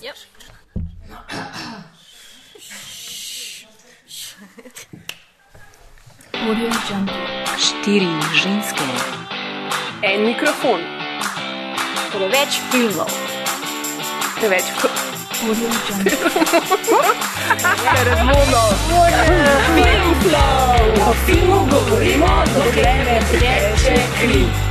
Yep. 0.00 0.16
Štiri 7.58 8.08
ženske, 8.32 8.84
En 10.02 10.24
mikrofon, 10.24 10.80
Preveč 12.12 12.60
filmov. 12.70 13.10
preveč 14.40 14.64
Audio 15.44 15.68
Jungle. 15.88 16.16
razvodno. 18.04 18.62
O 21.08 21.12
filmu 21.26 21.68
govorimo, 21.70 22.44
dokler 22.54 23.04
ne 23.04 23.20
teče 23.30 23.96
kri. 24.20 24.69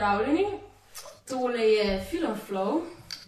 Pozdravljeni. 0.00 0.46
Tole 1.28 1.60
je 1.60 2.04
Film 2.10 2.34
Flow, 2.48 2.80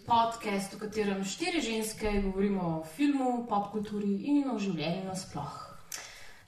podcast, 0.07 0.73
v 0.73 0.79
katerem 0.79 1.25
štiri 1.25 1.61
ženske 1.61 2.21
govorimo 2.21 2.61
o 2.61 2.85
filmu, 2.95 3.45
popkulturi 3.49 4.15
in 4.25 4.49
o 4.49 4.57
življenju 4.59 5.05
nasploh. 5.05 5.53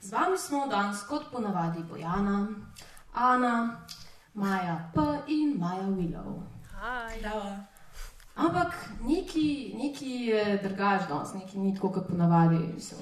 Z 0.02 0.12
vami 0.12 0.38
smo 0.38 0.66
danes, 0.68 1.04
kot 1.06 1.30
ponavadi, 1.32 1.84
Bojana, 1.84 2.48
Ana, 3.14 3.86
Maja 4.34 4.92
P. 4.96 5.02
in 5.28 5.60
Maja 5.60 5.86
Willow. 5.94 6.42
Ampak 8.36 8.74
neki, 9.06 9.76
neki 9.78 10.10
je 10.32 10.58
drugač 10.64 11.06
danes, 11.10 11.36
neki 11.38 11.60
ni 11.60 11.76
tako, 11.76 11.92
kot 12.00 12.10
ponavadi. 12.10 12.82
So. 12.82 12.98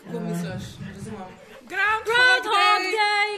Kako 0.00 0.24
misliš? 0.24 0.72
Razumem. 0.94 1.28
Groundhog 1.68 2.48
Day! 2.96 3.36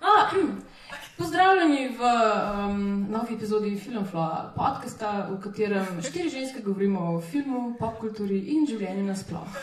Ah, 0.00 0.30
hm. 0.30 0.54
Pozdravljeni 1.16 1.88
v 1.88 2.00
um, 2.02 3.06
novi 3.10 3.34
epizodi 3.34 3.76
Filmflow, 3.78 4.50
podcasta, 4.56 5.28
v 5.30 5.38
katerem 5.42 6.02
štiri 6.02 6.30
ženske 6.30 6.62
govorimo 6.62 7.14
o 7.14 7.20
filmu, 7.20 7.76
popkulturi 7.78 8.38
in 8.54 8.66
življenju 8.66 9.04
nasploh. 9.06 9.60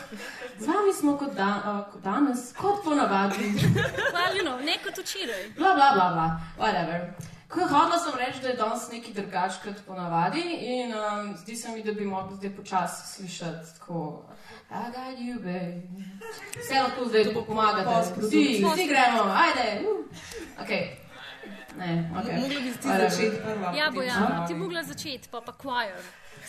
Z 0.58 0.66
vami 0.66 0.94
smo 0.96 1.16
kot, 1.20 1.34
da, 1.36 1.50
uh, 1.60 1.82
kot 1.92 2.02
danes, 2.02 2.52
kot 2.56 2.80
ponavadi, 2.84 3.52
know, 4.44 4.56
ne 4.64 4.78
kot 4.84 4.98
včeraj. 5.04 5.52
bla 5.58 5.74
bla 5.74 5.92
bla, 5.94 6.08
bla 6.16 6.26
whatever. 6.58 7.12
Ko 7.52 7.60
hodila 7.68 7.98
sem 8.00 8.16
reči, 8.16 8.40
da 8.40 8.48
je 8.48 8.56
danes 8.56 8.88
nekaj 8.88 9.12
drugač 9.12 9.60
kot 9.64 9.84
ponavadi 9.86 10.40
in 10.40 10.94
um, 10.96 11.34
zdi 11.36 11.56
se 11.56 11.68
mi, 11.68 11.84
da 11.84 11.92
bi 11.92 12.08
mogli 12.08 12.36
zdaj 12.36 12.56
počasi 12.56 13.14
slišati 13.14 13.78
tako. 13.78 14.24
I 14.72 14.88
got 14.88 15.20
you, 15.20 15.36
babe. 15.36 15.84
Vse 16.56 16.80
lahko 16.80 17.04
zdaj 17.12 17.34
pomagate, 17.46 18.16
vsi, 18.16 18.64
vsi 18.64 18.88
gremo, 18.88 19.28
ajde. 19.28 19.68
Uh. 19.84 20.64
Okay. 20.64 21.02
Ne, 21.78 22.10
okay. 22.16 22.40
Mogla 22.40 22.60
bi 22.60 22.72
ti 22.72 22.88
začeti 22.88 23.38
prva. 23.44 23.72
Ja, 23.76 23.90
Bojana, 23.94 24.42
še 24.42 24.52
ti 24.52 24.58
mogla 24.58 24.82
začeti, 24.82 25.30
pa 25.32 25.40
pa 25.40 25.52
choir 25.52 25.96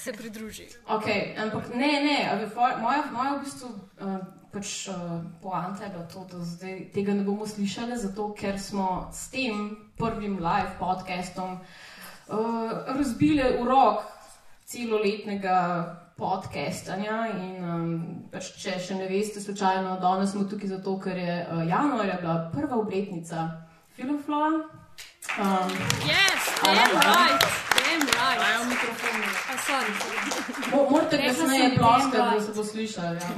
se 0.03 0.13
pridruži. 0.13 0.67
Okay, 0.87 1.35
ampak 1.37 1.69
ne, 1.75 1.91
ne, 2.03 2.47
moja, 2.55 3.03
moja, 3.11 3.35
v 3.37 3.43
bistvu 3.43 3.69
uh, 3.69 4.17
pač, 4.51 4.87
uh, 4.91 5.21
poanta 5.41 5.85
je 5.85 5.93
bila 5.93 6.05
to, 6.11 6.25
da 6.31 6.43
zdaj 6.43 6.79
tega 6.93 7.15
ne 7.15 7.23
bomo 7.23 7.47
slišali, 7.47 7.97
zato 7.97 8.33
ker 8.37 8.59
smo 8.59 9.07
s 9.13 9.29
tem 9.31 9.77
prvim 9.97 10.39
live 10.43 10.75
podcastom 10.79 11.59
uh, 11.59 12.71
razbili 12.97 13.55
urok 13.61 14.03
celoletnega 14.65 15.57
podcastanja. 16.17 17.17
In, 17.39 17.55
um, 17.63 17.89
pač, 18.33 18.53
če 18.59 18.77
še 18.83 18.99
ne 18.99 19.07
veste, 19.09 19.41
slučajno, 19.41 19.97
danes 20.03 20.35
smo 20.35 20.45
tukaj 20.49 20.75
zato, 20.75 20.97
ker 20.99 21.17
je 21.17 21.41
uh, 21.47 21.63
januarja 21.69 22.19
bila 22.21 22.37
prva 22.53 22.81
obletnica 22.83 23.49
Filmflowa. 23.95 24.82
Um, 25.35 25.69
Yes, 26.05 26.41
damn 26.63 26.93
right, 26.93 27.41
damn 27.75 28.01
right. 28.01 28.39
Majo 28.39 28.63
mikrofon. 28.65 29.17
Oh, 29.49 29.57
sorry, 29.59 29.93
sorry. 29.93 30.71
Mo- 30.71 30.89
Morate 30.89 31.17
kasneje 31.17 31.75
ploskati, 31.77 32.17
da 32.35 32.41
se 32.41 32.51
bo 32.55 32.63
slišali. 32.63 33.17
Ja. 33.17 33.29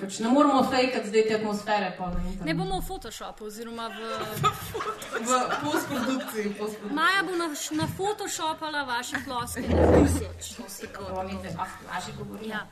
Pač 0.00 0.18
ne 0.18 0.28
moramo 0.28 0.62
fejkati 0.64 1.08
zdaj 1.08 1.22
te 1.28 1.34
atmosfere. 1.34 1.94
Pa 1.98 2.04
na 2.04 2.10
internetu. 2.12 2.44
Ne 2.44 2.54
bomo 2.54 2.80
v 2.80 2.84
Photoshopu, 2.84 3.44
oziroma 3.44 3.88
v. 3.88 3.98
V 5.20 5.30
postprodukciji. 5.64 6.54
postprodukciji. 6.54 6.92
Maja 6.92 7.22
bo 7.22 7.32
na, 7.32 7.48
na 7.72 7.86
Photoshopala 7.96 8.82
vaše 8.84 9.16
ploske 9.24 9.62
ah, 11.58 11.66
lažje 11.94 12.12
govorim. 12.18 12.50
Ja. 12.50 12.66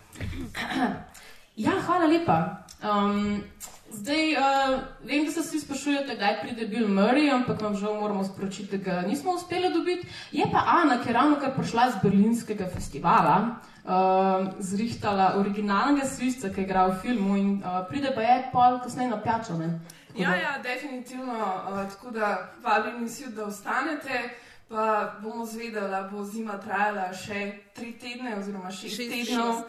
Ja, 1.56 1.70
hvala 1.86 2.06
lepa. 2.06 2.64
Um, 2.84 3.42
zdaj, 3.90 4.32
uh, 4.36 4.80
vem, 5.04 5.24
da 5.24 5.30
se 5.32 5.40
vsi 5.40 5.60
sprašujete, 5.60 6.14
kdaj 6.16 6.40
pride 6.42 6.66
Bill 6.66 6.88
Murray, 6.88 7.30
ampak 7.32 7.62
vam 7.62 7.76
žal 7.76 7.94
moramo 8.00 8.24
sporočiti, 8.24 8.78
da 8.78 8.84
ga 8.84 9.08
nismo 9.08 9.32
uspeli 9.32 9.72
dobiti. 9.72 10.08
Je 10.32 10.44
pa 10.52 10.64
Ana, 10.66 10.98
ki 11.02 11.08
je 11.08 11.12
ravno 11.14 11.36
kar 11.40 11.54
prišla 11.56 11.90
z 11.90 12.02
berlinskega 12.02 12.68
festivala, 12.74 13.36
uh, 13.84 14.48
zrihtala 14.58 15.32
originalnega 15.40 16.06
svisca, 16.06 16.50
ki 16.52 16.60
je 16.60 16.64
igral 16.66 16.90
v 16.92 17.00
filmu 17.02 17.36
in 17.36 17.54
uh, 17.64 17.86
pride 17.88 18.12
pa 18.14 18.20
je 18.20 18.42
pol 18.52 18.76
kasneje 18.84 19.10
na 19.10 19.20
pijačo. 19.22 19.56
ne. 19.58 19.80
Tako 20.08 20.22
Ja, 20.22 20.34
ja, 20.36 20.58
definitivno. 20.62 21.32
Uh, 21.32 21.88
tako 21.88 22.10
da 22.10 22.50
vabim 22.62 23.06
vsi, 23.06 23.32
da 23.32 23.44
ostanete. 23.44 24.28
Pa 24.68 25.14
bomo 25.22 25.46
zvedeli, 25.46 25.88
da 25.90 26.08
bo 26.12 26.24
zima 26.24 26.58
trajala 26.58 27.12
še 27.14 27.52
tri 27.74 27.92
tedne, 27.92 28.36
oziroma 28.38 28.70
šest, 28.70 28.96
Šest, 28.96 29.12
šest 29.14 29.28
tednov, 29.30 29.62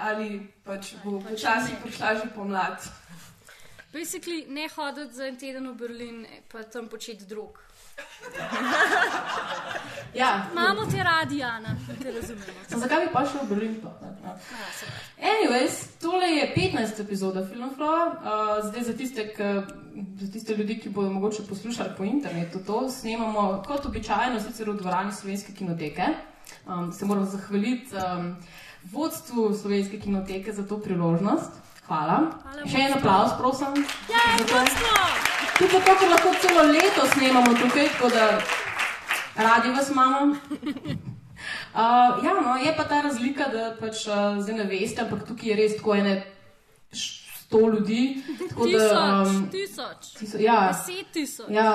ali 0.00 0.40
pač 0.64 0.94
bo 1.04 1.20
počasi 1.20 1.76
prišla 1.82 2.14
že 2.14 2.26
pomlad. 2.34 2.80
Basically, 3.92 4.46
ne 4.48 4.68
hoditi 4.68 5.14
za 5.14 5.26
en 5.26 5.36
teden 5.36 5.66
v 5.70 5.74
Berlin, 5.74 6.26
pa 6.48 6.62
tam 6.62 6.88
početi 6.88 7.26
drug. 7.26 7.58
Ja, 10.14 10.46
Imamo 10.52 10.86
te 10.86 11.02
radi, 11.02 11.42
Ana, 11.42 11.76
te 12.02 12.12
razumemo. 12.12 12.60
Zakaj 12.68 13.06
bi 13.06 13.12
pa 13.12 13.26
šel 13.26 13.44
v 13.44 13.48
Berlin? 13.48 13.74
Pa, 13.82 13.90
ne, 14.02 14.10
ne. 14.22 14.28
Ja. 14.28 15.30
Anyways, 15.32 15.98
tole 16.00 16.26
je 16.26 16.52
15. 16.56 17.00
epizoda 17.00 17.46
Filmflowa. 17.46 18.06
Uh, 18.06 18.70
zdaj 18.70 18.82
za 18.82 18.96
tiste, 18.96 19.26
ki, 19.34 19.50
za 20.20 20.32
tiste 20.32 20.56
ljudi, 20.56 20.78
ki 20.80 20.88
bodo 20.88 21.10
mogoče 21.10 21.46
poslušali 21.48 21.94
po 21.96 22.04
internetu, 22.04 22.58
to 22.66 22.90
snemamo 22.90 23.62
kot 23.66 23.86
običajno, 23.86 24.40
sicer 24.40 24.70
v 24.70 24.78
dvorani 24.82 25.12
Slovenske 25.12 25.54
kinoteke. 25.54 26.06
Um, 26.66 26.92
se 26.92 27.06
moram 27.06 27.24
zahvaliti 27.26 27.94
um, 27.94 28.36
vodstvu 28.84 29.54
Slovenske 29.54 30.00
kinoteke 30.00 30.52
za 30.52 30.66
to 30.66 30.78
priložnost. 30.78 31.50
Hvala. 31.86 32.30
Hvala, 32.42 32.66
Še 32.70 32.78
en 32.86 32.92
aplaus, 32.94 33.32
prosim. 33.38 33.74
Ja, 34.08 34.24
to. 34.38 34.46
vodstvo! 34.54 34.96
Tudi 35.58 35.72
zato, 35.72 35.94
ker 36.00 36.08
lahko 36.08 36.34
celo 36.40 36.62
leto 36.72 37.06
snemamo 37.14 37.54
tukaj, 37.58 37.88
tako 37.96 38.10
da 38.14 38.26
radi 39.36 39.72
vas 39.76 39.90
imamo. 39.90 40.20
Uh, 41.70 42.24
ja, 42.24 42.34
no, 42.34 42.56
je 42.56 42.72
pa 42.76 42.84
ta 42.84 43.00
razlika, 43.00 43.46
da 43.48 43.76
pač 43.80 44.02
uh, 44.10 44.42
zdaj 44.42 44.56
ne 44.58 44.64
veste, 44.68 45.00
ampak 45.04 45.22
tukaj 45.28 45.48
je 45.48 45.56
res 45.56 45.76
tako 45.78 45.94
ene 45.94 46.14
sto 46.92 47.60
ljudi. 47.70 48.22
Tako 48.48 48.66
da, 48.66 48.78
Tisoč, 48.78 49.28
um, 49.30 49.48
tisoč, 49.50 50.10
tiso, 50.18 50.40
ja, 50.42 50.58
deset 50.74 51.12
tisoč, 51.14 51.46
ja, 51.54 51.70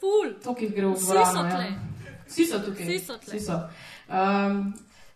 ful. 0.00 0.30
tukaj 0.44 0.70
gre 0.72 0.86
v 0.86 0.94
Vsi 0.94 1.04
dvorano. 1.04 1.32
so 1.32 1.42
ja. 1.42 1.50
tle. 1.50 1.68
Vsi 2.30 2.46
so 2.46 2.62
tukaj. 2.64 2.86
Vsi 2.86 2.98
so 3.04 3.18
tle. 3.18 3.34
Vsi 3.34 3.44
so. 3.44 3.58
Um, 4.08 4.72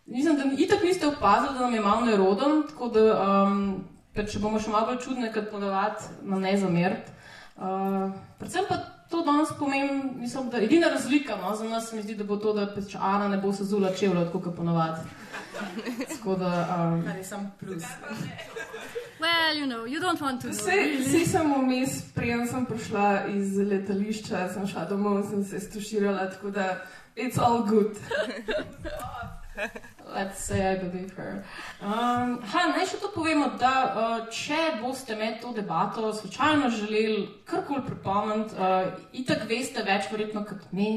mislim, 0.07 0.37
da 0.37 0.43
itak 0.57 0.83
niste 0.83 1.07
opazili, 1.07 1.53
da 1.53 1.59
nam 1.59 1.73
je 1.73 1.81
malo 1.81 2.05
nerodno, 2.05 2.63
tako 2.69 2.87
da 2.87 3.23
um, 3.43 3.83
če 4.15 4.39
bomo 4.39 4.59
še 4.59 4.73
malo 4.73 4.91
bolj 4.91 5.01
čudne, 5.03 5.31
kot 5.33 5.51
ponavadi, 5.51 6.11
nam 6.23 6.41
ne 6.41 6.57
zameriti. 6.57 7.11
Uh, 7.57 8.11
predvsem 8.37 8.65
pa 8.69 8.77
to 9.09 9.23
danes 9.25 9.49
pomeni, 9.59 10.03
mislim, 10.19 10.49
da 10.49 10.61
edina 10.61 10.89
razlika 10.93 11.37
no, 11.41 11.55
za 11.55 11.63
nas 11.63 11.89
se 11.89 11.95
mi 11.95 12.03
zdi, 12.03 12.15
da 12.15 12.23
bo 12.23 12.37
to, 12.37 12.53
da 12.53 12.67
pač 12.75 12.95
Ana 12.99 13.27
ne 13.27 13.37
bo 13.41 13.53
sezula 13.53 13.93
čevlja, 13.95 14.25
tako 14.25 14.39
kot 14.47 14.55
ponavadi. 14.55 15.01
Tako 16.11 16.35
da, 16.35 16.51
um, 16.77 17.03
je 17.17 17.23
sam 17.23 17.51
plus. 17.59 17.83
Well, 19.19 19.57
you 19.57 19.65
know, 19.65 19.85
you 19.85 19.99
don't 19.99 20.21
want 20.21 20.41
to 20.41 20.47
know. 20.47 20.57
Vse, 20.57 21.01
vsi 21.01 21.25
sem 21.25 21.53
vmes, 21.53 22.01
preden 22.13 22.47
sem 22.47 22.65
prišla 22.69 23.25
iz 23.33 23.57
letališča, 23.57 24.49
sem 24.53 24.67
šla 24.69 24.85
domov 24.85 25.23
in 25.23 25.29
sem 25.29 25.43
se 25.43 25.59
stuširala, 25.65 26.29
tako 26.35 26.49
da 26.53 26.65
it's 27.15 27.41
all 27.41 27.65
good. 27.65 27.97
Let's 30.13 30.39
say 30.39 30.73
I 30.73 30.75
believe 30.75 31.11
her. 31.17 31.43
Um, 31.81 32.39
ha, 32.41 32.65
naj 32.71 32.85
še 32.89 32.99
to 33.01 33.11
povemo, 33.13 33.49
da 33.59 33.71
uh, 33.85 34.27
če 34.33 34.79
boste 34.81 35.15
med 35.19 35.39
to 35.41 35.51
debato 35.53 36.13
slučajno 36.13 36.69
želeli 36.73 37.27
karkoli 37.45 37.83
pripomniti, 37.85 38.55
uh, 38.55 38.91
itak 39.11 39.47
veste 39.49 39.83
več 39.83 40.11
verjetno 40.11 40.45
kot 40.47 40.67
mi, 40.71 40.91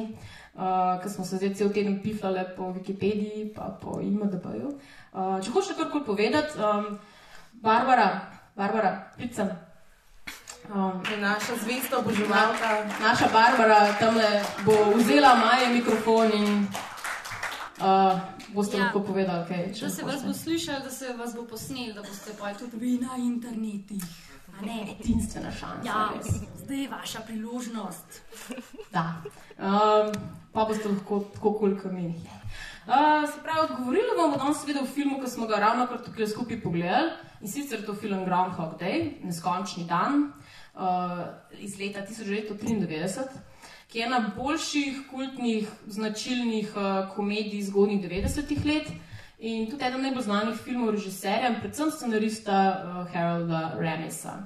uh, 0.54 1.00
ker 1.02 1.10
smo 1.10 1.24
se 1.24 1.40
zdaj 1.40 1.54
cel 1.58 1.72
teden 1.74 2.00
piflali 2.02 2.44
po 2.56 2.72
Wikipediji 2.76 3.50
pa 3.56 3.72
po 3.82 3.98
IMDB-ju. 4.00 4.76
Uh, 5.12 5.38
če 5.42 5.54
hočete 5.54 5.82
karkoli 5.82 6.06
povedati, 6.06 6.58
um, 6.60 6.94
Barbara, 7.60 8.08
Barbara, 8.56 8.94
pridem. 9.16 9.50
Um, 10.70 11.02
Je 11.10 11.16
naša 11.18 11.56
zvesta 11.64 11.98
oboževalka. 11.98 12.86
naša 13.00 13.28
Barbara 13.32 13.92
tamle 13.98 14.42
bo 14.64 14.94
vzela 14.94 15.34
maje 15.34 15.68
mikrofon 15.74 16.30
in 16.32 16.68
uh, 17.80 18.20
boste 18.54 18.76
Ja. 18.76 18.84
lahko 18.84 19.00
povedali, 19.00 19.46
kaj 19.48 19.74
če 19.74 19.86
Da 19.86 19.90
se 19.90 20.04
vas 20.04 20.24
bo 20.24 20.32
slišal, 20.32 20.82
da 20.84 20.90
se 20.90 21.12
vas 21.18 21.34
bo 21.34 21.42
posnel, 21.42 21.94
da 21.94 22.02
boste 22.02 22.34
pa 22.38 22.54
tudi 22.54 22.76
vi 22.76 22.98
na 22.98 23.16
internetih. 23.16 24.04
A 24.58 24.66
ne? 24.66 24.96
Edinstvena 25.00 25.50
šansa. 25.50 25.86
Ja, 25.86 26.10
res. 26.16 26.34
zdaj 26.64 26.82
je 26.82 26.88
vaša 26.88 27.20
priložnost. 27.26 28.20
Da. 28.92 29.22
Um, 29.58 30.12
pa 30.52 30.64
boste 30.64 30.88
lahko 30.88 31.20
tako 31.34 31.52
kul, 31.58 31.76
kot 31.82 31.92
mi. 31.92 32.08
Uh, 32.90 33.28
se 33.30 33.38
pravi, 33.42 33.68
govorili 33.78 34.16
bomo 34.16 34.36
danes 34.36 34.60
seveda 34.60 34.82
o 34.82 34.86
filmu, 34.86 35.20
ki 35.22 35.30
smo 35.30 35.46
ga 35.46 35.60
ravno 35.62 35.86
kar 35.86 36.02
tukaj 36.04 36.26
skupaj 36.26 36.60
pogledali. 36.62 37.10
In 37.40 37.48
sicer 37.48 37.86
to 37.86 37.94
film 37.94 38.24
Groundhog 38.24 38.74
Day, 38.80 39.14
Neskončni 39.24 39.84
dan 39.88 40.32
uh, 40.74 41.24
iz 41.58 41.78
leta 41.78 42.00
1993, 42.00 43.28
ki 43.90 43.98
je 43.98 44.06
ena 44.06 44.32
boljših 44.36 44.98
kultnih, 45.10 45.68
značilnih 45.86 46.76
uh, 46.76 47.14
komedij 47.14 47.62
zgodnjih 47.62 48.04
90-ih 48.04 48.66
let. 48.66 48.90
In 49.38 49.70
tudi 49.70 49.84
eden 49.84 50.02
najbolj 50.02 50.22
znanih 50.22 50.58
filmov 50.64 50.90
režiserja, 50.94 51.48
in 51.48 51.60
predvsem 51.60 51.90
scenarista 51.90 52.58
uh, 52.70 53.12
Harolda 53.12 53.74
Ramisa. 53.78 54.36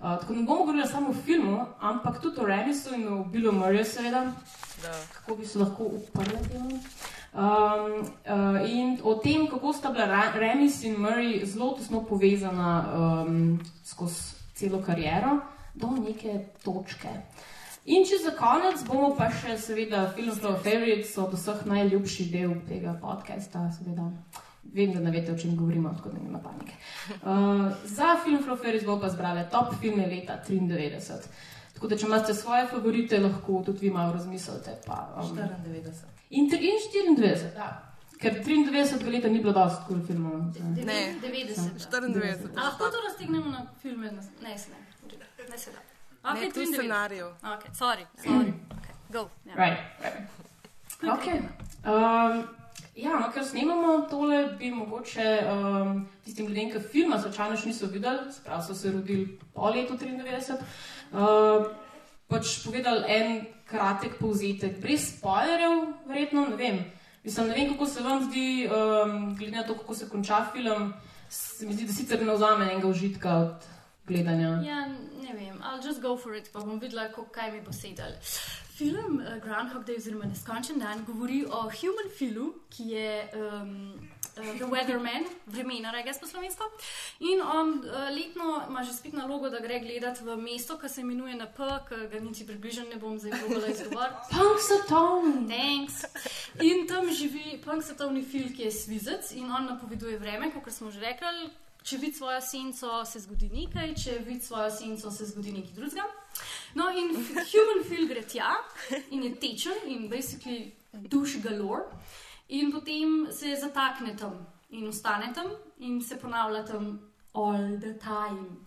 Uh, 0.00 0.18
tako 0.20 0.34
ne 0.34 0.42
bomo 0.42 0.64
govorili 0.64 0.86
samo 0.86 1.10
o 1.10 1.14
filmu, 1.26 1.66
ampak 1.80 2.22
tudi 2.22 2.40
o 2.40 2.46
Ramisu 2.46 2.94
in 2.94 3.08
o 3.08 3.24
Billu 3.24 3.52
Murrayju, 3.52 3.84
seveda, 3.84 4.32
kako 5.12 5.36
bi 5.36 5.46
se 5.46 5.58
lahko 5.58 5.84
uprli 5.84 6.48
temu. 6.52 6.80
Um, 7.38 8.00
uh, 8.24 8.70
in 8.70 8.98
o 9.04 9.14
tem, 9.14 9.46
kako 9.46 9.72
sta 9.72 9.90
bila 9.90 10.32
Ramis 10.34 10.82
in 10.82 10.96
Murray 10.96 11.44
zelo 11.44 11.76
tesno 11.78 12.02
povezana 12.08 12.84
um, 12.96 13.60
skozi 13.84 14.34
celo 14.54 14.82
kariero 14.82 15.38
do 15.74 15.90
neke 15.90 16.38
točke. 16.64 17.08
In 17.88 18.04
če 18.04 18.18
za 18.20 18.34
konec 18.36 18.82
bomo 18.84 19.14
pa 19.16 19.30
še, 19.32 19.54
seveda, 19.58 20.02
film 20.12 20.34
Flow 20.36 20.58
Favorites 20.58 21.14
od 21.16 21.32
vseh 21.32 21.62
najljubši 21.66 22.26
del 22.30 22.52
tega 22.68 22.92
podcasta, 23.00 23.62
seveda. 23.72 24.10
Vem, 24.68 24.92
da 24.92 25.00
ne 25.00 25.10
veste, 25.10 25.32
o 25.32 25.38
čem 25.38 25.54
govorimo, 25.56 25.94
tako 25.96 26.10
da 26.10 26.20
nima 26.20 26.38
panike. 26.38 26.74
Uh, 27.14 27.62
za 27.88 28.16
film 28.24 28.42
Flow 28.44 28.56
Favorites 28.56 28.84
bomo 28.84 29.00
pa 29.00 29.08
zbrali 29.08 29.46
top 29.50 29.72
filme 29.80 30.04
leta 30.06 30.36
93. 30.44 31.16
Tako 31.74 31.88
da, 31.88 31.96
če 31.96 32.06
imate 32.06 32.34
svoje 32.34 32.66
favorite, 32.66 33.18
lahko 33.18 33.62
tudi 33.64 33.78
vi 33.80 33.90
malo 33.90 34.12
razmislite. 34.12 34.76
Pa, 34.86 34.98
um, 35.16 35.32
94. 35.32 36.14
in, 36.30 36.44
in 36.44 36.80
94, 37.16 37.52
da. 37.54 37.70
Ker 38.18 38.40
93 38.44 39.06
leta 39.08 39.28
ni 39.28 39.40
bilo 39.40 39.52
dosti 39.54 39.84
kul 39.88 40.00
filmov. 40.04 40.40
Ne. 40.84 41.14
90. 41.22 41.88
94. 41.88 42.50
A 42.52 42.64
lahko 42.64 42.90
to 42.90 43.00
raztegnemo 43.08 43.46
na 43.48 43.64
filme? 43.80 44.10
Na- 44.10 44.26
Ne, 44.42 44.58
se 44.58 44.70
ne. 44.70 44.84
Ne 45.48 45.58
se 45.58 45.70
da. 46.22 46.32
Ne, 46.34 46.40
Okay, 46.40 46.52
tu 46.52 46.60
93. 46.60 46.74
scenariju. 46.74 47.26
Ok, 47.26 47.62
sorry, 47.74 48.06
sorry. 48.22 48.52
Okay, 48.52 48.52
go. 49.08 49.30
Ja. 49.44 49.54
Right, 49.54 49.78
right. 50.02 50.38
Okay. 51.02 51.38
Um, 51.84 52.48
ja, 52.96 53.14
no, 53.14 53.30
ker 53.30 53.44
snemamo 53.44 54.00
tole, 54.10 54.56
bi 54.58 54.70
mogoče 54.74 55.26
um, 55.52 56.08
tistim 56.24 56.46
ljudem, 56.46 56.72
ki 56.72 56.80
filma 56.92 57.20
slučajno 57.22 57.56
še 57.56 57.70
niso 57.70 57.86
videli, 57.92 58.32
sprav 58.34 58.64
so 58.66 58.74
se 58.74 58.90
rodili 58.92 59.38
po 59.54 59.70
letu 59.70 59.94
93, 59.94 60.58
uh, 61.12 61.68
pač 62.28 62.56
povedali 62.64 63.04
en 63.14 63.38
kratek 63.68 64.18
povzetek, 64.18 64.80
brez 64.82 65.06
spoilerjev, 65.12 65.84
verjetno, 66.08 66.48
ne 66.50 66.58
vem. 66.58 66.82
Mislim, 67.22 67.48
ne 67.52 67.54
vem, 67.54 67.72
kako 67.74 67.86
se 67.86 68.02
vam 68.02 68.24
zdi, 68.26 68.48
um, 68.66 69.16
glede 69.38 69.56
na 69.56 69.66
to, 69.68 69.78
kako 69.78 69.94
se 69.94 70.08
konča 70.08 70.42
film, 70.52 70.92
se 71.30 71.66
mi 71.66 71.78
zdi, 71.78 71.86
da 71.86 71.92
sicer 71.92 72.26
ne 72.26 72.34
vzame 72.34 72.66
enega 72.72 72.88
užitka 72.88 73.36
od 73.44 73.68
gledanja. 74.08 74.54
Ja, 74.66 74.86
ne 75.22 75.32
vem, 75.34 75.60
I'll 75.62 75.84
just 75.84 76.02
go 76.02 76.16
for 76.16 76.34
it, 76.34 76.52
pa 76.52 76.60
bom 76.64 76.80
videla, 76.80 77.08
kaj 77.32 77.52
mi 77.52 77.60
bo 77.60 77.72
sedel. 77.72 78.16
Film 78.78 79.18
uh, 79.18 79.38
Groundhog 79.42 79.84
Day 79.84 79.96
oziroma 79.98 80.28
Neskončen 80.30 80.78
dan 80.78 81.04
govori 81.04 81.44
o 81.50 81.62
Human 81.62 82.10
Filu, 82.18 82.52
ki 82.70 82.84
je 82.92 83.28
um, 83.34 84.08
The 84.38 84.66
Weatherman, 84.70 85.26
vremenar, 85.52 85.94
je 85.94 86.14
po 86.20 86.26
slovensko. 86.26 86.64
In 87.20 87.42
on 87.42 87.68
uh, 87.78 88.06
letno 88.14 88.62
ima 88.68 88.84
že 88.84 88.92
spet 88.92 89.12
nalogo, 89.12 89.50
da 89.50 89.58
gre 89.60 89.80
gledati 89.80 90.24
v 90.24 90.36
mesto, 90.36 90.78
ki 90.78 90.88
se 90.88 91.00
imenuje 91.00 91.34
NP, 91.34 91.58
ki 91.88 92.06
ga 92.12 92.20
niti 92.20 92.46
približno 92.46 92.84
ne 92.92 92.96
bom 92.96 93.18
zdaj 93.18 93.32
mogla 93.42 93.66
izgovoriti. 93.66 94.30
Punxsutawney! 94.34 95.48
Thanks. 95.48 96.04
In 96.62 96.86
tam 96.86 97.10
živi 97.10 97.58
punk 97.64 97.82
svetovni 97.82 98.22
fil, 98.22 98.52
ki 98.54 98.62
je 98.62 98.70
svizec 98.70 99.32
in 99.34 99.50
on 99.50 99.66
napoveduje 99.66 100.18
vreme, 100.18 100.52
kot 100.54 100.72
smo 100.72 100.90
že 100.90 101.00
rekli. 101.00 101.50
Če 101.88 101.96
vidi 101.96 102.18
svojo 102.18 102.40
senco, 102.44 102.88
se 103.08 103.20
zgodi 103.24 103.46
nekaj, 103.48 103.94
če 103.96 104.18
vidi 104.26 104.42
svojo 104.44 104.68
senco, 104.70 105.10
se 105.10 105.24
zgodi 105.30 105.54
nekaj 105.54 105.72
drugega. 105.72 106.04
No, 106.76 106.90
in 106.92 107.14
human 107.16 107.80
fil 107.88 108.04
gre 108.10 108.20
tja 108.28 108.50
in 109.14 109.22
je 109.24 109.30
tečen 109.40 109.86
in 109.88 110.04
basically 110.10 110.72
duš 110.92 111.38
galore, 111.40 111.86
in 112.52 112.72
potem 112.72 113.22
se 113.32 113.54
zatakne 113.56 114.12
tam 114.20 114.36
in 114.76 114.88
ostane 114.88 115.32
tam 115.34 115.48
in 115.78 116.02
se 116.04 116.18
ponavlja 116.20 116.66
tam 116.68 116.90
all 117.32 117.78
the 117.80 117.94
time. 118.02 118.60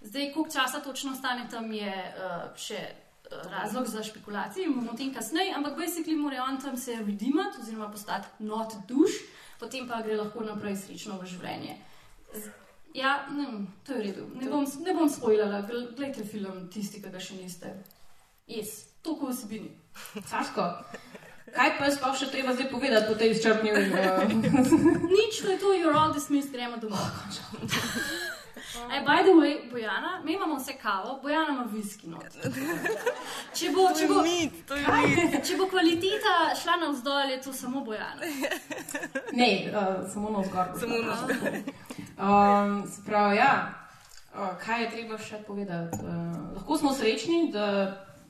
Zdaj, 0.00 0.32
koliko 0.32 0.50
časa 0.52 0.80
točno 0.80 1.12
ostane 1.12 1.46
tam, 1.50 1.70
je 1.72 1.94
uh, 1.94 2.50
še 2.58 2.80
uh, 2.82 3.38
razlog 3.52 3.86
za 3.86 4.02
špekulacije 4.02 4.68
bomo 4.68 4.92
o 4.92 4.96
tem 4.98 5.14
kasneje, 5.14 5.54
ampak 5.54 5.78
basically 5.78 6.18
mora 6.18 6.42
on 6.48 6.60
tam 6.60 6.76
se 6.76 6.98
redimati 6.98 7.62
oziroma 7.62 7.88
postati 7.90 8.44
not 8.44 8.74
duš, 8.88 9.22
potem 9.62 9.88
pa 9.88 10.02
gre 10.02 10.18
lahko 10.18 10.44
naprej 10.44 10.76
srečno 10.76 11.22
v 11.22 11.30
življenje. 11.36 11.78
Ja, 12.94 13.26
ne, 13.30 13.66
to 13.86 13.92
je 13.92 13.98
v 13.98 14.02
redu. 14.06 14.24
Ne 14.38 14.46
bom, 14.50 14.66
ne 14.86 14.94
bom 14.94 15.08
spoilala, 15.10 15.62
gl- 15.66 15.90
glejte 15.96 16.22
film, 16.24 16.68
tisti, 16.70 17.02
ki 17.02 17.10
ga 17.10 17.18
še 17.18 17.34
niste. 17.40 17.72
Yes, 18.46 18.84
toliko 19.02 19.32
vsebini. 19.32 19.72
Saško, 20.30 20.62
kaj 21.56 21.74
pa 21.78 21.88
je 21.88 21.96
sploh 21.96 22.14
še 22.18 22.30
treba 22.30 22.54
zdaj 22.54 22.70
povedati 22.70 23.10
po 23.10 23.18
tej 23.18 23.34
izčrpni 23.34 23.74
uh, 23.74 23.78
Nič, 25.18 25.42
to 25.42 25.50
je 25.50 25.58
to, 25.58 25.74
you're 25.74 25.94
all 25.94 26.14
dismissed, 26.14 26.54
gremo 26.54 26.78
domov. 26.78 27.02
Hey, 28.74 29.04
by 29.04 29.22
the 29.22 29.30
way, 29.30 29.70
Bojana, 29.70 30.20
mi 30.24 30.32
imamo 30.32 30.56
vse 30.56 30.72
kavo, 30.82 31.20
Bojana 31.22 31.48
ima 31.52 31.62
viski 31.72 32.08
not. 32.08 32.24
Če 33.54 33.70
bo, 33.74 33.88
če 33.98 34.06
bo, 34.08 34.22
Mit, 34.22 34.66
to 34.66 34.74
je 34.74 34.86
mit. 35.06 35.36
če 35.46 35.56
bo 35.56 35.68
kvaliteta 35.70 36.32
šla 36.62 36.76
navzdol, 36.82 37.30
je 37.30 37.40
to 37.42 37.52
samo 37.52 37.84
Bojana. 37.84 38.26
Ne, 39.32 39.70
uh, 39.70 40.10
samo 40.12 40.30
na 40.30 40.40
vzgor. 40.40 40.66
Samo 40.80 40.98
na 40.98 41.14
Um, 42.18 42.86
se 42.90 43.02
pravi, 43.06 43.36
ja. 43.36 43.74
Uh, 44.34 44.48
kaj 44.64 44.82
je 44.82 44.90
treba 44.90 45.18
še 45.18 45.38
povedati? 45.46 45.98
Uh, 46.02 46.54
lahko 46.56 46.78
smo 46.78 46.92
srečni, 46.94 47.50
da 47.52 47.66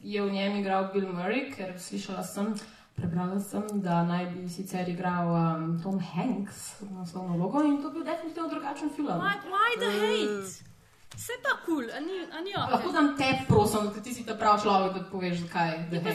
je 0.02 0.22
v 0.22 0.32
njem 0.32 0.56
igral 0.60 0.90
Bill 0.92 1.08
Murray, 1.12 1.46
ker 1.56 1.74
slišala 1.80 2.24
sem, 2.24 2.54
prebrala 2.96 3.40
sem, 3.40 3.66
da 3.82 4.02
naj 4.02 4.26
bi 4.34 4.48
sicer 4.48 4.88
igral 4.88 5.32
um, 5.34 5.80
Tom 5.82 5.98
Hanks 6.00 6.80
naslovno 6.90 7.36
vlogo 7.36 7.62
in 7.64 7.82
to 7.82 7.90
bi 7.90 7.98
bil 7.98 8.04
definitivno 8.04 8.48
drugačen 8.48 8.90
film. 8.96 9.18
Why, 9.18 9.34
why 9.54 9.70
the 9.78 9.90
hate? 10.00 10.74
Vse 11.14 11.32
pa 11.42 11.52
kul, 11.64 11.74
cool, 11.74 11.90
a 11.96 12.00
ni, 12.00 12.26
a 12.38 12.40
ni 12.40 12.52
Lahko 12.52 12.88
ok. 12.88 12.92
dam 12.92 13.16
te, 13.18 13.28
prosim, 13.48 13.90
ker 13.94 14.02
ti 14.02 14.14
si 14.14 14.24
ta 14.26 14.34
prav 14.34 14.58
človek, 14.62 14.94
da 14.96 15.02
poveš, 15.10 15.44
zakaj. 15.44 15.74
Ja, 15.92 16.14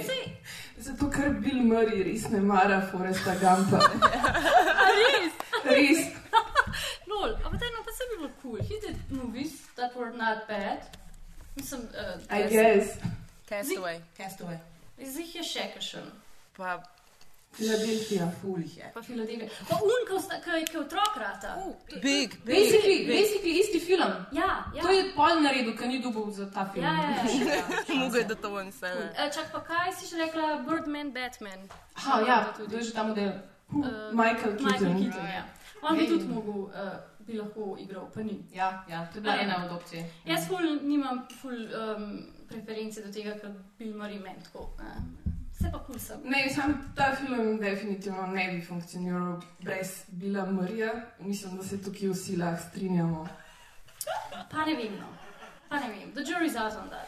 Zato, 0.79 1.07
ker 1.12 1.29
Bill 1.43 1.62
Murray 1.63 2.03
res 2.03 2.27
ne 2.29 2.41
mara 2.43 2.81
Foresta 2.91 3.36
Gampa. 3.39 3.79
a 4.83 4.88
res? 5.00 5.39
Res. 5.63 6.01
Lol, 7.12 7.31
a 7.31 7.48
pa 7.48 7.55
daj, 7.55 7.71
no 7.75 7.86
pa 7.88 7.95
se 7.95 8.09
bi 8.12 8.17
bilo 8.17 8.31
kul. 8.41 8.57
Cool. 8.57 8.67
He 8.67 8.79
did 8.83 8.98
movies 9.09 9.55
that 9.77 9.95
were 9.95 10.12
not 10.12 10.48
bad. 10.48 10.83
Mislim, 11.55 11.88
uh, 11.95 12.19
I 12.29 12.43
guess. 12.48 12.98
Castaway. 13.48 14.01
Castaway. 14.17 14.59
Zdaj 15.00 15.24
jih 15.24 15.36
je 15.36 15.43
še 15.43 15.69
kakšen. 15.75 16.12
Pa 16.59 16.83
Filadelfija. 17.51 18.31
Ful 18.41 18.59
jih 18.59 18.77
je. 18.77 18.91
Pa 18.93 19.01
Filadelfija. 19.01 19.47
Pa 19.69 19.75
unka, 19.75 20.39
ki 20.43 20.73
je 20.73 20.79
otrok 20.79 21.17
rata. 21.17 21.55
big, 21.93 22.01
big. 22.03 22.55
Basically, 22.55 22.97
basically 23.07 23.53
isti 23.59 23.79
film. 23.79 24.11
Ja, 24.31 24.49
ja. 24.75 24.81
To 24.83 24.91
je 24.91 25.05
pol 25.15 25.41
naredil, 25.43 25.77
ker 25.77 25.87
ni 25.87 26.01
dobil 26.03 26.31
za 26.31 26.49
ta 26.51 26.65
film. 26.73 26.85
Ja, 26.85 26.93
ja, 26.93 27.09
ja. 27.09 27.55
ja. 27.55 27.95
Mogoče 27.95 28.23
da 28.23 28.35
to 28.35 28.53
ven 28.55 28.71
sebe. 28.71 29.07
E, 29.17 29.29
čak 29.35 29.51
pa 29.51 29.63
kaj 29.63 29.93
si 29.99 30.09
še 30.11 30.19
rekla, 30.25 30.49
Birdman, 30.67 31.13
Batman. 31.15 31.63
Aha, 31.95 32.19
ja, 32.27 32.39
Tudi. 32.57 32.71
to 32.71 32.77
je 32.77 32.83
že 32.83 32.93
ta 32.93 33.03
model. 33.03 33.31
Uh, 33.71 33.85
Michael 34.11 34.57
Keaton. 34.57 34.67
Michael 34.71 34.99
Keaton, 34.99 35.27
ja. 35.35 35.43
On 35.81 35.97
bi 35.97 36.03
Ej. 36.03 36.09
tudi 36.09 36.27
mogel, 36.27 36.61
uh, 36.75 36.99
bi 37.23 37.39
lahko 37.39 37.77
igral, 37.79 38.11
pa 38.13 38.19
ni. 38.19 38.43
Ja, 38.51 38.83
ja, 38.89 39.07
to 39.13 39.17
je 39.17 39.21
bila 39.21 39.39
ena 39.39 39.63
od 39.65 39.71
opcij. 39.79 40.03
Jaz 40.25 40.47
ful 40.47 40.79
nimam 40.83 41.23
ful 41.41 41.55
um, 41.55 42.07
preference 42.51 43.01
do 43.01 43.13
tega, 43.13 43.39
ker 43.39 43.55
Bill 43.79 43.95
Murray 43.95 44.19
meni 44.19 44.43
tako. 44.43 44.69
Uh, 44.75 45.29
vse 45.59 45.71
pa 45.71 45.79
kul 45.79 45.99
sem. 45.99 46.19
Ne, 46.23 46.49
sam 46.55 46.91
ta 46.95 47.15
film 47.15 47.59
definitivno 47.59 48.27
ne 48.27 48.51
bi 48.51 48.61
funkcioniral 48.61 49.41
brez 49.63 50.03
Bila 50.07 50.45
Murrayja. 50.45 50.91
Mislim, 51.19 51.57
da 51.57 51.63
se 51.63 51.81
tukaj 51.83 52.09
vsi 52.09 52.37
lahko 52.37 52.63
strinjamo. 52.69 53.27
Pa 54.51 54.65
ne 54.65 54.75
vem, 54.75 54.93
no. 54.99 55.07
Pa 55.69 55.79
ne 55.79 55.89
vem. 55.89 56.11
The 56.13 56.21
jury's 56.21 56.55
out 56.55 56.73
on 56.83 56.89
that. 56.89 57.07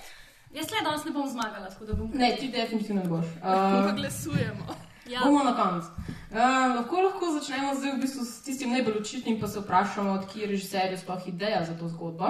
Jaz 0.54 0.72
le 0.72 0.84
danes 0.84 1.06
ne 1.06 1.12
bom 1.12 1.30
zmagala, 1.30 1.70
tako 1.70 1.86
da 1.86 1.94
bom. 1.94 2.12
Ne, 2.14 2.36
ti 2.40 2.48
definitivno 2.52 3.04
ne 3.04 3.10
boš. 3.10 3.26
Pa 3.42 3.50
Uh, 3.88 3.96
glasujemo. 3.96 4.76
Ja. 5.10 5.20
bomo 5.24 5.44
na 5.44 5.56
koncu. 5.56 5.88
Uh, 6.32 6.38
lahko, 6.76 7.02
lahko 7.02 7.32
začnemo 7.40 7.76
zdaj 7.76 7.96
v 7.96 8.02
bistvu 8.02 8.26
s 8.26 8.42
tistim 8.44 8.70
najbolj 8.72 9.00
očitnim, 9.02 9.40
pa 9.40 9.48
se 9.48 9.60
vprašamo, 9.60 10.12
odkje 10.12 10.42
je 10.42 10.48
režiserju 10.48 10.98
sploh 10.98 11.28
ideja 11.28 11.64
za 11.66 11.74
to 11.80 11.88
zgodbo. 11.90 12.26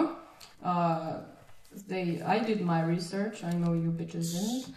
Uh, 0.62 0.68
zdaj, 1.72 2.02
I 2.26 2.40
did 2.46 2.62
my 2.62 2.82
research, 2.96 3.44
I 3.44 3.54
know 3.58 3.74
you 3.74 3.92
bitches 3.92 4.32
didn't. 4.34 4.76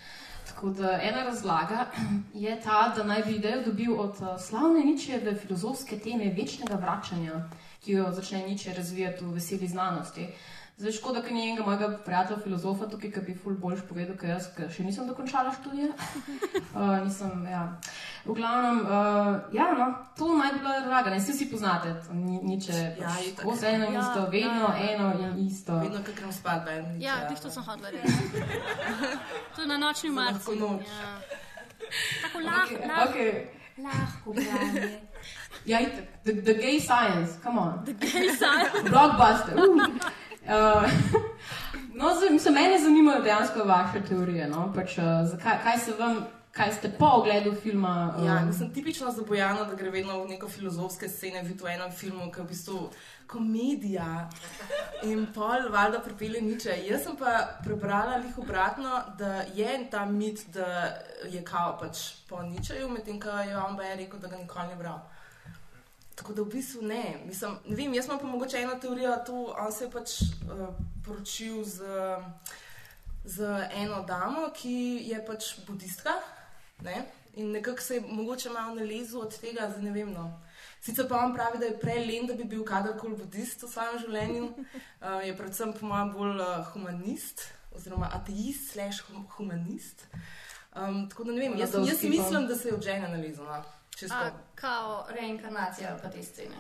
Tako 0.55 0.71
da 0.71 0.99
ena 1.03 1.23
razlaga 1.25 1.87
je 2.35 2.61
ta, 2.61 2.93
da 2.97 3.05
naj 3.05 3.23
bi 3.23 3.33
idejo 3.33 3.63
dobil 3.67 4.01
od 4.01 4.21
uh, 4.21 4.41
slavne 4.41 4.81
Ničeve 4.81 5.35
filozofske 5.35 5.99
teme 5.99 6.35
večnega 6.37 6.75
vračanja, 6.75 7.49
ki 7.85 7.93
jo 7.93 8.13
začne 8.13 8.47
Niče 8.49 8.75
razvijati 8.75 9.25
v 9.25 9.35
veseli 9.35 9.69
znanosti. 9.69 10.29
Zdaj, 10.75 10.93
škoda, 10.93 11.21
ker 11.23 11.33
ni 11.33 11.45
enega 11.47 11.63
mojega 11.63 11.89
prijatelja, 12.05 12.41
filozofa 12.43 12.89
tukaj, 12.91 13.11
ki 13.15 13.21
bi 13.23 13.35
ful 13.39 13.55
boljš 13.63 13.85
povedal, 13.89 14.17
ker 14.19 14.33
jaz 14.33 14.49
ker 14.57 14.73
še 14.75 14.83
nisem 14.83 15.07
dokončala 15.07 15.53
študija. 15.55 15.93
Uh, 16.75 16.97
nisem, 17.07 17.45
ja. 17.47 17.61
V 18.25 18.35
glavnem, 18.35 18.81
uh, 18.83 19.29
ja, 19.55 19.69
no, 19.79 19.87
to 20.19 20.33
naj 20.35 20.51
bi 20.57 20.59
bila 20.65 20.81
razlaga, 20.81 21.13
ne 21.15 21.21
vsi 21.21 21.37
si 21.39 21.47
poznate, 21.51 21.93
ni 22.11 22.41
niče. 22.43 22.75
Ja, 22.99 23.13
pač 23.13 23.29
itak. 23.29 23.45
Tako 23.45 23.55
se 23.57 23.71
eno 23.71 23.87
in 23.87 23.95
Ja, 23.95 24.03
isto, 24.03 24.25
vedno 24.33 24.67
ja, 24.67 24.89
eno 24.89 25.13
ja. 25.13 25.29
in 25.29 25.47
isto. 25.47 25.79
Vedno, 25.79 26.03
ko 26.03 26.17
grem 26.19 26.33
spat, 26.33 26.67
je 26.67 26.81
Ja, 27.07 27.21
tih 27.29 27.39
to 27.39 27.55
sem 27.55 27.63
hodila 27.63 27.95
reči. 27.95 28.43
to 29.55 29.63
je 29.63 29.69
na 29.69 29.79
nočni 29.79 30.11
marci. 30.11 30.59
Ja. 30.59 31.15
Tako 32.23 32.43
lahko, 32.43 32.83
lahko, 32.83 33.09
Okay. 33.09 33.47
lahko. 33.79 34.35
Ja, 35.65 35.79
itak, 35.81 36.05
the, 36.25 36.33
the 36.43 36.55
gay 36.55 36.81
science, 36.81 37.39
come 37.39 37.63
on. 37.63 37.87
Gej 37.87 38.35
saj. 38.37 38.83
Blockbuster. 38.91 39.55
Uh, 39.55 40.24
no, 41.99 42.15
zdaj, 42.17 42.31
mislim, 42.31 42.55
mene 42.55 42.79
zanimajo 42.79 43.23
dejansko 43.23 43.65
vaše 43.65 44.01
teorije. 44.09 44.49
No? 44.49 44.73
Pač, 44.75 44.99
uh, 44.99 45.05
zakaj, 45.31 45.59
kaj, 45.63 45.79
se 45.79 45.93
vam, 45.99 46.27
kaj 46.53 46.73
ste 46.73 46.91
po 46.99 47.07
ogledu 47.07 47.55
filma? 47.63 48.15
Uh, 48.19 48.27
Ja, 48.27 48.41
mislim, 48.45 48.75
tipično 48.75 49.13
za 49.13 49.23
Bojano, 49.23 49.65
da 49.65 49.75
gre 49.75 49.91
vedno 49.91 50.23
v 50.23 50.29
neko 50.29 50.49
filozofske 50.49 51.09
scene, 51.09 51.43
vidi 51.43 51.65
v 51.65 51.75
enem 51.75 51.93
filmu, 51.93 52.31
ki 52.33 52.41
je 52.41 52.45
v 52.45 52.49
bistvu 52.49 52.91
komedija 53.27 54.29
in 55.03 55.27
pol 55.35 55.71
valjda 55.73 56.01
pripelje 56.05 56.43
niče. 56.43 56.77
Jaz 56.87 57.03
sem 57.03 57.17
pa 57.17 57.59
prebrala 57.65 58.17
lih 58.17 58.39
obratno, 58.39 59.01
da 59.19 59.43
je 59.55 59.91
ta 59.91 60.05
mit, 60.05 60.47
da 60.55 60.67
je 61.31 61.45
kao 61.45 61.79
pač 61.81 61.99
po 62.29 62.43
ničeju, 62.43 62.89
medtem 62.89 63.21
ko 63.21 63.31
je 63.31 63.59
on 63.59 63.77
baje 63.77 63.97
rekel, 63.97 64.21
da 64.21 64.29
ga 64.29 64.37
nikoli 64.37 64.69
ne 64.69 64.77
bral. 64.77 65.01
Tako 66.15 66.33
da 66.33 66.43
v 66.43 66.53
bistvu 66.55 66.83
ne. 66.83 67.19
Mislim, 67.27 67.57
ne 67.67 67.77
vem, 67.77 67.95
jaz 67.95 68.07
imam 68.07 68.19
pa 68.19 68.27
mogoče 68.27 68.61
eno 68.63 68.75
teorijo, 68.81 69.17
to 69.27 69.55
on 69.59 69.73
se 69.73 69.85
je 69.85 69.91
pač 69.91 70.21
uh, 70.23 70.69
poročil 71.07 71.65
z, 71.65 71.83
z 73.25 73.69
eno 73.75 74.03
damo, 74.07 74.49
ki 74.55 75.03
je 75.11 75.19
pač 75.27 75.55
budistka. 75.67 76.15
Ne? 76.83 77.05
In 77.37 77.51
nekako 77.51 77.83
se 77.83 77.95
je 77.95 78.05
mogoče 78.09 78.51
malo 78.51 78.75
nalezel 78.75 79.21
od 79.21 79.39
tega, 79.41 79.71
zdaj 79.71 79.83
ne 79.83 79.91
vem. 79.91 80.13
No. 80.13 80.41
Sicer 80.81 81.09
pa 81.09 81.19
on 81.25 81.35
pravi, 81.35 81.59
da 81.59 81.67
je 81.67 81.79
prej 81.81 82.07
len, 82.07 82.27
da 82.27 82.35
bi 82.35 82.45
bil 82.45 82.65
kadarkoli 82.65 83.17
budist 83.17 83.63
v 83.63 83.73
svojem 83.73 83.99
življenju, 84.07 84.49
uh, 84.55 85.21
je 85.29 85.37
predvsem 85.37 85.75
po 85.75 85.91
mojem 85.91 86.15
bolj 86.15 86.43
uh, 86.45 86.67
humanist, 86.73 87.49
oziroma 87.75 88.13
ateist, 88.15 88.71
slash 88.73 89.03
hum- 89.09 89.27
humanist. 89.37 90.07
Um, 90.75 91.09
tako 91.11 91.25
da 91.25 91.33
ne 91.33 91.41
vem, 91.41 91.59
jaz, 91.59 91.75
jaz 91.75 92.03
mislim, 92.03 92.47
da 92.47 92.59
se 92.59 92.69
je 92.69 92.75
od 92.75 92.83
žene 92.83 93.09
nalezel. 93.09 93.51
No. 93.51 93.63
Čisto. 93.97 94.15
A, 94.15 94.31
kao 94.55 95.07
reinkarnacija 95.11 95.99
pa 96.03 96.11
te 96.11 96.23
scene. 96.23 96.57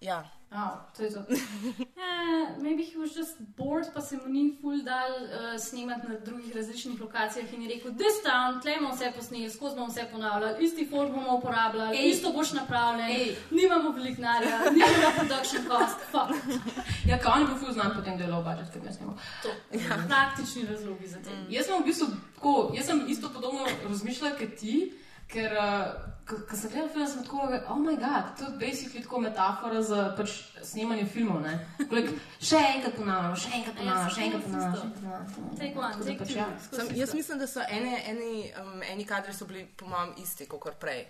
Ja. 0.00 0.30
Oh, 0.52 0.78
to 0.96 1.02
je 1.02 1.10
to. 1.10 1.20
Yeah, 1.20 2.54
maybe 2.64 2.82
he 2.84 2.96
was 2.98 3.14
just 3.16 3.34
bored, 3.56 3.86
pa 3.94 4.00
se 4.00 4.16
mu 4.16 4.28
ni 4.28 4.56
ful 4.60 4.82
dal 4.84 5.10
uh, 5.10 5.60
snemati 5.60 6.08
na 6.08 6.18
drugih 6.18 6.56
različnih 6.56 7.00
lokacijah 7.00 7.54
in 7.54 7.62
je 7.62 7.68
rekel, 7.68 7.90
this 7.92 8.22
town, 8.22 8.60
tle 8.62 8.76
bomo 8.80 8.94
vse 8.94 9.12
posneli, 9.16 9.50
skozi 9.50 9.74
bomo 9.74 9.86
vse 9.86 10.06
ponavljali, 10.12 10.64
isti 10.64 10.86
form 10.90 11.12
bomo 11.12 11.36
uporabljali, 11.36 11.96
Ej. 11.96 12.08
isto 12.10 12.32
boš 12.32 12.52
napravljen, 12.52 13.10
Ej. 13.10 13.36
nimamo 13.50 13.90
veliko 13.90 14.22
narja, 14.22 14.58
nimamo 14.70 15.10
production 15.16 15.64
cost, 15.66 15.98
fuck. 16.10 16.30
Ja, 17.10 17.18
kaj 17.18 17.32
on 17.32 17.40
je 17.40 17.46
bil 17.46 17.58
ful 17.58 17.72
znan 17.72 17.92
potem, 17.96 18.18
da 18.18 18.24
je 18.24 18.30
low 18.30 18.44
budget, 18.44 18.72
ker 18.72 18.84
ne 18.84 18.92
snemo. 18.92 19.18
To. 19.42 19.48
Ja. 19.72 19.98
Praktični 20.08 20.66
razlogi 20.66 21.08
za 21.08 21.18
te. 21.22 21.30
Mm. 21.30 21.46
Jaz 21.50 21.66
sem 21.66 21.82
v 21.82 21.86
bistvu 21.86 22.06
tako, 22.34 22.72
jaz 22.74 22.86
sem 22.86 23.04
isto 23.08 23.30
podobno 23.34 23.66
razmišljala 23.88 24.36
kot 24.38 24.54
ti, 24.60 24.92
ker 25.28 25.52
uh, 25.52 26.15
ko 26.26 26.56
sem 26.56 26.70
gledala 26.70 26.92
film, 26.92 27.06
sem 27.08 27.22
tako, 27.22 27.36
oh 27.68 27.78
moj 27.78 27.96
bog, 27.96 28.30
to 28.38 28.44
je 28.44 28.58
basically 28.58 29.02
tako 29.02 29.20
metafora 29.20 29.82
za 29.82 30.14
pač 30.16 30.30
snemanje 30.62 31.06
filmov. 31.06 31.46
Kolik, 31.88 32.10
še 32.42 32.62
enkrat 32.76 32.96
ponavljam, 32.98 33.36
še 33.38 33.52
enkrat 33.60 33.78
ponavljam, 33.78 34.10
še 34.10 34.24
enkrat 34.26 34.48
ponavljam. 34.48 34.72
še 34.72 34.86
enkrat 34.86 35.02
ponavljam. 35.02 35.52
Take 35.60 35.78
one, 35.78 36.00
take 36.02 36.18
pač 36.18 36.32
two. 36.32 36.40
ja. 36.40 36.48
isto. 36.58 36.88
jaz 36.98 37.14
mislim, 37.14 37.38
da 37.38 37.46
so 37.50 37.62
ene, 37.68 38.00
eni, 38.10 38.32
um, 38.62 38.82
eni 38.90 39.06
kadri 39.06 39.34
so 39.36 39.46
bili, 39.46 39.68
po 39.78 39.86
mojem, 39.92 40.16
isti 40.24 40.48
kot 40.50 40.74
prej. 40.82 41.04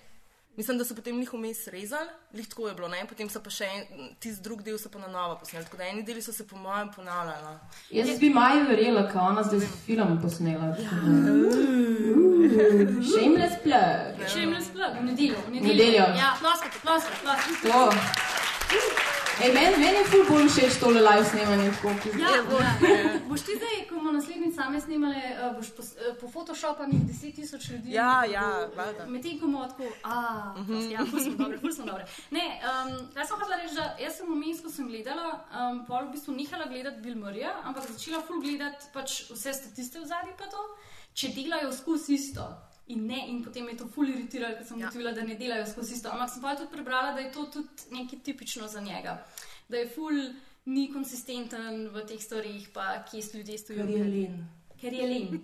Mislim, 0.57 0.79
da 0.79 0.85
so 0.85 0.95
potem 0.95 1.19
njih 1.19 1.33
vmes 1.33 1.67
rezali, 1.69 2.09
lih 2.33 2.49
tako 2.49 2.69
je 2.69 2.75
bilo, 2.75 2.89
ne? 2.89 3.03
potem 3.09 3.29
so 3.29 3.43
pa 3.45 3.51
še 3.51 3.65
en, 3.65 4.09
tisti 4.21 4.43
drugi 4.43 4.65
del 4.65 4.79
pa 4.93 4.99
na 4.99 5.09
novo 5.13 5.37
posneli. 5.41 5.65
Tako 5.65 5.77
da 5.77 5.89
eni 5.89 6.03
deli 6.03 6.23
so 6.23 6.33
se, 6.33 6.47
po 6.49 6.57
mojem, 6.57 6.89
ponavljali. 6.97 7.43
No. 7.45 7.59
Jaz 7.91 8.19
bi 8.21 8.31
Maju 8.31 8.65
verjela, 8.69 9.03
ker 9.11 9.21
ona 9.21 9.43
zdaj 9.43 9.67
film 9.87 10.17
posnela. 10.23 10.73
Shameless 13.13 13.61
plug. 13.65 14.25
Shameless 14.29 14.73
plug, 14.73 14.97
v 15.01 15.05
nedeljo. 15.11 15.45
V 15.47 15.51
nedeljo. 15.59 15.75
nedeljo. 15.75 16.09
Ja, 16.23 16.33
ploskate, 16.41 16.81
ploskate, 16.83 17.21
ploskate. 17.23 19.16
Ej, 19.37 19.52
meni 19.52 19.76
men 19.76 19.95
je 19.95 20.05
ful 20.09 20.23
bolj 20.31 20.47
všeč 20.49 20.78
tole 20.81 21.00
live 21.00 21.25
snemanje. 21.28 21.71
tako, 21.76 21.90
ki- 22.02 22.21
Ja, 22.21 22.31
ja. 22.37 22.71
Boš 23.28 23.40
ti 23.45 23.52
zdaj, 23.57 23.76
ko 23.88 23.95
bomo 23.95 24.12
naslednjič 24.12 24.55
same 24.55 24.81
snimali, 24.81 25.21
uh, 25.37 25.57
boš 25.57 25.69
po, 25.76 25.83
uh, 25.83 26.16
po 26.21 26.26
Photoshopanih 26.28 27.00
10 27.02 27.35
tisoč 27.37 27.69
ljudi. 27.71 27.93
Ja, 27.93 28.25
ja, 28.25 28.47
valjda. 28.76 29.07
Medtem 29.07 29.37
ko 29.40 29.47
bomo 29.47 29.66
tako, 29.69 29.85
a, 30.05 30.16
uh 30.57 30.69
-huh. 30.69 30.90
ja, 30.93 31.05
ful 31.11 31.21
smo 31.21 31.35
dobre, 31.37 31.59
ful 31.59 31.73
smo 31.73 31.85
dobre. 31.85 32.07
Ne, 32.31 32.45
um, 32.64 33.09
jaz 33.16 33.28
sem 33.28 33.37
hotela 33.37 33.57
reči, 33.57 33.75
da 33.75 33.97
jaz 34.00 34.16
sem 34.16 34.26
vmes, 34.26 34.61
ko 34.62 34.71
sem 34.71 34.88
gledala, 34.88 35.28
um, 35.52 35.85
pol 35.87 36.05
v 36.09 36.12
bistvu 36.12 36.33
nehala 36.35 36.64
gledati 36.66 37.00
Bill 37.00 37.16
Murraya, 37.16 37.52
ampak 37.64 37.85
začela 37.93 38.23
ful 38.26 38.40
gledati 38.40 38.85
pač 38.95 39.11
vse 39.31 39.52
statiste 39.55 40.00
v 40.00 40.05
zadnji 40.07 40.33
pa 40.38 40.45
to, 40.45 40.62
če 41.14 41.28
delajo 41.28 41.73
skozi 41.73 42.14
isto. 42.14 42.45
In, 42.88 43.07
ne, 43.07 43.19
in 43.26 43.43
potem 43.43 43.69
je 43.69 43.76
to 43.76 43.87
ful 43.88 44.07
iritiralo, 44.07 44.55
ker 44.55 44.64
sem 44.64 44.78
Ja. 44.78 44.87
ugotovila, 44.87 45.12
da 45.12 45.23
ne 45.23 45.35
delajo 45.35 45.66
skozi 45.66 45.95
isto. 45.95 46.09
Ampak 46.09 46.31
sem 46.31 46.43
pa 46.43 46.55
tudi 46.55 46.71
prebrala, 46.71 47.12
da 47.12 47.21
je 47.21 47.33
to 47.33 47.47
tudi 47.47 47.69
nekaj 47.90 48.19
tipično 48.21 48.69
za 48.69 48.81
njega. 48.81 49.16
Da 49.69 49.76
je 49.76 49.88
ful 49.88 50.14
ni 50.66 50.93
konsistenten 50.93 51.88
v 51.88 52.05
teh 52.05 52.21
stvarih, 52.21 52.69
pa 52.71 53.02
kje 53.05 53.23
s 53.23 53.35
ljudje 53.35 53.59
stojijo. 53.59 53.87
Ker 53.87 53.97
je 53.97 54.05
len. 54.07 54.47
Ker 54.76 54.93
je 54.93 55.02
len. 55.05 55.43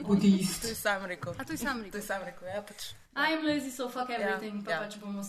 Budist. 0.00 0.62
To 0.62 0.68
je 0.68 0.74
sam 0.76 1.04
rekel. 1.04 1.34
A 1.38 1.44
to 1.44 1.52
je 1.52 1.58
sam 1.58 1.78
To 1.78 1.84
rekel. 1.84 1.98
je 1.98 2.02
sam 2.02 2.22
rekel, 2.22 2.48
ja, 2.48 2.62
pač. 2.62 2.82
I'm 3.14 3.42
lazy, 3.42 3.70
so 3.70 3.88
fuck 3.88 4.08
everything, 4.10 4.56
ja, 4.56 4.64
pa 4.64 4.70
ja. 4.72 4.78
pač 4.80 4.96
bomo 4.96 5.20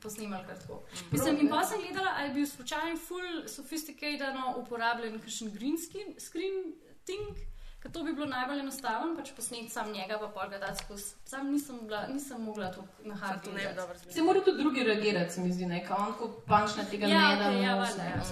posnemali 0.00 0.44
kar 0.46 0.58
tako. 0.58 0.82
Mislim, 1.10 1.40
in 1.40 1.48
pa 1.48 1.64
sem 1.64 1.80
gledala, 1.80 2.12
ali 2.16 2.28
je 2.28 2.34
bil 2.34 2.46
slučajno 2.46 2.96
full 2.98 3.48
sophisticatedno 3.48 4.54
uporabljen 4.56 5.18
kakšen 5.18 5.50
green 5.50 5.74
screen, 5.76 6.14
screen 6.18 6.74
thing, 7.04 7.34
ker 7.86 7.92
to 7.92 8.04
bi 8.04 8.12
bilo 8.12 8.26
najbolj 8.26 8.60
enostavno, 8.60 9.14
pač 9.16 9.30
posneti 9.36 9.68
sam 9.70 9.92
njega, 9.92 10.18
pa 10.18 10.28
pol 10.28 10.48
ga 10.50 10.58
dati 10.58 10.84
skozi. 10.84 11.04
Sam 11.24 11.52
nisem, 11.52 11.78
bila, 11.86 12.06
nisem 12.06 12.42
mogla 12.42 12.72
to 12.72 12.84
na 13.04 13.14
dobro 13.76 13.94
Se 14.10 14.22
morajo 14.22 14.44
tudi 14.44 14.62
drugi 14.62 14.82
reagirati, 14.82 15.32
se 15.32 15.40
mi 15.40 15.52
zdi, 15.52 15.66
ne, 15.66 15.84
kao 15.86 15.96
on 16.08 16.12
ko 16.18 16.28
pančne 16.46 16.84
tega 16.90 17.06
Ja, 17.06 17.28
ne 17.28 17.36
da. 17.36 17.48
okej, 17.48 17.62
ja, 17.62 17.74
valjda, 17.76 18.02
ja. 18.02 18.22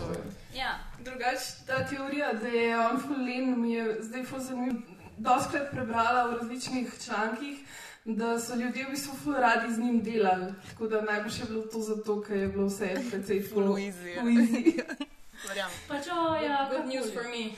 Ja, 0.55 0.79
Drugač, 1.05 1.39
ta 1.67 1.87
teorija, 1.87 2.33
da 2.33 2.49
je 2.49 2.79
on 2.79 3.01
fulen, 3.07 3.61
mi 3.61 3.73
je 3.73 3.97
zdaj 4.01 4.25
ful 4.25 4.41
zanimiv. 4.41 4.83
Doskrat 5.17 5.71
prebrala 5.71 6.27
v 6.27 6.37
različnih 6.41 6.95
člankih, 7.05 7.59
da 8.05 8.39
so 8.41 8.55
ljudje 8.55 8.87
v 8.87 8.91
bistvu 8.91 9.17
ful 9.23 9.35
radi 9.35 9.75
z 9.75 9.79
njim 9.79 10.03
delali. 10.03 10.53
Tako 10.71 10.89
da 10.89 11.03
najbolj 11.03 11.39
je 11.39 11.45
bilo 11.49 11.63
to 11.63 11.81
zato, 11.81 12.23
ker 12.23 12.37
je 12.37 12.49
bilo 12.49 12.67
vse 12.67 12.95
precej 13.11 13.43
ful 13.43 13.67
ful 13.67 13.79
easy. 13.79 14.83
Verjamem. 15.49 15.77
pač 15.89 16.07
o, 16.09 16.21
ja, 16.41 16.69
Good 16.71 16.87
news 16.89 17.13
for 17.13 17.25
me. 17.29 17.53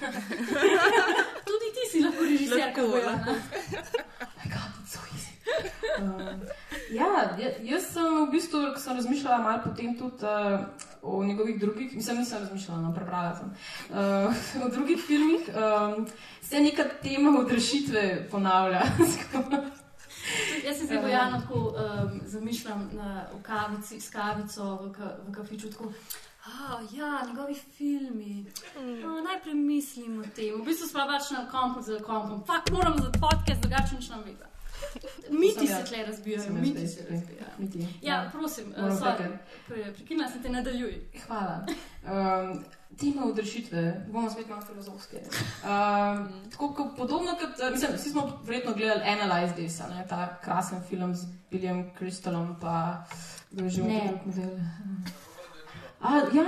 Tudi 1.49 1.69
ti 1.77 1.85
si 1.91 2.03
lahko 2.03 2.23
my 4.43 4.47
god, 4.51 4.71
it's 4.83 4.93
so 4.93 5.01
easy. 5.15 5.33
Um, 5.99 6.43
ja, 6.91 7.37
ja, 7.39 7.51
jaz 7.63 7.93
sem 7.95 8.27
v 8.27 8.31
bistvu, 8.35 8.63
ko 8.75 8.81
sem 8.81 8.99
razmišljala 8.99 9.39
malo 9.39 9.63
potem 9.65 9.95
tudi 9.99 10.27
uh, 10.27 10.67
o 11.03 11.25
njegovih 11.25 11.61
drugih, 11.61 11.97
mislim, 11.97 12.19
nisem 12.19 12.43
razmišljala, 12.43 12.81
no, 12.81 12.95
prebrala 12.95 13.37
sem, 13.39 13.55
uh, 13.91 14.65
o 14.67 14.69
drugih 14.69 15.01
filmih, 15.07 15.49
um, 15.55 16.07
se 16.43 16.61
neka 16.61 16.85
tema 17.03 17.39
odrešitve 17.41 18.29
ponavlja. 18.31 18.83
Jaz 20.67 20.79
se 20.79 20.85
zdaj 20.85 20.99
bojano 20.99 21.41
tako 21.41 21.55
um, 21.55 22.21
zamišljam 22.25 22.91
na, 22.93 23.27
v 23.33 23.43
kavici, 23.43 24.01
s 24.01 24.11
kavico 24.11 24.75
v, 24.83 24.93
ka, 24.93 25.11
v 25.29 25.33
kafiču. 25.33 25.71
Tako, 25.71 25.93
Ah, 26.47 26.81
ja, 26.93 27.27
njegovi 27.29 27.55
filmi. 27.55 28.47
Oh, 29.05 29.25
naj 29.25 29.43
premislim 29.43 30.21
o 30.21 30.25
tem. 30.37 30.61
V 30.61 30.65
bistvu 30.65 30.87
smo 30.89 31.07
pač 31.07 31.31
na 31.31 31.49
kompu 31.51 31.83
za 31.83 31.99
kompom. 31.99 32.45
Fak, 32.47 32.71
moram 32.71 32.99
za 32.99 33.11
podcast, 33.11 33.61
drugače 33.61 33.95
nič 33.97 34.09
nam 34.09 34.23
vidi. 34.25 34.39
Miti 35.41 35.67
se 35.67 35.73
jaz. 35.73 35.89
tle 35.89 36.05
razbijajo, 36.07 36.53
miti 36.53 36.89
se 36.89 37.07
razbijajo. 37.11 37.53
Miti, 37.59 37.89
Ja, 38.03 38.31
prosim, 38.33 38.65
Moram 38.77 38.97
uh, 38.97 39.03
sorry, 39.03 39.39
prekinila 39.95 40.29
sem 40.31 40.43
te, 40.43 40.49
nadaljuj. 40.49 41.01
Hvala. 41.27 41.67
Um, 42.07 42.65
tema 43.01 43.25
odrešitve, 43.25 44.07
bomo 44.13 44.31
spet 44.31 44.49
malo 44.49 44.63
filozofske. 44.63 45.17
Um, 45.17 46.29
tako 46.51 46.75
kot 46.75 46.97
podobno 46.97 47.35
kot, 47.41 47.61
eh, 47.61 47.71
mislim, 47.71 47.91
vsi 47.97 48.11
smo 48.11 48.41
verjetno 48.45 48.73
gledali 48.75 49.01
Analyze 49.01 49.55
This, 49.55 49.79
ne, 49.79 50.07
ta 50.09 50.39
krasen 50.45 50.83
film 50.89 51.15
z 51.15 51.27
Billyjem 51.51 51.91
Crystalom, 51.99 52.55
pa 52.61 53.05
kdo 53.51 53.65
A, 56.07 56.09
ja, 56.33 56.45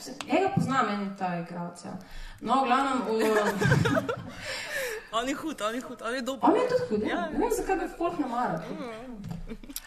se- 0.00 0.14
enega 0.28 0.48
poznam, 0.54 0.88
en 0.88 1.16
ta 1.18 1.38
igralec. 1.40 1.84
Ja. 1.84 1.92
No, 2.40 2.62
v 2.62 2.66
glavnem, 2.66 2.98
o, 3.08 3.10
On 5.12 5.28
je 5.28 5.34
hud, 5.34 5.60
on 5.60 5.74
je 5.74 5.80
hud, 5.80 6.02
on 6.02 6.14
je 6.14 6.22
dober. 6.22 6.50
On 6.50 6.56
je 6.56 6.68
tudi 6.68 6.82
hud, 6.90 7.02
ja. 7.02 7.08
Ja. 7.16 7.28
ne 7.32 7.38
vem, 7.38 7.50
zakaj 7.50 7.76
ga 7.78 7.88
folk 7.98 8.18
ne 8.18 8.26
mara. 8.26 8.62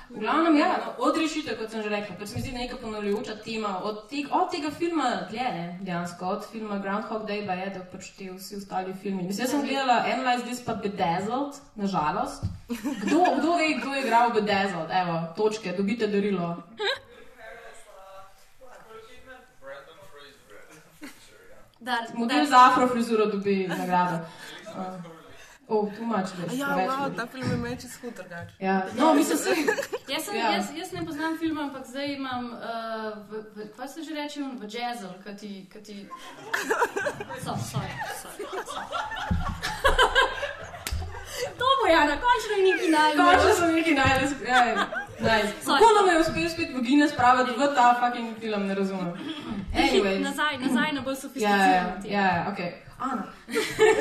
V 0.10 0.20
glavnem, 0.20 0.58
ja, 0.60 0.68
no, 0.84 0.92
od 1.08 1.16
rešitev, 1.18 1.56
kot 1.58 1.72
sem 1.72 1.82
že 1.82 1.90
rekla, 1.90 2.16
ker 2.20 2.28
se 2.28 2.36
mi 2.36 2.42
zdi 2.44 2.52
neka 2.52 2.76
ponavljajoča 2.82 3.36
tema, 3.46 3.72
od, 3.88 4.02
te, 4.10 4.26
od 4.30 4.52
tega 4.52 4.70
filma 4.72 5.08
dlje, 5.32 5.46
ne, 5.56 5.80
dejansko, 5.82 6.26
od 6.28 6.44
filma 6.52 6.78
Groundhog 6.84 7.24
Day, 7.30 7.46
pa 7.48 7.54
je, 7.58 7.70
da 7.78 7.86
pač 7.94 8.10
ti 8.18 8.28
vsi 8.30 8.56
ostali 8.60 8.94
filmi. 8.94 9.24
Mislim, 9.24 9.46
jaz 9.46 9.52
sem 9.56 9.64
gledala 9.64 10.04
Analyze 10.12 10.44
This 10.46 10.60
pa 10.66 10.76
Bedazzled, 10.76 11.56
nažalost. 11.76 12.44
Kdo, 12.68 13.24
kdo 13.40 13.56
ve, 13.58 13.72
kdo 13.80 13.94
je 13.96 14.02
igral 14.04 14.34
Bedazzled? 14.36 14.92
Evo, 14.92 15.16
točke, 15.40 15.72
dobite 15.78 16.08
darilo. 16.08 16.58
Da, 21.84 21.98
Model 22.14 22.46
za 22.46 22.58
afro 22.72 22.88
frizuro 22.88 23.26
dobi 23.26 23.68
nagrado. 23.68 24.18
Uh, 25.68 25.78
oh, 25.78 25.90
too 25.98 26.06
much, 26.06 26.30
da 26.38 26.56
Ja, 26.56 26.68
wow, 26.68 27.16
ta 27.16 27.28
film 27.28 27.52
je 27.52 27.58
meni 27.58 27.82
čez 27.82 27.92
hud 28.02 28.14
drugače. 28.16 28.54
Ja, 28.60 28.86
no, 28.98 29.14
mislim, 29.14 29.38
se, 29.38 29.50
Jaz, 30.14 30.26
sem, 30.26 30.36
Ja. 30.36 30.52
jaz, 30.52 30.66
jaz 30.76 30.92
ne 30.92 31.06
poznam 31.06 31.38
filma, 31.38 31.62
ampak 31.62 31.86
zdaj 31.88 32.14
imam, 32.14 32.46
uh, 32.46 32.60
v, 33.30 33.44
v, 33.56 33.68
kaj 33.78 33.88
se 33.88 34.04
že 34.04 34.14
reče, 34.14 34.42
v 34.42 34.68
jazzu, 34.74 35.08
ki 35.24 35.36
ti. 35.38 35.70
ki 35.74 35.84
ti... 35.84 36.08
So, 37.44 37.54
sorry, 37.72 37.94
sorry, 38.22 38.46
sorry. 38.66 38.88
To 41.58 41.66
bo 41.82 41.88
ja, 41.92 42.06
na 42.06 42.16
je 42.58 42.74
neki 42.74 42.92
najbolj. 42.92 43.26
Končno 43.26 43.54
sem 43.56 43.76
nekaj 43.76 43.94
najdel. 43.94 45.03
Nice. 45.24 45.54
Kako 45.66 45.88
nam 45.98 46.06
je 46.16 46.20
uspel 46.22 46.50
spet 46.50 46.70
v 46.76 46.82
Guinness 46.82 47.14
spraviti 47.14 47.52
v 47.52 47.68
ta 47.76 47.96
fucking 48.00 48.38
film, 48.40 48.68
ne 48.68 48.76
razumem. 48.76 49.14
Anyways. 49.74 50.22
Nazaj, 50.22 50.58
nazaj 50.60 50.92
na 50.94 51.02
bolj 51.02 51.16
Ja, 51.36 51.56
ja, 51.56 51.66
ja, 52.04 52.22
ja, 52.22 52.46
ok. 52.52 52.60
Ana. 53.00 53.24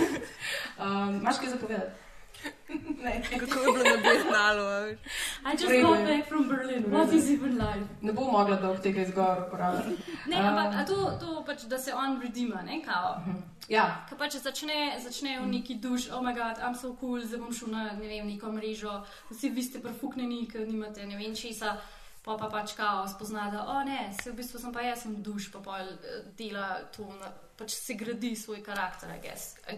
um, 0.82 1.14
Imaš 1.20 1.38
kaj 1.38 1.48
zapovedati? 1.48 2.01
ne. 3.04 3.22
Kako 3.40 3.58
je 3.60 3.72
bilo 3.72 3.84
na 3.84 4.02
Biennalu, 4.02 4.62
a? 4.62 4.90
I 4.90 5.52
just 5.52 5.68
Redu 5.68 5.86
got 5.88 5.98
je. 5.98 6.06
back 6.06 6.28
from 6.28 6.48
Berlin. 6.48 6.84
What 6.90 7.12
is 7.12 7.30
even 7.30 7.58
life? 7.58 7.86
Ne 8.00 8.12
bom 8.12 8.30
mogla 8.32 8.56
dolg 8.56 8.80
tega 8.80 9.02
izgovora 9.02 9.46
uporabljati. 9.46 9.96
Ne, 10.26 10.36
ampak 10.36 10.74
a 10.74 10.84
to, 10.86 11.18
to 11.20 11.44
pač, 11.46 11.62
da 11.62 11.78
se 11.78 11.94
on 11.94 12.20
redima, 12.22 12.62
ne, 12.62 12.82
kao. 12.84 13.18
Ja, 13.68 14.06
Ko 14.10 14.16
pač 14.16 14.36
začne, 14.36 14.98
začne 15.02 15.40
v 15.40 15.46
neki 15.46 15.74
duš, 15.74 16.10
oh 16.10 16.22
moj 16.22 16.34
bog, 16.34 16.58
am 16.60 16.74
so 16.74 16.96
cool, 17.00 17.20
zdaj 17.22 17.38
bom 17.40 17.52
šel 17.54 17.70
na 17.70 17.84
ne 17.92 18.08
vem, 18.08 18.26
neko 18.26 18.52
mrežo, 18.52 19.02
vsi 19.30 19.50
vi 19.50 19.62
ste 19.62 19.80
prfuknjeni, 19.80 20.46
ker 20.50 20.66
nimate 20.68 21.06
ne 21.06 21.16
vem 21.16 21.34
česa. 21.34 21.76
Pa 22.22 22.36
pa 22.38 22.46
pač 22.46 22.76
kao 22.78 23.08
spozna, 23.10 23.48
da 23.50 23.64
o 23.66 23.80
ne, 23.84 24.12
se 24.22 24.30
v 24.30 24.36
bistvu 24.38 24.58
sem 24.62 24.70
pa 24.72 24.80
jaz 24.80 25.00
sem 25.02 25.16
duš, 25.22 25.48
pa 25.50 25.58
pol 25.58 25.88
eh, 25.90 26.20
dela 26.38 26.78
to, 26.94 27.02
na, 27.18 27.32
pač 27.58 27.74
se 27.74 27.94
gradi 27.98 28.36
svoj 28.36 28.62
karakter, 28.62 29.10
I 29.10 29.18
guess. 29.22 29.56
A 29.66 29.74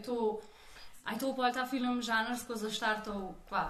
je 1.13 1.19
to, 1.19 1.35
a 1.39 1.47
je 1.47 1.53
ta 1.53 1.67
film 1.67 2.03
žanrsko 2.03 2.57
zaštartov, 2.57 3.35
kva, 3.49 3.69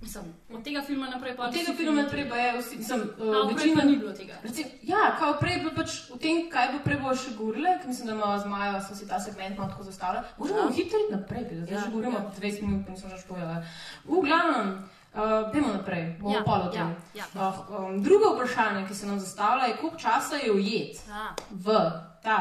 mislim, 0.00 0.24
od 0.54 0.64
tega 0.64 0.82
filma 0.82 1.08
naprej 1.08 1.36
pa 1.36 1.42
od 1.42 1.52
tega 1.52 1.72
filma 1.76 2.02
naprej 2.02 2.28
pa 2.28 2.36
je 2.36 2.60
vsi, 2.60 2.84
sem, 2.84 3.00
uh, 3.18 3.50
Večina 3.50 3.84
ni 3.84 3.96
bilo 3.96 4.12
tega. 4.12 4.34
Recim, 4.42 4.66
ja, 4.82 5.16
kao 5.18 5.34
prej 5.40 5.60
bi 5.64 5.72
pač 5.76 5.96
v 6.10 6.18
tem, 6.18 6.50
kaj 6.50 6.72
bo 6.72 6.82
prej 6.84 7.00
bo 7.02 7.14
še 7.14 7.32
govorile, 7.38 7.78
ker 7.80 7.88
mislim, 7.88 8.06
da 8.06 8.14
ima 8.14 8.38
z 8.38 8.50
Majo, 8.50 8.80
sem 8.86 8.96
si 8.96 9.08
ta 9.08 9.20
segment 9.20 9.58
malo 9.58 9.70
tako 9.70 9.88
zastavila. 9.88 10.24
Možemo 10.38 10.68
hitro 10.70 11.00
iti 11.00 11.14
naprej, 11.14 11.48
ker 11.48 11.64
zdaj 11.64 11.74
Ja, 11.74 11.80
že 11.80 11.90
govorimo 11.90 12.18
ja. 12.18 12.30
20 12.38 12.62
minut, 12.62 12.86
pa 12.86 12.94
nismo 12.94 13.10
še 13.10 13.26
povedali. 13.26 13.64
V 14.04 14.22
glavnem, 14.28 14.68
uh, 15.14 15.50
dajmo 15.50 15.72
naprej, 15.74 16.04
bomo 16.20 16.36
Ja, 16.36 16.44
pol 16.46 16.68
o 16.68 16.70
ja, 16.76 16.86
ja. 17.18 17.26
Uh, 17.34 17.58
um, 17.80 17.98
drugo 18.02 18.36
vprašanje, 18.36 18.86
ki 18.86 18.94
se 18.94 19.10
nam 19.10 19.18
zastavlja, 19.18 19.72
je, 19.72 19.78
koliko 19.82 19.98
časa 19.98 20.38
je 20.38 20.52
ujet 20.52 21.02
A, 21.10 21.32
v 21.50 21.80
ta 22.22 22.38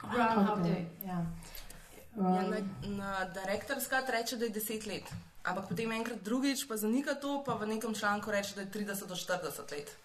Groundhog 0.00 0.64
Day. 0.64 0.88
Ja. 1.04 1.20
Ja, 2.20 2.26
Um, 2.38 2.50
na, 2.50 2.58
na 2.86 3.24
direktor 3.26 3.80
skat 3.80 4.08
reče, 4.08 4.36
da 4.36 4.44
je 4.44 4.50
10 4.52 4.86
let. 4.86 5.04
Ampak 5.42 5.68
potem 5.68 5.92
enkrat 5.92 6.20
drugič 6.20 6.68
pa 6.68 6.76
zanika 6.76 7.14
to, 7.14 7.42
pa 7.42 7.54
v 7.54 7.66
nekem 7.66 7.94
članku 7.94 8.30
reče, 8.30 8.54
da 8.54 8.60
je 8.60 8.66
30 8.68 9.06
do 9.06 9.14
40 9.14 9.40
let. 9.72 9.96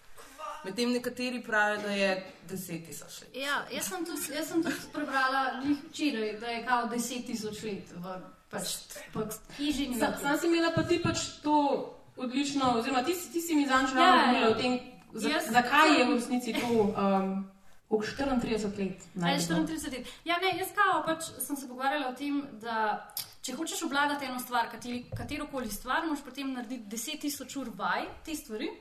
Medtem 0.64 0.92
nekateri 0.92 1.42
pravijo, 1.42 1.82
da 1.82 1.90
je 1.90 2.10
10 2.48 2.86
tisoč 2.86 3.20
let. 3.20 3.36
Ja, 3.36 3.66
jaz 3.70 3.84
sem 3.86 4.04
tudi, 4.04 4.32
jaz 4.32 4.48
sem 4.48 4.62
tudi 4.62 4.88
prebrala 4.92 5.42
včeraj, 5.84 6.32
da 6.40 6.46
je 6.48 6.64
kao 6.64 6.88
10 6.88 7.26
tisoč 7.26 7.62
let 7.62 7.92
v 7.94 8.16
pač, 8.50 8.64
pač 9.12 9.36
hiži. 9.58 9.90
Sam, 9.94 10.14
sam 10.22 10.38
si 10.38 10.46
imela 10.46 10.72
pa 10.72 10.82
ti 10.82 10.98
pač 10.98 11.18
to 11.42 11.54
odlično, 12.16 12.72
oziroma 12.72 13.04
ti, 13.04 13.12
ti 13.32 13.40
si 13.40 13.54
mi 13.54 13.66
zanj 13.66 13.86
Ja, 13.86 13.94
ravno 13.94 14.16
ja. 14.16 14.24
govorila 14.24 14.48
o 14.48 14.54
tem, 14.54 14.78
za, 15.14 15.28
Jaz- 15.28 15.52
zakaj 15.52 15.98
je 15.98 16.04
v 16.04 16.14
resnici 16.14 16.52
to 16.54 16.66
um, 16.66 17.44
v 17.90 18.00
34 18.02 18.78
let. 18.78 19.06
Ali 19.14 19.38
najbolj. 19.38 19.66
34 19.76 19.98
let. 19.98 20.12
Ja, 20.24 20.38
ne, 20.42 20.58
jaz 20.58 20.74
kao 20.74 21.02
pač 21.06 21.30
sem 21.38 21.56
se 21.56 21.68
pogovarjala 21.68 22.10
o 22.10 22.16
tem, 22.18 22.42
da 22.60 23.06
če 23.46 23.54
hočeš 23.54 23.84
obvladati 23.86 24.26
eno 24.26 24.40
stvar, 24.42 24.66
kateri, 24.70 25.04
katero 25.14 25.46
koli 25.52 25.70
stvar, 25.70 26.02
moraš 26.06 26.24
potem 26.26 26.50
narediti 26.50 26.90
10 26.96 27.22
tisoč 27.22 27.56
ur 27.60 27.70
vaj 27.78 28.08
te 28.26 28.34
stvari. 28.34 28.72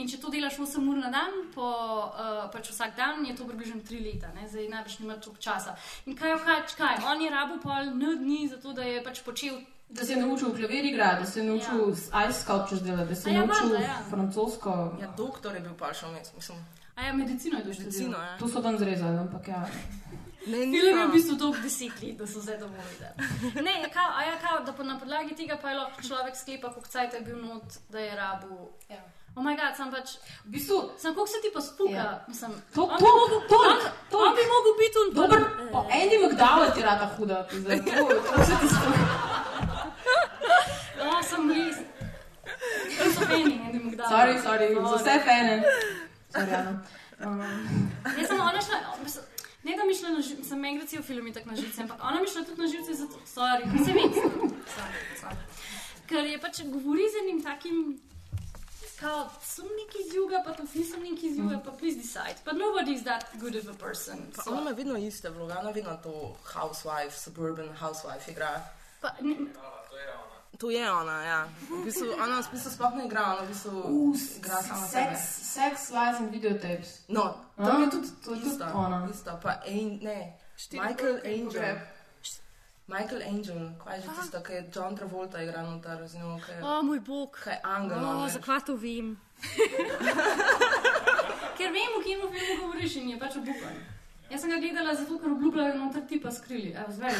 In 0.00 0.08
če 0.08 0.20
to 0.22 0.32
delaš 0.32 0.56
8 0.64 0.88
ur 0.88 0.96
na 1.02 1.10
dan, 1.12 1.36
po, 1.52 1.68
uh, 2.08 2.46
pač 2.52 2.70
vsak 2.72 2.96
dan, 2.96 3.24
je 3.28 3.36
to 3.36 3.44
približno 3.48 3.82
3 3.84 4.00
leta, 4.06 4.32
ne? 4.36 4.48
zdaj 4.48 4.70
najbrž 4.72 4.98
nima 5.02 5.18
toliko 5.20 5.42
časa. 5.42 5.76
In 6.06 6.16
kaj, 6.16 6.38
kaj, 6.46 6.64
kaj, 6.78 7.00
on 7.12 7.20
je 7.20 7.32
rabo 7.32 7.60
pol 7.60 7.92
n 7.92 8.16
dni 8.22 8.46
za 8.48 8.60
to, 8.62 8.72
da 8.72 8.88
je 8.88 9.04
pač 9.04 9.24
počel 9.26 9.60
Da 9.88 10.04
se 10.04 10.12
je 10.12 10.18
naučil 10.18 10.50
klavir 10.50 10.84
igrati, 10.84 11.20
da 11.22 11.26
se 11.30 11.40
je 11.40 11.44
naučil 11.46 11.78
ja. 11.78 12.24
ice 12.26 12.40
sculptures 12.40 12.82
delati, 12.82 13.08
da 13.08 13.14
se 13.14 13.28
A 13.28 13.32
je 13.32 13.36
ja, 13.36 13.44
naučil 13.46 13.74
ja. 13.82 13.98
francosko. 14.10 14.70
Ja, 15.00 15.12
doktor 15.16 15.54
je 15.54 15.60
bil 15.60 15.76
pa 15.78 15.92
še 15.94 16.10
vmes, 16.10 16.32
mislim. 16.34 16.58
A 16.96 17.02
ja, 17.02 17.12
medicino 17.12 17.58
je 17.58 17.64
došlo. 17.64 17.84
Medicino, 17.84 18.18
ja. 18.18 18.38
To 18.38 18.48
so 18.48 18.60
dan 18.60 18.78
zrezali, 18.78 19.18
ampak 19.18 19.48
ja. 19.48 19.66
Ne, 20.46 20.56
Film 20.70 20.98
je 20.98 21.06
v 21.06 21.12
bistvu 21.12 21.34
deset 21.58 22.02
let, 22.02 22.16
da 22.16 22.26
so 22.26 22.40
zdaj 22.40 22.58
dovolj 22.58 22.78
videli. 22.88 23.14
Ne, 23.62 23.74
kao, 23.94 24.10
a 24.10 24.22
ja, 24.22 24.38
kao, 24.38 24.60
da 24.60 24.72
pa 24.72 24.82
na 24.82 24.98
podlagi 24.98 25.34
tega 25.34 25.56
pa 25.56 25.70
je 25.70 25.76
lahko 25.76 26.02
človek 26.02 26.36
sklepa, 26.36 26.70
koliko 26.70 26.88
cajt 26.88 27.14
je 27.14 27.20
bil 27.20 27.38
not, 27.38 27.64
da 27.88 27.98
je 27.98 28.16
rabu. 28.16 28.68
Ja. 28.88 29.02
O 29.34 29.42
moj 29.42 29.52
bog, 29.54 29.76
sem 29.76 29.90
pač, 29.90 30.08
V 30.44 30.48
bistvu, 30.48 30.76
sem 30.96 31.14
koliko 31.14 31.26
se 31.26 31.40
ti 31.42 31.50
pa 31.50 31.60
spuka. 31.60 31.92
Ja. 31.92 32.24
Mislim, 32.28 32.52
to, 32.74 32.82
on 32.82 32.98
to, 32.98 33.04
bi 33.04 33.10
mogel- 33.12 33.42
to, 33.48 33.56
on- 33.56 33.82
to, 34.10 34.16
On 34.18 34.32
bi 34.32 34.44
mogel 34.46 34.74
biti 34.78 34.96
un 34.98 35.08
Dober, 35.12 35.40
o, 35.72 35.78
Andy 35.92 36.16
McDowell 36.18 36.72
ti 36.72 36.82
rata 36.82 37.06
huda, 37.08 37.48
zdaj, 37.52 37.78
to, 37.86 38.02
to 38.28 38.44
se 38.44 38.54
ti 38.56 38.66
spuka. 38.68 39.04
O, 41.02 41.22
sem 41.22 41.42
res. 41.50 41.76
To 42.98 43.04
so 43.12 43.22
ne 43.28 43.78
bi 43.80 43.96
dal. 43.96 44.08
Sorry, 44.08 44.34
sorry, 44.40 44.66
za 44.74 44.96
vse 44.96 45.14
fene. 45.20 45.54
Sorry, 46.36 46.54
Ana. 46.54 46.72
Um, 47.20 47.40
Jaz 48.18 48.28
sem 48.28 48.40
ona 48.40 48.60
šla, 48.60 48.78
ne 49.64 49.76
da 49.76 49.84
mi 49.84 49.94
šla 49.96 50.08
na 50.12 50.20
živce, 50.20 50.44
sem 50.48 50.64
enkrat 50.64 50.88
si 50.88 50.98
v 50.98 51.02
filmu 51.02 51.32
tako 51.32 51.50
na 51.50 51.56
živce, 51.56 51.80
ampak 51.82 52.02
ona 52.04 52.20
mi 52.20 52.28
šla 52.28 52.42
tudi 52.44 52.60
na 52.60 52.68
živce, 52.68 52.94
zato, 52.94 53.20
sorry, 53.26 53.64
se 53.84 53.92
vem, 53.92 54.12
sorry, 54.76 55.00
sorry. 55.20 55.38
Ker 56.06 56.28
je 56.28 56.38
pač 56.38 56.60
govori 56.68 57.06
z 57.08 57.22
enim 57.22 57.40
takim, 57.42 57.96
kao, 59.00 59.30
sem 59.42 59.64
neki 59.64 60.04
iz 60.04 60.14
juga, 60.14 60.42
pa 60.44 60.52
tudi 60.52 60.78
nisem 60.78 61.02
neki 61.02 61.26
iz 61.26 61.38
juga, 61.38 61.58
pa 61.64 61.72
please 61.72 61.96
decide. 61.96 62.36
But 62.44 62.54
nobody 62.56 62.92
is 62.94 63.02
that 63.04 63.24
good 63.40 63.56
of 63.56 63.66
a 63.68 63.74
person. 63.74 64.20
Pa 64.36 64.42
So, 64.42 64.50
ona 64.52 64.60
ima 64.60 64.70
vedno 64.70 64.96
iste 64.96 65.30
vloge, 65.30 65.56
ona 65.56 65.70
vedno 65.70 65.96
to 66.02 66.14
housewife, 66.54 67.16
suburban 67.16 67.72
housewife 67.80 68.30
igra. 68.30 68.60
pa, 69.00 69.10
ne, 69.20 69.34
To 69.90 69.96
je 69.96 70.08
ona, 70.12 70.25
ja. 71.22 71.48
V 71.70 71.84
bistvu, 71.84 72.06
ona 72.16 72.40
v 72.42 72.50
bistvu 72.52 72.70
sploh 72.70 72.94
ne 72.96 73.04
igra, 73.06 73.24
ona 73.34 73.42
v 73.44 73.48
bistvu 73.48 73.70
igra 74.38 74.62
sama 74.62 74.86
sex, 74.86 74.92
sebe. 74.92 75.16
sex, 75.42 75.90
lies 75.90 76.16
and 76.20 76.30
videotapes. 76.32 76.88
No, 77.08 77.34
A, 77.56 77.64
tam 77.64 77.82
je 77.82 77.90
tudi 77.90 78.08
to 78.24 78.30
je 78.34 78.40
tudi 78.40 78.50
ista, 78.54 78.72
ona. 78.74 79.08
ista, 79.10 79.36
pa 79.42 79.50
An, 79.66 79.98
ne, 80.02 80.32
Michael 80.72 81.20
Angel. 81.24 81.78
Michael 82.88 83.22
Angel, 83.26 83.70
kaj 83.84 83.96
je 83.96 84.02
že 84.02 84.08
tisto, 84.20 84.40
ki 84.40 84.52
je 84.52 84.70
John 84.74 84.96
Travolta 84.96 85.42
igral 85.42 85.66
noter 85.66 86.06
z 86.08 86.14
njo, 86.18 86.38
ki 86.46 86.52
je, 86.52 86.62
o 86.62 86.82
moj 86.82 87.00
bog. 87.00 87.38
ki 87.44 87.50
je 87.50 87.60
angel. 87.62 88.04
O, 88.04 88.08
on 88.08 88.24
je. 88.24 88.30
zakaj 88.32 88.60
to 88.66 88.76
vem? 88.76 89.16
ker 91.58 91.72
vem, 91.72 91.90
o 91.98 92.02
kim 92.04 92.20
filmu 92.30 92.60
govoriš 92.62 92.96
in 92.96 93.08
je 93.10 93.18
pač 93.18 93.36
obupan. 93.36 93.74
Jaz 94.30 94.40
sem 94.40 94.50
ga 94.50 94.56
gledala 94.58 94.94
zato, 94.94 95.18
ker 95.18 95.30
obljubljajo 95.32 95.74
noter 95.78 96.02
tipa 96.08 96.30
skrili. 96.30 96.74
Evo, 96.78 96.92
zdaj 96.92 97.10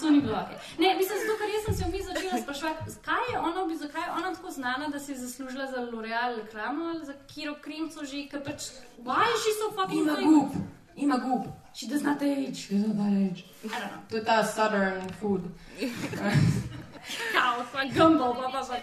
To 0.00 0.10
ni 0.10 0.20
bilo 0.20 0.36
ok. 0.36 0.50
Ne, 0.78 0.94
mislim, 0.94 1.18
zato, 1.18 1.34
ker 1.38 1.48
jaz 1.48 1.64
sem 1.64 1.74
se 1.74 1.84
vmes 1.84 2.04
začela 2.06 2.38
spraševati, 2.42 2.90
zakaj 2.90 3.24
je 3.32 3.38
ona, 3.40 3.64
bi- 3.66 3.76
zakaj 3.76 4.02
je 4.02 4.10
ona 4.12 4.34
tako 4.34 4.50
znana, 4.50 4.88
da 4.88 5.00
si 5.00 5.12
je 5.12 5.18
zaslužila 5.18 5.66
za 5.66 5.80
L'Oreal 5.82 6.36
reklamo 6.36 6.84
ali 6.84 7.06
za 7.06 7.14
kiro 7.26 7.54
kremco 7.60 8.04
že, 8.04 8.28
ker 8.30 8.40
pač, 8.44 8.62
why 8.98 9.24
is 9.26 9.40
she 9.42 9.52
so 9.54 9.70
fucking 9.72 10.02
Ima 10.02 10.16
gub, 10.16 10.50
ima 10.96 11.16
gub. 11.18 11.42
She 11.74 11.86
does 11.86 12.02
not 12.02 12.22
age. 12.22 12.56
She 12.56 12.74
doesn't 12.74 12.96
that 12.96 13.14
age. 13.24 13.44
I 13.64 13.68
don't 13.70 13.90
know. 13.92 14.02
To 14.10 14.16
je 14.16 14.24
ta 14.24 14.42
southern 14.44 15.08
food. 15.20 15.42
Kao, 17.34 17.64
pa 17.72 17.84
gumbo, 17.86 18.34
pa 18.34 18.50
pa 18.50 18.60
pa. 18.68 18.76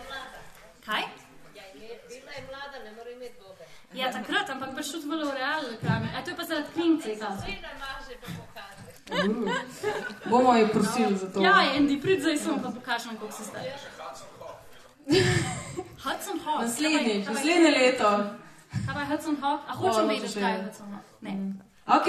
Kaj? 0.86 1.04
Ja, 3.94 4.12
takrat, 4.12 4.50
ampak 4.50 4.76
pač 4.76 4.92
tudi 4.92 5.08
v 5.08 5.14
L'Oreal 5.16 5.64
reklami. 5.72 6.08
A 6.16 6.22
to 6.24 6.30
je 6.32 6.36
pa 6.36 6.44
zaradi 6.44 6.70
klince, 6.74 7.16
kao. 7.16 7.36
Bomo 10.30 10.56
jo 10.56 10.68
prosili 10.68 11.18
za 11.18 11.28
to. 11.30 11.42
Ja, 11.42 11.54
Andy, 11.78 12.02
prid 12.02 12.22
zdaj 12.22 12.38
sem 12.38 12.58
pa 12.58 12.70
pokažem, 12.72 13.18
koliko 13.18 13.38
si 13.38 13.44
star. 13.44 13.62
Hudson 16.00 16.40
Hawk. 16.40 16.62
Naslednjič, 16.62 17.06
Kaj 17.18 17.26
pa- 17.26 17.34
naslednje 17.34 17.72
leto. 17.72 18.10
Kaj 18.86 19.02
je 19.02 19.06
Hudson 19.08 19.38
Hawk? 19.38 19.62
A 19.68 19.74
hočem 19.74 19.94
hočeš 20.04 20.10
vedeti, 20.12 20.40
kaj 20.42 20.52
je. 20.52 20.64
Hudson 20.64 20.88
Hawk. 20.88 21.06
Ne. 21.22 21.34
Ok, 21.88 22.08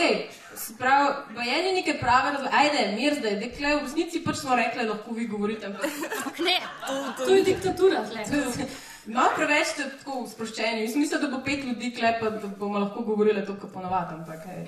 se 0.56 0.72
pravi, 0.78 1.08
bojeni 1.34 1.72
neke 1.74 1.98
prave 2.00 2.30
razlage. 2.32 2.56
Ajde, 2.56 2.96
mir 2.96 3.14
zdaj, 3.14 3.34
dekle, 3.36 3.76
v 3.76 3.82
resnici 3.82 4.24
pač 4.24 4.36
smo 4.36 4.56
rekli, 4.56 4.88
lahko 4.88 5.12
vi 5.12 5.26
govorite. 5.26 5.66
ampak- 5.66 6.40
ne, 6.40 6.56
to 7.18 7.30
je 7.30 7.42
diktatura. 7.44 8.04
tle. 8.04 8.24
No, 9.06 9.22
preveč 9.36 9.66
ste 9.66 9.84
tako 9.92 10.26
sproščeni. 10.26 10.80
Jaz 10.82 10.96
mislim, 10.96 11.20
da 11.20 11.28
bo 11.28 11.42
pet 11.44 11.64
ljudi 11.64 11.92
klepa, 11.94 12.30
da 12.32 12.48
bomo 12.48 12.78
lahko 12.78 13.02
govorili 13.02 13.46
to, 13.46 13.54
kar 13.54 13.70
ponovadi. 13.70 14.14
Ampak, 14.14 14.40
ej. 14.48 14.64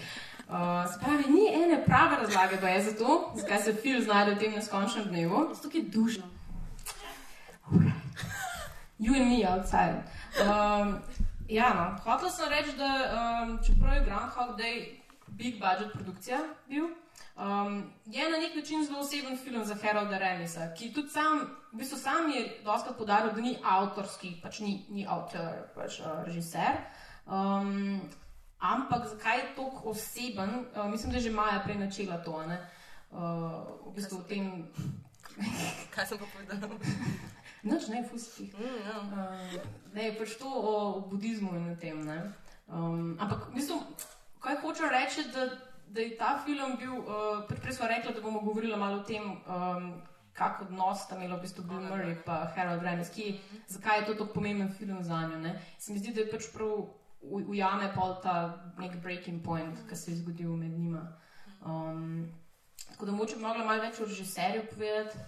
Uh, 0.48 0.92
se 0.92 0.98
pravi, 1.00 1.24
ni 1.28 1.62
ene 1.62 1.84
prave 1.84 2.16
razlage, 2.16 2.56
pa 2.60 2.68
je 2.68 2.82
za 2.82 2.92
to, 2.98 3.32
zakaj 3.36 3.58
se 3.58 3.72
film 3.72 4.02
znajde 4.02 4.34
v 4.34 4.38
tem 4.38 4.52
neskončnem 4.52 5.04
dnevu. 5.04 5.50
Zato 5.54 5.76
je 5.76 5.82
dušno. 5.82 6.24
You 8.98 9.14
and 9.14 9.28
me 9.28 9.44
outside. 9.44 10.02
Um, 10.40 10.98
ja, 11.48 11.74
no, 11.74 12.12
hotel 12.12 12.30
sem 12.30 12.48
reči, 12.48 12.76
da 12.76 12.88
um, 12.88 13.58
čeprav 13.66 13.94
je 13.94 14.04
Groundhog 14.04 14.58
Day 14.58 14.98
big 15.26 15.60
budget 15.60 15.92
produkcija 15.92 16.38
bil, 16.68 16.84
um, 17.36 17.92
je 18.06 18.30
na 18.30 18.38
nek 18.38 18.56
način 18.56 18.84
zelo 18.84 19.00
oseben 19.00 19.36
film 19.36 19.64
za 19.64 19.74
Harolda 19.82 20.18
Remisa, 20.18 20.74
ki 20.74 20.92
tudi 20.92 21.08
sam, 21.08 21.40
v 21.72 21.76
bistvu 21.78 21.98
sam 21.98 22.30
je 22.30 22.60
doskrat 22.64 22.96
podaril, 22.98 23.32
da 23.32 23.40
ni 23.40 23.56
avtorski, 23.64 24.40
pač 24.42 24.60
ni, 24.60 24.86
ni 24.88 25.06
avtor, 25.08 25.68
pač 25.74 26.00
uh, 26.00 26.24
režiser. 26.24 26.80
Um, 27.26 28.00
ampak 28.60 29.06
zakaj 29.08 29.38
je 29.38 29.46
tako 29.56 29.90
oseben? 29.90 30.66
Uh, 30.76 30.90
mislim, 30.90 31.12
da 31.12 31.18
je 31.18 31.22
že 31.22 31.30
Maja 31.30 31.62
prej 31.64 31.78
načela 31.78 32.22
to, 32.24 32.42
ne? 32.46 32.58
Uh, 33.10 33.64
v 33.86 33.94
bistvu 33.94 34.18
v 34.18 34.28
tem. 34.28 34.44
Kaj 35.94 36.06
sem 36.06 36.18
pa 36.18 36.26
povedala? 36.26 36.78
Noč 37.62 37.88
ne, 37.88 38.04
fusti. 38.06 38.50
Mm, 38.54 38.78
ja. 38.86 38.96
Uh, 39.02 39.62
ne, 39.94 40.12
pač 40.18 40.36
to 40.38 40.46
o, 40.46 40.74
o 40.98 41.00
budizmu 41.10 41.56
in 41.56 41.72
o 41.72 41.76
tem. 41.76 42.04
ne. 42.04 42.32
Um, 42.68 43.16
ampak, 43.18 43.48
v 43.48 43.56
bistvu, 43.56 43.80
kaj 44.44 44.60
hočem 44.60 44.92
reči, 44.92 45.24
da, 45.32 45.48
da 45.88 46.04
je 46.04 46.16
ta 46.20 46.36
film 46.44 46.76
bil, 46.76 47.00
uh, 47.00 47.48
prej 47.48 47.80
smo 47.80 47.88
rekli, 47.88 48.12
da 48.14 48.20
bomo 48.20 48.44
govorili 48.44 48.76
malo 48.76 49.00
o 49.00 49.06
tem, 49.08 49.24
um, 49.24 50.02
kak 50.36 50.62
odnos 50.62 51.02
sta 51.02 51.16
imela 51.16 51.40
v 51.40 51.48
bistvu 51.48 51.64
Bill 51.64 51.88
Murray 51.88 52.12
in 52.12 52.20
Harold 52.28 52.84
Ramis, 52.84 53.10
ki, 53.10 53.40
zakaj 53.72 54.00
je 54.00 54.06
to 54.06 54.14
tako 54.20 54.36
pomemben 54.38 54.68
film 54.68 55.02
za 55.02 55.26
njo. 55.26 55.40
ne. 55.40 55.56
Se 55.78 55.92
mi 55.92 55.98
zdi, 55.98 56.12
da 56.12 56.20
je 56.20 56.30
pač 56.30 56.52
prav 56.52 56.92
ujame 57.22 57.92
pol 57.94 58.16
ta 58.22 58.34
nek 58.78 58.96
breaking 59.02 59.44
point, 59.44 59.78
ki 59.88 59.96
se 59.96 60.10
je 60.10 60.16
zgodil 60.16 60.56
med 60.56 60.70
njima. 60.70 61.18
Um, 61.66 62.32
tako 62.90 63.06
da 63.06 63.12
moče 63.12 63.36
bi 63.36 63.42
mogla 63.42 63.64
malo 63.64 63.82
več 63.82 64.00
o 64.00 64.04
režiserju 64.04 64.66
povedati, 64.70 65.18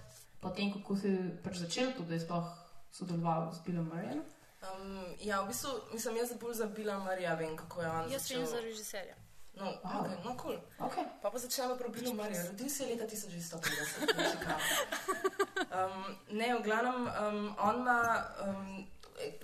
potem 0.41 0.73
kako 0.73 0.97
se 0.97 1.09
je 1.09 1.31
pač 1.45 1.57
začel 1.57 1.93
to, 1.97 2.03
da 2.03 2.15
je 2.15 2.21
sploh 2.21 2.53
sodeloval 2.93 3.53
z 3.53 3.65
Billom 3.67 3.91
Murrayem. 3.91 4.23
Um, 4.61 5.17
ja, 5.21 5.41
v 5.43 5.49
bistvu, 5.49 5.71
mislim, 5.93 6.17
jaz 6.17 6.33
bolj 6.41 6.55
za 6.55 6.67
Bila 6.67 6.99
Marija 6.99 7.35
vem, 7.35 7.57
kako 7.57 7.83
je 7.83 7.89
on 7.91 8.11
Jaz 8.13 8.31
vem 8.31 8.47
za 8.47 8.61
režiserja. 8.61 9.15
No, 9.55 9.65
Wow. 9.85 10.05
okay, 10.05 10.17
no, 10.25 10.37
cool. 10.37 10.57
Okay. 10.79 11.05
Pa 11.23 11.31
pa 11.31 11.39
začnemo 11.39 11.77
pri 11.77 11.89
Bilu 11.91 12.15
Mariju. 12.15 12.41
Rodil 12.49 12.69
se 12.69 12.85
je 12.85 12.95
leta 12.95 13.05
1950 13.05 13.61
v 13.61 14.25
Chicagu. 14.31 14.65
Um, 15.71 16.17
ne, 16.31 16.55
v 16.55 16.63
glavnem, 16.63 17.07
um, 17.07 17.57
on 17.59 17.75
ima 17.81 17.99
um, 18.47 18.87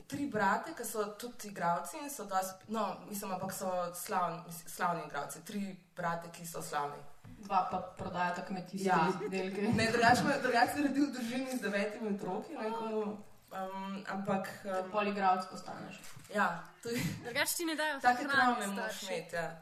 tri 0.07 0.27
brate, 0.27 0.75
ki 0.75 0.85
so 0.85 1.05
tudi 1.19 1.49
igravci 1.49 1.97
in 2.03 2.11
so 2.11 2.25
dosti, 2.25 2.65
no, 2.69 2.97
mislim, 3.09 3.33
ampak 3.33 3.53
so 3.53 3.95
slavni, 3.95 4.43
mislim, 4.47 4.69
slavni 4.69 5.03
igravci. 5.07 5.45
Tri 5.45 5.63
brate, 5.97 6.29
ki 6.33 6.47
so 6.47 6.63
slavni. 6.63 6.97
Dva 7.39 7.69
pa 7.71 7.79
prodajata 7.99 8.45
kmetijske 8.45 8.89
Ja. 8.89 9.09
izdelke. 9.25 9.63
Ne, 9.63 9.91
drugače 9.93 10.23
drugač 10.43 10.71
se 10.73 10.79
je 10.79 10.87
rodil 10.87 11.07
v 11.07 11.13
družini 11.13 11.57
z 11.57 11.61
devetimi 11.61 12.15
otroki, 12.15 12.53
ne 12.55 12.71
komu. 12.71 13.17
Um, 13.51 14.05
ampak, 14.09 14.49
um, 14.65 14.91
Poligravc 14.91 15.47
postaneš. 15.51 16.01
ja, 16.35 16.63
je. 16.85 17.01
Drugač 17.25 17.55
ti 17.57 17.65
ne 17.65 17.75
dajo 17.77 18.01
Take 18.07 18.25
travme 18.29 18.67
moraš 18.67 19.03
imeti. 19.03 19.37
Ja. 19.37 19.57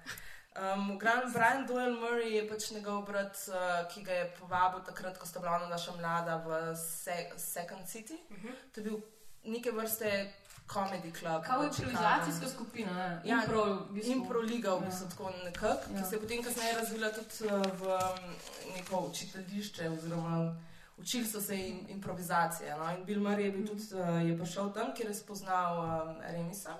Um, 0.74 0.98
Grand 0.98 1.32
Brian 1.34 1.66
Doyle 1.66 1.96
Murray 2.00 2.30
je 2.32 2.48
pač 2.48 2.70
njegov 2.70 3.02
brat, 3.04 3.36
uh, 3.48 3.88
ki 3.90 4.02
ga 4.02 4.12
je 4.12 4.34
povabil 4.40 4.80
takrat, 4.86 5.18
ko 5.18 5.26
sta 5.26 5.40
bila 5.40 5.58
naša 5.68 5.92
mlada 5.92 6.36
v 6.36 6.76
Se 6.76 7.30
Second 7.36 7.86
City. 7.86 8.18
Uh 8.30 8.36
-huh. 8.36 8.54
To 8.72 8.80
je 8.80 8.84
bil 8.84 9.00
neke 9.44 9.70
vrste 9.70 10.32
comedy 10.72 11.12
club. 11.18 11.44
Kao 11.44 11.60
v 11.62 11.64
improvizacijska 11.66 12.48
skupina, 12.48 12.92
ne? 12.92 13.20
Ja, 13.24 13.42
Impro, 13.42 13.64
v 13.64 13.92
bistvu. 13.92 14.12
Impro 14.12 14.40
liga, 14.40 14.74
v 14.74 14.86
bistvu 14.86 15.08
tako 15.10 15.30
nekako, 15.44 15.92
Ja. 15.94 16.02
ki 16.02 16.08
se 16.08 16.16
je 16.16 16.20
potem 16.20 16.42
kasneje 16.42 16.74
razvila 16.74 17.10
tudi 17.12 17.34
uh, 17.44 17.62
v 17.80 17.82
um, 17.86 18.34
neko 18.76 19.00
učiteljišče 19.10 19.90
oziroma 19.90 20.56
učili 20.96 21.26
so 21.26 21.40
se 21.40 21.68
in, 21.68 21.86
improvizacije. 21.88 22.76
No? 22.76 22.96
In 22.96 23.04
Bill 23.04 23.20
Murray 23.20 23.44
je, 23.44 23.50
bil 23.50 23.66
tudi, 23.66 23.82
uh, 23.94 24.30
je 24.30 24.38
prišel 24.38 24.72
tam, 24.72 24.94
kjer 24.96 25.08
je 25.08 25.14
spoznal 25.14 25.78
um, 25.78 26.16
Remisa. 26.22 26.76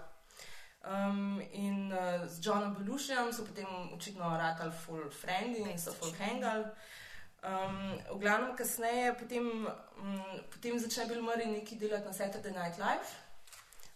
Um, 0.85 1.41
in 1.53 1.93
uh, 1.93 2.29
z 2.29 2.47
Johnom 2.47 2.75
Belušijem 2.75 3.33
so 3.33 3.45
potem 3.45 3.67
očitno 3.95 4.37
ratali 4.39 4.73
full 4.73 5.11
friendly 5.11 5.71
in 5.71 5.79
so 5.79 5.93
full 5.93 6.13
hangali. 6.19 6.65
Um, 7.45 7.99
v 8.17 8.21
glavnem, 8.21 8.57
kasneje 8.57 9.13
potem, 9.21 9.45
um, 10.01 10.21
potem 10.51 10.79
začne 10.79 11.05
Bill 11.07 11.23
Murray 11.23 11.47
nekaj 11.47 11.77
delati 11.79 12.07
na 12.09 12.13
Saturday 12.13 12.53
Night 12.53 12.79
Live 12.79 13.09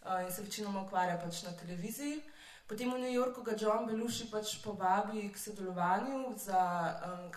uh, 0.05 0.21
in 0.27 0.33
se 0.33 0.43
večinoma 0.43 0.83
ukvarja 0.83 1.17
pač 1.17 1.43
na 1.43 1.53
televiziji. 1.57 2.21
Potem 2.69 2.93
v 2.93 2.99
New 3.01 3.13
Yorku 3.13 3.41
ga 3.43 3.57
John 3.57 3.87
Belushi 3.89 4.29
pač 4.31 4.59
povabi 4.61 5.31
k 5.33 5.39
sodelovanju 5.41 6.35
za, 6.37 6.61
um, 7.09 7.33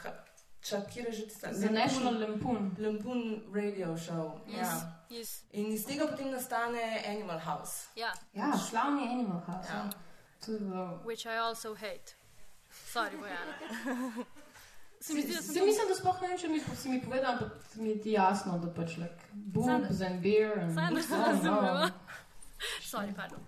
čak, 0.61 0.91
kjer 0.91 1.05
je 1.07 1.13
že 1.13 1.27
tista 1.31 1.53
Za 1.53 1.69
National 1.71 2.19
Lampoon. 2.19 2.75
Lampoon 2.77 3.41
Radio 3.55 3.95
Show. 3.97 4.35
Yes, 4.47 4.59
Ja. 4.59 4.91
yes. 5.09 5.31
In 5.51 5.71
iz 5.71 5.85
tega 5.87 6.07
potem 6.11 6.27
nastane 6.31 7.03
Animal 7.07 7.39
House. 7.39 7.87
Ja, 7.95 8.11
Ja, 8.33 8.51
slavni 8.57 9.07
Animal 9.07 9.39
House. 9.47 9.69
Ja. 9.71 9.87
Ja. 10.47 10.99
Which 11.07 11.25
I 11.25 11.37
also 11.39 11.73
hate. 11.75 12.15
Sorry, 12.91 13.15
Bojana. 13.15 13.55
Se 15.01 15.13
mi 15.13 15.21
zdi, 15.21 15.33
da 15.33 15.41
sem 15.41 15.53
Se 15.53 15.61
mislim, 15.61 15.87
da 15.87 15.95
sploh 15.95 16.21
ne 16.21 16.27
vem, 16.27 16.37
če 16.37 16.47
mi 16.47 16.59
si 16.75 16.89
mi 16.89 17.01
povedal, 17.01 17.31
ampak 17.33 17.51
mi 17.75 17.89
je 17.89 18.01
ti 18.01 18.11
jasno, 18.11 18.59
da 18.59 18.69
pač 18.71 18.97
like 18.97 19.23
boobs 19.33 20.01
and 20.01 20.21
beer 20.21 20.59
and 20.59 20.77
Oh, 20.77 20.89
no. 20.89 21.25
razumela. 21.25 21.89
Sorry, 22.83 23.15
pardon. 23.15 23.39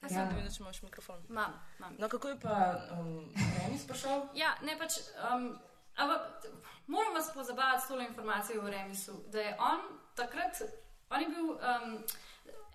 Kaj 0.00 0.10
Ja. 0.10 0.16
sem 0.20 0.36
videl, 0.36 0.50
če 0.50 0.62
imaš 0.62 0.82
mikrofon? 0.82 1.22
Mam, 1.28 1.52
mam. 1.78 1.96
No, 1.98 2.08
kako 2.08 2.28
je 2.28 2.38
pa 2.40 2.56
um, 2.92 3.32
Remis 3.58 3.86
prišel? 3.86 4.22
Ja, 4.34 4.54
ne 4.62 4.78
pač. 4.78 4.98
Um, 5.24 5.48
ampak 5.96 6.46
moram 6.86 7.14
vas 7.14 7.30
pozabavati 7.34 7.82
s 7.82 7.88
tole 7.88 8.06
informacijo 8.06 8.62
o 8.62 8.70
Remisu, 8.70 9.12
da 9.28 9.40
je 9.40 9.56
on 9.60 9.80
takrat, 10.14 10.62
on 11.10 11.20
je 11.20 11.28
bil 11.28 11.50
um, 11.50 11.98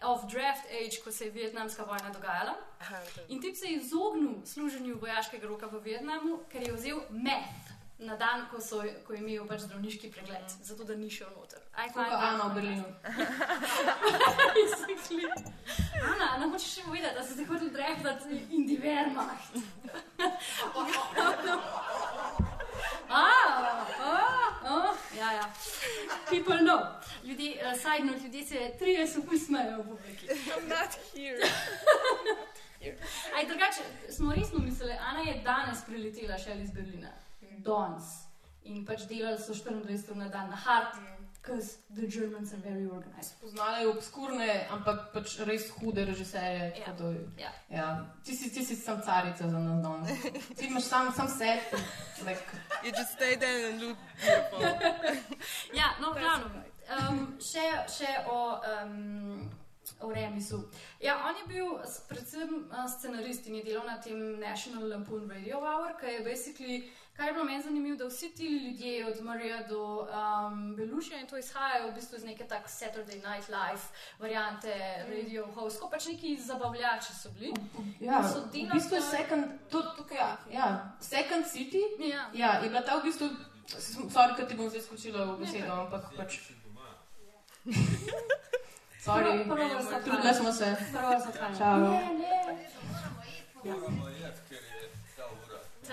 of 0.04 0.26
draft 0.28 0.66
age, 0.74 1.00
ko 1.04 1.12
se 1.12 1.26
je 1.26 1.32
vietnamska 1.32 1.84
vojna 1.84 2.10
dogajala. 2.10 2.56
Aha, 2.82 3.00
In 3.28 3.42
tip 3.42 3.56
se 3.56 3.66
je 3.66 3.78
izognil 3.78 4.42
služenju 4.46 5.00
vojaškega 5.00 5.48
roka 5.48 5.68
v 5.68 5.80
Vietnamu, 5.82 6.40
ker 6.50 6.62
je 6.62 6.74
vzel 6.74 7.00
meth 7.10 7.70
na 8.00 8.16
dan, 8.16 8.48
ko, 8.52 8.62
so, 8.62 8.84
ko 9.08 9.14
je 9.14 9.20
imel 9.20 9.48
pač 9.48 9.60
zdravniški 9.68 10.12
pregled, 10.12 10.52
zato 10.64 10.84
da 10.88 10.96
ni 10.96 11.10
šel 11.12 11.28
noter. 11.36 11.60
Find 11.76 11.94
kot 11.94 12.06
that 12.08 12.24
Ana 12.24 12.48
v 12.48 12.54
Berlinu. 12.56 12.86
Ana, 16.14 16.38
ne 16.40 16.46
hočeš 16.54 16.72
še 16.78 16.82
povedati, 16.88 17.16
da 17.18 17.24
si 17.24 17.34
se 17.36 17.44
hotel 17.50 17.70
draftati 17.76 18.30
in 18.56 18.62
die 18.68 18.80
Wehrmacht. 18.80 19.54
Ah, 23.12 23.88
ah, 24.00 24.54
ah, 24.64 24.94
ja, 25.18 25.34
ja. 25.34 25.50
People 26.30 26.60
know. 26.62 26.80
Ljudje, 27.24 27.58
uh, 27.58 27.74
side 27.74 28.06
note, 28.06 28.20
ljudje 28.24 28.46
se 28.46 28.72
trije 28.80 29.08
so 29.08 29.20
usmejejo 29.34 29.82
v 29.82 29.88
publiki. 29.88 30.28
I'm 30.28 30.68
not 30.70 30.94
here. 31.14 31.42
Aj, 33.36 33.46
drugače, 33.48 33.82
smo 34.10 34.34
resno 34.34 34.60
mislili, 34.60 34.94
Ana 34.94 35.20
je 35.20 35.42
danes 35.44 35.78
priletela 35.88 36.38
še 36.38 36.62
iz 36.62 36.72
Berlina. 36.72 37.10
Danes. 37.64 38.26
In 38.64 38.86
pač 38.86 39.08
delali 39.08 39.38
so 39.38 39.54
24 39.54 40.10
ur 40.12 40.16
na 40.18 40.28
dan 40.28 40.50
na 40.50 40.56
hard, 40.56 40.94
because 41.42 41.78
the 41.90 42.06
Germans 42.08 42.54
are 42.54 42.62
very 42.62 42.86
organized. 42.86 43.40
Poznala 43.42 43.80
je 43.80 43.88
obskurne, 43.88 44.68
ampak 44.70 45.14
pač 45.14 45.40
res 45.48 45.70
hude 45.72 46.06
režiserje. 46.06 46.74
Ja. 46.80 46.94
da- 46.94 47.14
Ja. 47.38 47.52
Ja. 47.70 48.06
Ti 48.24 48.36
si, 48.36 48.50
ti 48.52 48.66
si 48.66 48.76
sam 48.76 49.02
carica 49.02 49.48
za 49.50 49.60
nas 49.60 49.82
danes. 49.84 50.20
Ti 50.58 50.66
imaš 50.68 50.84
sam, 50.84 51.12
sam 51.16 51.28
set. 51.28 51.72
Like, 52.26 52.44
You 52.84 52.92
just 52.92 53.14
stay 53.16 53.36
there 53.38 53.70
and 53.72 53.82
look 53.82 53.98
beautiful. 54.22 54.60
Ja, 55.80 55.96
no, 56.02 56.14
glavno. 56.14 56.52
Um, 56.90 57.38
še, 57.40 57.64
še 57.88 58.08
o, 58.28 58.60
um, 58.84 59.50
o 60.02 60.10
Remisu. 60.12 60.64
Ja, 61.02 61.16
on 61.30 61.36
je 61.38 61.46
bil 61.48 61.68
predvsem 62.10 62.50
uh, 62.72 62.86
scenarist 62.90 63.48
in 63.48 63.56
je 63.56 63.64
delal 63.64 63.86
na 63.88 63.98
tem 64.02 64.40
National 64.40 64.88
Lampoon 64.90 65.30
Radio 65.30 65.60
Hour, 65.62 65.94
ki 66.02 66.06
je 66.18 66.24
basically, 66.26 66.78
kar 67.20 67.28
je 67.28 67.34
bilo 67.34 67.46
meni 67.46 67.62
zanimivo, 67.62 67.98
da 67.98 68.06
vsi 68.06 68.30
ti 68.30 68.46
ljudje 68.48 69.08
od 69.08 69.24
Marija 69.24 69.64
do 69.64 69.82
um, 70.00 70.76
Belušija 70.76 71.20
in 71.20 71.28
to 71.28 71.38
izhajajo 71.38 71.90
v 71.90 71.94
bistvu 71.94 72.16
iz 72.16 72.24
neke 72.24 72.46
tak 72.46 72.68
Saturday 72.68 73.16
Night 73.18 73.50
Live 73.50 73.82
variante 74.20 74.74
radio 75.10 75.46
host, 75.48 75.82
ko 75.82 75.90
pač 75.90 76.08
neki 76.08 76.38
zabavljači 76.38 77.14
so 77.14 77.30
bili. 77.30 77.54
ja, 78.00 78.24
So 78.24 78.40
v 78.44 78.70
bistvu 78.74 78.96
je 78.96 79.02
second, 79.02 79.46
to, 79.70 79.82
tukaj, 79.98 80.18
ja, 80.18 80.38
ja, 80.52 80.70
second 81.02 81.46
city. 81.46 81.82
Ja. 82.00 82.30
Ja, 82.34 82.54
je 82.54 82.70
bila 82.70 82.82
ta 82.82 82.96
v 82.96 83.04
bistvu, 83.04 83.28
sorry, 84.10 84.36
ker 84.36 84.48
ti 84.48 84.56
bom 84.56 84.70
zdaj 84.70 84.82
skočila 84.82 85.26
v 85.26 85.40
besedo, 85.40 85.74
ampak 85.74 86.16
pač. 86.18 86.40
Sorry, 89.00 89.44
Prvo- 89.44 89.56
prvo 89.56 89.74
vas 89.76 90.04
trudila 90.04 90.34
smo 90.34 90.52
se. 90.54 90.76
Prvo 90.94 91.20
se 91.20 91.30
odhaja. 91.30 91.58
Čau. 91.58 91.80
Ne, 91.80 92.14
ne. 92.14 92.68
Ta, 93.64 94.69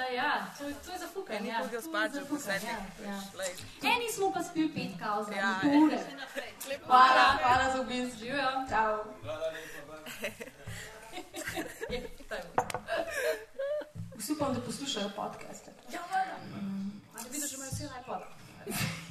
ja, 0.02 0.46
to, 0.59 0.64
to 0.85 0.92
je 0.92 0.98
za 0.98 1.09
fukanje. 1.14 1.38
Eni 1.38 1.48
Ja, 1.48 1.59
hodijo 1.59 1.70
to 1.70 1.76
je 1.76 1.82
spat 1.82 2.12
za 2.12 2.20
že 2.20 2.26
po 2.26 2.38
sedmih. 2.38 2.70
Ja, 3.04 3.11
ja. 3.11 3.20
Eni 3.92 4.12
smo 4.12 4.32
pa 4.32 4.42
spili 4.42 4.68
pet 4.74 4.92
kauz, 5.00 5.28
Ja, 5.28 5.37
ja, 5.37 5.70
ja. 5.72 5.78
ure. 5.85 5.98
Hvala, 6.87 7.38
hvala 7.42 7.72
za 7.72 7.80
obisk. 7.80 8.16
Živijo. 8.18 8.50
Čau. 8.70 8.96
Vsi 14.16 14.32
upam, 14.32 14.54
da 14.54 14.61
poslušajo 14.61 15.11
podcaste. 15.16 15.70
Ja, 15.92 16.00
valjda. 16.12 16.37
Ali 17.18 17.24
vidiš, 17.30 17.50
da 17.50 17.56
imajo 17.56 17.70
vsi 17.70 17.85
iPod? 18.00 18.22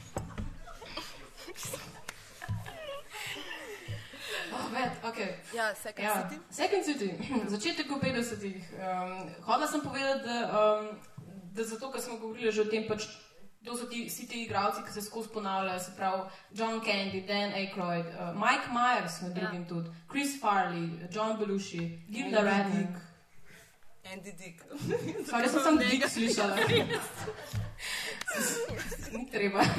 Ved, 4.75 4.91
okay. 5.09 5.31
Ja, 5.55 5.75
Second 5.75 6.07
Ja, 6.07 6.13
City. 6.21 6.41
Second 6.49 6.83
City, 6.85 7.09
začetek 7.53 7.91
v 7.91 7.99
50-ih. 8.01 8.63
Um, 8.75 9.29
Hodila 9.47 9.67
sem 9.67 9.81
povedati, 9.81 10.23
da, 10.27 10.37
um, 10.51 10.99
da 11.55 11.63
zato, 11.63 11.91
ker 11.91 12.01
smo 12.01 12.17
govorili 12.17 12.51
že 12.51 12.61
o 12.61 12.67
tem, 12.67 12.83
pač, 12.87 13.07
to 13.65 13.77
so 13.77 13.87
ti, 13.87 14.05
vsi 14.05 14.27
ti 14.27 14.43
igravci, 14.43 14.83
ki 14.83 14.91
se 14.91 15.01
skozi 15.01 15.31
ponavljajo, 15.33 15.79
se 15.79 15.91
pravi 15.95 16.21
John 16.51 16.81
Candy, 16.83 17.23
Dan 17.23 17.55
Aykroyd, 17.55 18.05
uh, 18.05 18.35
Mike 18.35 18.67
Myers, 18.75 19.21
med 19.21 19.31
drugim 19.39 19.63
ja. 19.63 19.67
tudi, 19.67 19.89
Chris 20.11 20.39
Farley, 20.41 20.89
John 21.11 21.39
Belushi, 21.39 22.03
Gilda 22.11 22.39
Andy 22.39 22.49
Radnick. 22.51 22.95
Andy 24.05 24.31
Dick. 24.37 24.61
Sorry, 25.29 25.49
sem 25.49 25.59
sem 25.63 25.77
Dick 25.79 26.09
slišala. 26.09 26.55
Ni 29.15 29.25
treba. 29.31 29.63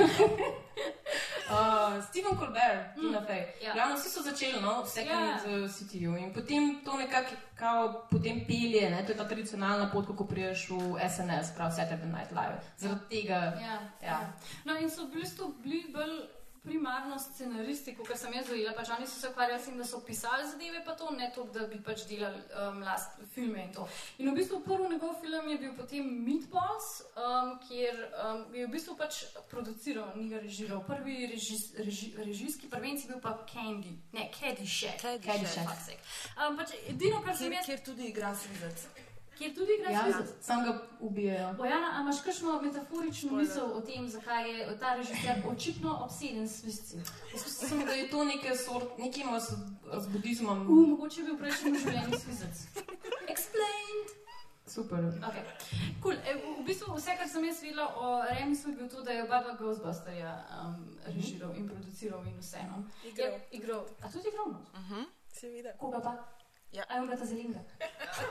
Uh, 1.46 2.02
Steven 2.02 2.36
Colbert, 2.36 2.94
Tina 2.94 3.20
Fey. 3.20 3.46
ja. 3.62 3.74
Ravno 3.74 3.94
vsi 3.96 4.08
so 4.10 4.22
začeli, 4.22 4.60
no, 4.60 4.82
v 4.82 4.88
Second 4.88 5.20
Ja. 5.20 5.62
uh, 5.62 5.70
Cityju. 5.70 6.16
In 6.16 6.32
potem 6.32 6.80
to 6.84 6.96
nekako 6.96 7.34
potem 8.10 8.40
pelje, 8.42 8.90
ne, 8.90 9.02
to 9.02 9.12
je 9.12 9.18
ta 9.18 9.24
tradicionalna 9.24 9.86
pot, 9.86 10.06
kako 10.06 10.24
priješ 10.24 10.68
v 10.70 10.76
SNS, 11.00 11.54
prav 11.54 11.70
Saturday 11.70 12.06
Night 12.08 12.32
Live. 12.32 12.58
Zaradi 12.76 13.00
tega. 13.10 13.34
Ja, 13.62 13.78
Ja. 14.02 14.32
No, 14.64 14.74
in 14.76 14.90
so 14.90 15.06
v 15.06 15.14
bistvu 15.14 15.54
bili 15.62 15.86
bolj 15.92 16.26
primarno 16.66 17.18
scenaristi, 17.18 17.94
kot 17.94 18.10
sem 18.18 18.34
jaz 18.34 18.50
dojela. 18.50 18.74
Pač 18.76 18.90
oni 18.96 19.06
so 19.06 19.20
se 19.20 19.30
ukvarjali 19.30 19.62
s 19.62 19.68
tem, 19.70 19.78
da 19.78 19.86
so 19.86 20.00
pisali 20.06 20.48
zadeve, 20.50 20.82
pa 20.84 20.96
to 20.98 21.10
ne 21.14 21.30
to, 21.34 21.46
da 21.54 21.66
bi 21.70 21.78
pač 21.82 22.04
delali 22.10 22.42
um, 22.58 22.82
last 22.82 23.20
filme 23.34 23.62
in 23.62 23.72
to. 23.74 23.86
In 24.18 24.30
v 24.30 24.36
bistvu 24.40 24.60
prvi 24.66 24.90
njegov 24.92 25.16
film 25.22 25.48
je 25.52 25.58
bil 25.62 25.72
potem 25.78 26.10
Meatballs, 26.26 26.90
um, 27.14 27.54
kjer 27.68 28.02
um, 28.02 28.44
je 28.54 28.66
v 28.66 28.72
bistvu 28.74 28.98
pač 28.98 29.22
produciral, 29.50 30.12
ni 30.18 30.28
ga 30.32 30.42
režiral. 30.42 30.82
Prvi 30.86 31.30
režis, 31.32 31.70
reži, 31.78 32.12
režijski 32.18 32.70
prvenci 32.72 33.08
bil 33.08 33.22
pa 33.22 33.36
Candy, 33.52 33.96
ne 34.12 34.28
Caddyshack. 34.34 35.02
Caddyshack. 35.02 35.70
Fuck's 35.70 35.90
sake. 35.92 36.02
Um, 36.36 36.58
pač 36.58 36.74
edino, 36.86 37.22
kar 37.22 37.38
sem 37.38 37.54
jaz, 37.54 37.70
kjer 37.70 37.84
tudi 37.86 38.10
igra 38.10 38.34
svizec. 38.34 38.88
Kjer 39.38 39.54
tudi 39.54 39.72
igra 39.78 39.90
Ja, 39.90 40.02
svizec. 40.02 40.28
sam 40.40 40.64
ga 40.64 40.72
ubijajo. 41.00 41.54
Bojana, 41.54 41.92
a 41.94 42.00
imaš 42.00 42.20
kakšno 42.20 42.60
metaforično 42.62 43.32
misel 43.32 43.64
o 43.72 43.80
tem, 43.80 44.08
zakaj 44.08 44.50
je 44.50 44.78
ta 44.78 44.94
režiser 44.94 45.42
očitno 45.48 45.98
obseden 46.02 46.48
s 46.48 46.60
svisci? 46.60 46.96
Mislim, 47.32 47.86
da 47.86 47.92
je 47.92 48.10
to 48.10 48.24
neke 48.24 48.56
sort, 48.56 48.98
nekaj 48.98 49.22
ima 49.22 49.40
z, 49.40 49.50
z 49.98 50.08
budizmom. 50.08 50.66
U, 50.70 50.86
mogoče 50.86 51.20
je 51.20 51.24
bil 51.24 51.34
v 51.34 51.38
prejšnjem 51.38 51.78
življenju 51.78 52.18
svisec. 52.18 52.66
Explained. 53.28 54.08
Super. 54.66 54.98
Okay. 54.98 55.44
Cool. 56.02 56.12
E, 56.14 56.32
v, 56.58 56.64
bistvu 56.66 56.94
vse, 56.96 57.14
kar 57.16 57.28
sem 57.28 57.44
jaz 57.44 57.62
videla 57.62 57.86
o 57.96 58.06
Remisu, 58.24 58.70
je 58.70 58.76
bil 58.76 58.88
to, 58.88 59.02
da 59.02 59.12
je 59.12 59.22
oba 59.22 59.38
dva 59.42 59.52
Ghostbusterja 59.54 60.32
um, 60.58 60.74
režiral 61.06 61.54
in 61.54 61.68
produciral 61.68 62.24
in 62.26 62.34
vseeno. 62.40 62.82
Igral. 63.04 63.30
Je 63.30 63.40
igral. 63.52 63.84
A 64.02 64.10
tudi 64.10 64.28
igral? 64.28 64.48
no? 64.52 64.60
Mhm. 64.74 65.04
Si 65.32 65.48
videl? 65.48 65.72
Koga 65.78 66.00
pa? 66.00 66.12
Ja. 66.76 66.84
A 66.88 66.96
je 66.96 67.06
ga 67.08 67.16
ta? 67.16 67.24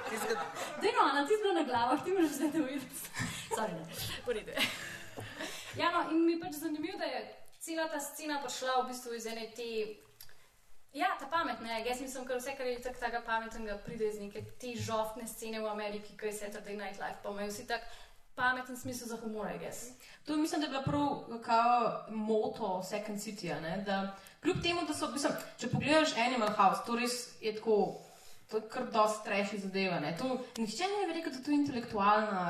Tistega- 0.10 0.45
Dej 0.81 0.91
no, 0.93 1.01
Ana, 1.10 1.21
ti 1.27 1.34
si 1.34 1.41
bila 1.41 1.53
na 1.53 1.63
glavah, 1.63 2.03
ti 2.03 2.12
moraš 2.13 2.31
zdaj 2.38 2.51
to 2.51 2.58
videti. 2.58 2.95
Sorry, 3.55 3.73
ne. 3.73 3.86
Porede. 4.25 4.53
Ja, 5.75 5.91
no, 5.91 5.99
in 6.12 6.25
mi 6.25 6.31
je 6.34 6.39
pač 6.39 6.53
zanimivo, 6.62 6.97
da 6.97 7.05
je 7.05 7.19
cela 7.60 7.88
ta 7.89 7.99
scena 7.99 8.38
prišla 8.43 8.81
v 8.81 8.88
bistvu 8.89 9.13
iz 9.17 9.25
ene 9.25 9.49
te. 9.55 9.69
Ja, 10.93 11.10
ta 11.19 11.27
pametna 11.27 11.77
je. 11.77 11.86
Jaz 11.89 12.01
mislim, 12.01 12.27
ker 12.27 12.38
vse, 12.38 12.53
kar 12.58 12.67
je 12.67 12.79
tako 12.81 12.99
tega 13.01 13.21
pametnega, 13.25 13.77
pride 13.86 14.08
iz 14.08 14.19
neke 14.21 14.45
te 14.62 14.75
žohtne 14.77 15.27
scene 15.27 15.60
v 15.60 15.67
Ameriki, 15.67 16.13
ki 16.17 16.25
je 16.25 16.34
Saturday 16.34 16.77
Night 16.77 17.01
Live, 17.01 17.17
pa 17.23 17.29
imajo 17.29 17.49
vsi 17.51 17.65
tak 17.67 17.81
pameten 18.36 18.77
smisel 18.77 19.08
za 19.08 19.17
humor, 19.17 19.51
guess. 19.60 19.89
To 20.25 20.38
mislim, 20.38 20.62
da 20.62 20.67
je 20.67 20.71
bila 20.71 20.84
prav 20.84 21.41
kao 21.43 22.05
moto 22.10 22.84
Second 22.84 23.19
City. 23.19 23.51
Da 23.86 24.15
kljub 24.41 24.62
temu, 24.63 24.81
da 24.88 24.93
so, 24.93 25.12
mislim, 25.12 25.34
če 25.58 25.69
pogledaš 25.69 26.15
Animal 26.17 26.53
House, 26.53 26.81
to 26.86 26.95
res 26.95 27.41
je 27.41 27.55
tako, 27.55 28.01
to 28.51 28.58
je 28.58 28.69
kar 28.69 28.89
dosti 28.91 29.21
streši 29.21 29.60
zadeva. 29.67 29.99
Ne? 29.99 30.15
To, 30.17 30.38
nihče 30.58 30.89
ne 30.91 31.13
rekel, 31.13 31.34
da 31.34 31.43
to 31.43 31.51
je 31.51 31.62
intelektualna 31.62 32.41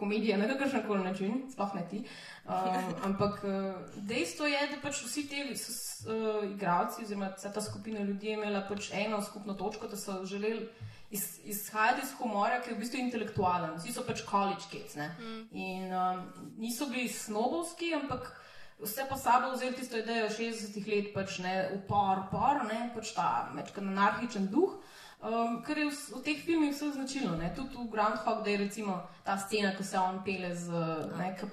komedija 0.00 0.38
na 0.38 0.48
kakršen 0.48 0.86
koli 0.86 1.04
način, 1.04 1.42
sploh 1.52 1.74
ne 1.74 1.82
ti. 1.90 2.04
Um, 2.44 2.54
ampak 3.08 3.44
uh, 3.44 3.74
dejstvo 3.96 4.46
je, 4.46 4.60
da 4.70 4.80
pač 4.82 5.02
vsi 5.04 5.26
ti 5.28 5.42
uh, 5.44 6.44
igravci, 6.50 7.04
oziroma 7.04 7.28
ta 7.42 7.60
skupina 7.60 8.00
ljudi 8.00 8.30
je 8.30 8.38
imela 8.38 8.64
pač 8.68 8.90
eno 8.92 9.22
skupno 9.22 9.54
točko, 9.54 9.88
da 9.88 9.96
so 9.96 10.24
želeli 10.24 10.68
iz, 11.10 11.40
izhajati 11.44 12.06
iz 12.06 12.14
humora, 12.18 12.60
ki 12.62 12.70
je 12.70 12.76
v 12.76 12.80
bistvu 12.80 13.00
intelektualen. 13.04 13.76
Vsi 13.78 13.92
so 13.92 14.04
pač 14.06 14.24
college 14.30 14.70
kids. 14.72 14.96
ne. 14.96 15.10
In 15.52 15.92
um, 15.92 16.24
niso 16.58 16.88
bili 16.88 17.08
snobovski, 17.08 17.94
ampak 17.94 18.32
vse 18.80 19.04
pa 19.08 19.16
sabo 19.16 19.52
vzeli 19.52 19.76
tisto 19.76 19.98
idejo 19.98 20.30
60-ih 20.32 20.86
let, 20.88 21.12
pač 21.14 21.38
ne, 21.44 21.54
upor, 21.76 22.24
upor, 22.26 22.64
ne, 22.70 22.88
pač 22.94 23.12
ta 23.16 23.50
večkrat 23.56 23.84
anarhičen 23.84 24.48
duh. 24.48 24.80
Um, 25.20 25.62
kar 25.62 25.76
je 25.78 25.84
v, 25.90 25.92
v 26.16 26.22
teh 26.24 26.38
filmih 26.40 26.72
vse 26.72 26.92
značilno, 26.92 27.36
ne? 27.36 27.52
tudi 27.56 27.76
v 27.76 27.90
Groundhog, 27.92 28.40
da 28.44 28.50
je 28.50 28.56
recimo 28.56 29.02
ta 29.24 29.36
scena, 29.36 29.74
ko 29.76 29.84
se 29.84 29.98
on 29.98 30.22
pele 30.24 30.54
z, 30.56 30.72
ne, 31.18 31.34
ki 31.36 31.44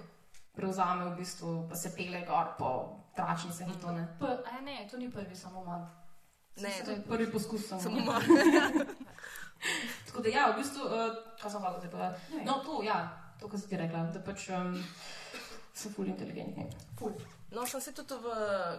prevzame 0.56 1.10
v 1.10 1.18
bistvu, 1.20 1.68
pa 1.70 1.76
se 1.76 1.92
pele 1.92 2.24
gor 2.24 2.56
po 2.58 2.70
tračnicah 3.16 3.68
in 3.68 3.80
to 3.82 3.92
ne. 3.92 4.08
P 4.20 4.24
a 4.24 4.62
ne, 4.64 4.88
to 4.92 4.98
ni 4.98 5.12
prvi 5.12 5.36
samomor. 5.36 5.84
Ne, 6.62 6.72
To 6.86 6.92
je 6.92 7.02
prvi 7.02 7.32
poskus 7.32 7.68
samo. 7.68 7.82
samo 7.82 8.00
malo. 8.00 8.22
Tako 10.08 10.22
da 10.22 10.30
ja, 10.30 10.48
v 10.52 10.64
bistvu, 10.64 10.82
uh, 10.88 11.12
kaj 11.42 11.52
sem 11.52 11.62
hotel 11.62 11.92
povedati? 11.92 12.32
Ne 12.32 12.38
vem. 12.38 12.46
No, 12.48 12.64
to, 12.64 12.80
ja, 12.84 13.04
to, 13.40 13.50
kar 13.52 13.60
si 13.60 13.70
ti 13.70 13.78
rekla, 13.78 14.08
da 14.14 14.24
pač 14.24 14.48
um, 14.50 14.80
so 15.76 15.92
ful 15.92 16.08
inteligentni. 16.08 16.70
Ful. 16.96 17.14
No, 17.52 17.66
sem 17.66 17.82
se 17.82 17.94
tudi 17.96 18.14
v 18.20 18.28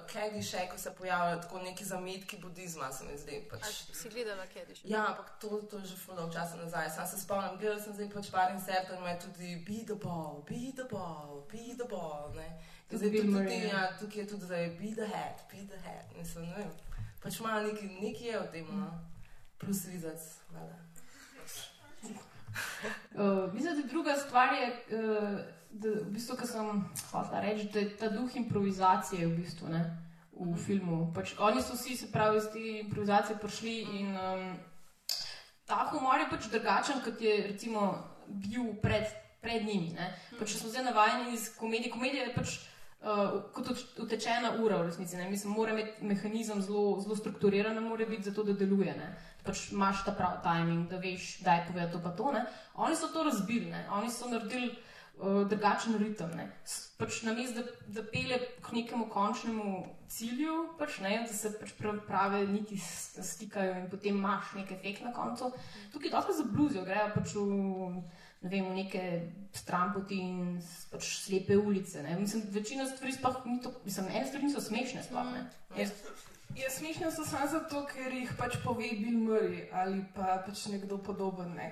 Kegi 0.06 0.42
še, 0.44 0.66
ko 0.68 0.76
se 0.78 0.90
pojavljajo 0.92 1.40
tako 1.40 1.62
neki 1.64 1.84
zametki 1.84 2.36
budizma, 2.36 2.90
se 2.92 3.04
mi 3.04 3.16
zdi. 3.16 3.38
A 3.48 3.56
Pač. 3.56 3.78
si 3.96 4.10
gledala 4.12 4.44
Kediš? 4.46 4.82
Ja, 4.84 5.06
ampak 5.08 5.38
to, 5.40 5.62
to 5.70 5.80
je 5.80 5.86
že 5.88 5.96
ful 5.96 6.16
dolgo 6.16 6.32
časa 6.32 6.60
nazaj. 6.60 6.90
Sam 6.92 7.06
se 7.08 7.20
spomnim, 7.20 7.56
gledala 7.56 7.80
sem 7.80 7.96
zdaj 7.96 8.10
pač 8.12 8.28
par 8.30 8.52
insertov 8.52 9.00
in 9.00 9.06
ima 9.06 9.14
tudi 9.16 9.56
be 9.64 9.78
the 9.88 9.96
ball, 9.96 10.44
be 10.44 10.68
the 10.76 10.84
ball, 10.84 11.46
be 11.48 11.72
the 11.80 11.88
ball. 11.88 12.28
Ne? 12.36 12.44
In 12.44 12.98
Tudi 12.98 13.08
Zdaj 13.08 13.20
tudi, 13.20 13.32
tudi, 13.32 13.56
ja. 13.56 13.72
ja, 13.72 13.98
tukaj 14.00 14.20
je 14.20 14.26
tudi 14.28 14.44
zdaj 14.44 14.68
be 14.76 14.88
the 14.96 15.06
head, 15.06 15.36
be 15.52 15.64
the 15.64 15.80
head. 15.84 16.04
Mislim, 16.16 16.44
ne 16.52 16.56
vem. 16.56 16.70
Pač 17.22 17.40
malo 17.40 17.66
neki, 17.66 17.88
neki 18.00 18.24
je 18.24 18.40
v 18.40 18.46
tem, 18.52 18.68
no. 18.68 18.92
Plus 19.58 19.84
vizec, 19.88 20.20
valjda. 20.52 20.76
Uh, 23.14 23.52
mislim, 23.52 23.80
da 23.80 23.88
druga 23.88 24.16
stvar 24.16 24.52
je, 24.52 24.68
uh, 24.92 25.40
da, 25.70 25.88
v 25.88 26.10
bistvu, 26.14 26.36
kar 26.36 26.48
sem 26.48 26.84
hotel 27.12 27.40
reči, 27.42 27.68
da 27.72 27.78
je 27.78 27.96
ta 27.96 28.08
duh 28.08 28.36
improvizacije 28.36 29.26
v 29.26 29.36
bistvu 29.36 29.68
ne, 29.68 29.82
v 30.32 30.56
filmu. 30.56 31.12
Pač, 31.14 31.34
oni 31.38 31.62
so 31.62 31.76
vsi, 31.76 31.96
se 31.96 32.12
pravi, 32.12 32.38
iz 32.38 32.48
te 32.52 32.62
improvizacije 32.84 33.38
prišli 33.38 33.76
in 34.00 34.16
um, 34.16 34.56
ta 35.68 35.84
humor 35.92 36.20
je 36.20 36.30
pač 36.30 36.48
drugačen, 36.48 37.02
kot 37.04 37.20
je 37.20 37.36
recimo 37.50 37.90
bil 38.26 38.74
pred, 38.82 39.06
pred 39.40 39.66
njimi. 39.66 39.92
ne. 39.98 40.12
Pač, 40.38 40.54
če 40.54 40.58
smo 40.62 40.72
zdaj 40.72 40.88
navajeni 40.90 41.34
iz 41.34 41.52
komedije, 41.56 41.92
komedija 41.92 42.24
je 42.30 42.34
pač. 42.34 42.58
Uh, 42.98 43.44
kot 43.54 43.68
ut- 43.70 43.98
utečena 44.02 44.56
ura, 44.58 44.80
v 44.82 44.88
resnici. 44.88 45.14
ne. 45.16 45.28
Mislim, 45.30 45.52
mora 45.54 45.70
imeti 45.70 46.02
mehanizem 46.02 46.58
zelo, 46.62 46.96
zelo 46.98 47.14
strukturiran, 47.14 47.78
mora 47.78 48.06
biti 48.06 48.26
zato, 48.26 48.42
da 48.42 48.56
deluje. 48.58 48.90
Ne. 48.90 49.12
Pač 49.46 49.68
imaš 49.70 50.02
ta 50.04 50.10
pravi 50.18 50.42
timing, 50.42 50.90
da 50.90 50.98
veš, 50.98 51.38
da 51.46 51.54
je 51.54 51.66
povedati 51.68 51.92
to 51.92 52.00
pa 52.02 52.10
to. 52.10 52.32
Ne. 52.34 52.42
Oni 52.74 52.96
so 52.98 53.06
to 53.14 53.22
razbili, 53.22 53.70
ne. 53.70 53.86
oni 53.94 54.10
so 54.10 54.26
naredili 54.26 54.74
drugačen 55.48 55.98
ritem. 55.98 56.30
ne. 56.36 56.50
Pač 56.98 57.22
namesto, 57.22 57.62
da, 57.62 57.72
da 57.86 58.02
pele 58.10 58.38
k 58.62 58.72
nekemu 58.72 59.06
končnemu 59.10 59.86
cilju, 60.08 60.74
pač, 60.78 60.98
ne, 61.00 61.24
da 61.26 61.32
se 61.32 61.52
pač 61.60 61.72
prav- 61.78 62.00
prave 62.06 62.46
niti 62.46 62.78
stikajo 63.22 63.74
in 63.78 63.90
potem 63.90 64.16
imaš 64.16 64.54
nek 64.54 64.70
efekt 64.72 65.02
na 65.02 65.12
koncu. 65.12 65.52
Tukaj 65.92 66.10
dobro 66.10 66.34
zabluzijo, 66.34 66.84
grejo 66.84 67.10
pač 67.14 67.34
v, 67.34 68.02
ne 68.42 68.48
vem, 68.50 68.64
v 68.70 68.74
neke 68.74 69.02
stranpoti 69.52 70.18
in 70.18 70.62
pač 70.90 71.04
slepe 71.24 71.56
ulice. 71.58 72.02
Ne. 72.02 72.18
Mislim, 72.18 72.42
večina 72.50 72.86
stvari 72.86 73.12
sploh 73.12 73.42
ni 73.46 73.60
to, 73.62 73.72
mislim, 73.84 74.06
ene 74.08 74.26
stvari 74.26 74.44
niso 74.44 74.60
smešne 74.60 75.02
sploh. 75.02 75.30
Ne. 75.34 75.46
Jaz, 75.76 75.92
Ja, 76.56 76.70
smešne 76.70 77.10
so 77.12 77.22
samo 77.28 77.46
zato, 77.46 77.84
ker 77.86 78.12
jih 78.12 78.30
pač 78.38 78.56
pove 78.64 78.88
Bill 78.98 79.20
Murray 79.20 79.66
ali 79.72 80.00
pa 80.14 80.42
pač 80.46 80.66
nekdo 80.66 80.96
podoben. 80.98 81.52
Ne. 81.54 81.68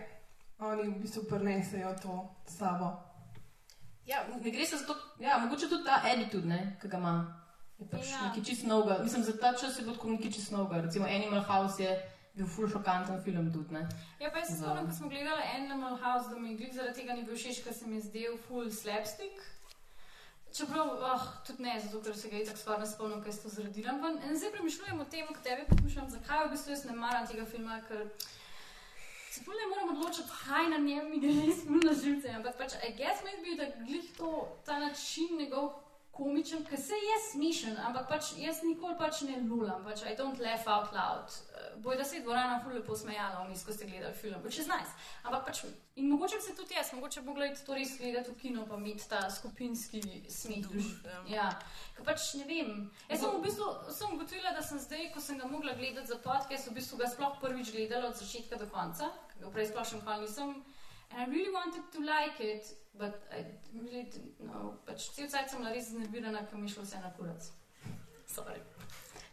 Oni 0.61 0.89
v 0.93 1.01
bistvu 1.01 1.25
prenesejo 1.29 1.95
to 2.03 2.29
sabo. 2.47 2.93
Ja, 4.07 4.27
ne 4.43 4.51
gre 4.51 4.67
se 4.67 4.77
za 4.77 4.87
to, 4.87 4.95
ja, 5.21 5.39
mogoče 5.39 5.69
tudi 5.69 5.85
ta 5.85 6.01
attitude, 6.05 6.47
ne, 6.47 6.77
ki 6.81 6.89
ga 6.89 6.99
ima. 6.99 7.17
Je 7.79 7.87
pač 7.91 8.07
Ja. 8.09 8.23
nekaj 8.23 8.45
čist 8.45 8.65
novega. 8.65 9.03
Mislim, 9.05 9.23
za 9.23 9.33
ta 9.37 9.53
čas 9.53 9.79
je 9.79 9.83
bilo 9.85 9.95
tako 9.95 10.09
nekaj 10.11 10.31
čist 10.33 10.51
novega. 10.51 10.81
Recimo 10.81 11.05
Animal 11.07 11.43
House 11.43 11.83
je 11.83 11.91
bil 12.35 12.47
ful 12.47 12.69
šokanten 12.69 13.23
film 13.25 13.53
tudi. 13.53 13.75
Ne? 13.75 13.83
Ja, 14.21 14.31
pa 14.31 14.39
jaz 14.39 14.49
se 14.49 14.57
spomnim, 14.57 14.87
ko 14.87 14.95
smo 14.95 15.09
gledali 15.09 15.43
Animal 15.57 15.97
House, 15.97 16.31
da 16.31 16.39
mi 16.39 16.57
glih 16.57 16.73
zaradi 16.75 16.95
tega 16.95 17.13
ni 17.15 17.25
bil 17.25 17.37
všeč, 17.37 17.61
ker 17.65 17.75
se 17.75 17.87
mi 17.87 17.97
je 17.97 18.03
zdel 18.03 18.39
full 18.39 18.71
slapstick. 18.71 19.37
Čeprav, 20.53 20.89
oh, 20.89 21.25
tudi 21.47 21.63
ne, 21.63 21.81
zato 21.81 22.01
ker 22.01 22.17
se 22.17 22.31
ga 22.31 22.37
je 22.37 22.47
tako 22.47 22.59
skoraj 22.59 22.81
ne 22.81 22.87
spomnim, 22.87 23.23
kaj 23.23 23.33
je 23.33 23.43
to 23.43 23.49
zredila. 23.49 23.93
In 24.25 24.37
zdaj 24.37 24.53
premišljujem 24.53 25.01
o 25.01 25.05
tem, 25.05 25.27
kot 25.27 25.43
tebi 25.43 25.67
premišljujem, 25.69 26.11
zakaj 26.11 26.47
v 26.47 26.51
bistvu 26.51 26.71
jaz 26.73 26.85
ne 26.85 26.97
maram 26.97 27.27
tega 27.27 27.45
filma, 27.45 27.81
ker 27.89 28.07
se 29.37 29.45
ful 29.45 29.55
ne 29.55 29.67
moram 29.71 29.89
odločiti, 29.95 30.29
kaj 30.45 30.69
na 30.73 30.79
njem 30.79 31.11
mi 31.11 31.21
gre 31.21 31.35
res 31.47 31.65
ful 31.67 31.83
na 31.85 31.93
živce. 32.03 32.29
Ampak 32.39 32.57
pač, 32.61 32.77
I 32.89 32.93
guess 33.01 33.25
maybe, 33.27 33.57
da 33.61 33.67
glih 33.85 34.07
to, 34.17 34.33
ta 34.65 34.79
način 34.79 35.37
njegov 35.39 35.73
komičen, 36.17 36.65
ker 36.65 36.81
se 36.81 36.97
je 36.97 37.17
smešen, 37.31 37.77
ampak 37.89 38.09
pač 38.09 38.33
jaz 38.41 38.63
nikoli 38.65 38.97
pač 38.99 39.21
ne 39.29 39.37
lulam, 39.45 39.85
pač 39.85 40.03
I 40.03 40.17
don't 40.17 40.41
laugh 40.41 40.67
out 40.67 40.93
loud. 40.93 41.35
Uh, 41.53 41.81
Boj, 41.83 41.97
da 41.97 42.05
se 42.05 42.17
je 42.17 42.23
dvorana 42.23 42.61
ful 42.65 42.73
lepo 42.73 42.97
smejala, 42.97 43.45
vmes, 43.45 43.65
ko 43.65 43.73
ste 43.73 43.89
gledali 43.89 44.15
film, 44.15 44.41
which 44.45 44.61
is 44.61 44.69
nice. 44.69 44.93
Ampak 45.23 45.47
pač, 45.47 45.65
in 45.97 46.09
mogoče 46.11 46.41
se 46.41 46.55
tudi 46.57 46.75
jaz, 46.75 46.93
mogoče 46.97 47.21
bi 47.21 47.29
mogla 47.29 47.51
iti 47.51 47.65
to 47.67 47.75
res 47.77 47.97
gledati 47.99 48.31
v 48.31 48.37
kino, 48.41 48.65
pa 48.69 48.79
imeti 48.81 49.09
ta 49.09 49.21
skupinski 49.31 50.01
smeh. 50.29 50.65
Duš, 50.65 50.89
ja. 51.05 51.21
Ja, 51.35 51.49
ker 51.97 52.09
pač 52.09 52.33
ne 52.41 52.49
vem. 52.49 52.73
Jaz 53.11 53.21
sem 53.21 53.37
v 53.37 53.43
bistvu 53.45 53.69
sem 53.93 54.17
ugotovila, 54.17 54.55
da 54.57 54.65
sem 54.65 54.81
zdaj, 54.81 55.11
ko 55.15 55.21
sem 55.21 55.39
ga 55.43 55.51
mogla 55.51 55.77
gledati 55.77 56.09
za 56.09 56.21
podcast, 56.25 56.71
v 56.71 56.79
bistvu 56.81 57.03
ga 57.03 57.11
sploh 57.13 57.37
prvič 57.43 57.75
gledala 57.77 58.09
od 58.13 58.17
začetka 58.17 58.57
do 58.63 58.71
konca, 58.73 59.13
ker 59.33 59.45
ga 59.45 59.53
prej 59.53 59.71
sploh 59.73 59.87
še 59.93 60.01
nikoli 60.01 60.25
nisem. 60.25 60.57
And 61.11 61.21
I 61.21 61.25
really 61.31 61.53
wanted 61.53 61.83
to 61.93 62.01
like 62.03 62.41
it, 62.45 62.65
but 62.95 63.15
I 63.33 63.45
really 63.75 64.05
didn't 64.05 64.41
know. 64.41 64.75
Pač 64.87 65.09
cel 65.15 65.29
cajt 65.29 65.51
sem 65.51 65.59
bila 65.63 65.73
res 65.73 65.89
znervirana, 65.91 66.47
ker 66.51 66.59
mi 66.59 66.69
šlo 66.69 66.83
vse 66.83 67.01
na 67.01 67.11
kurac. 67.17 67.51
Sorry. 68.29 68.61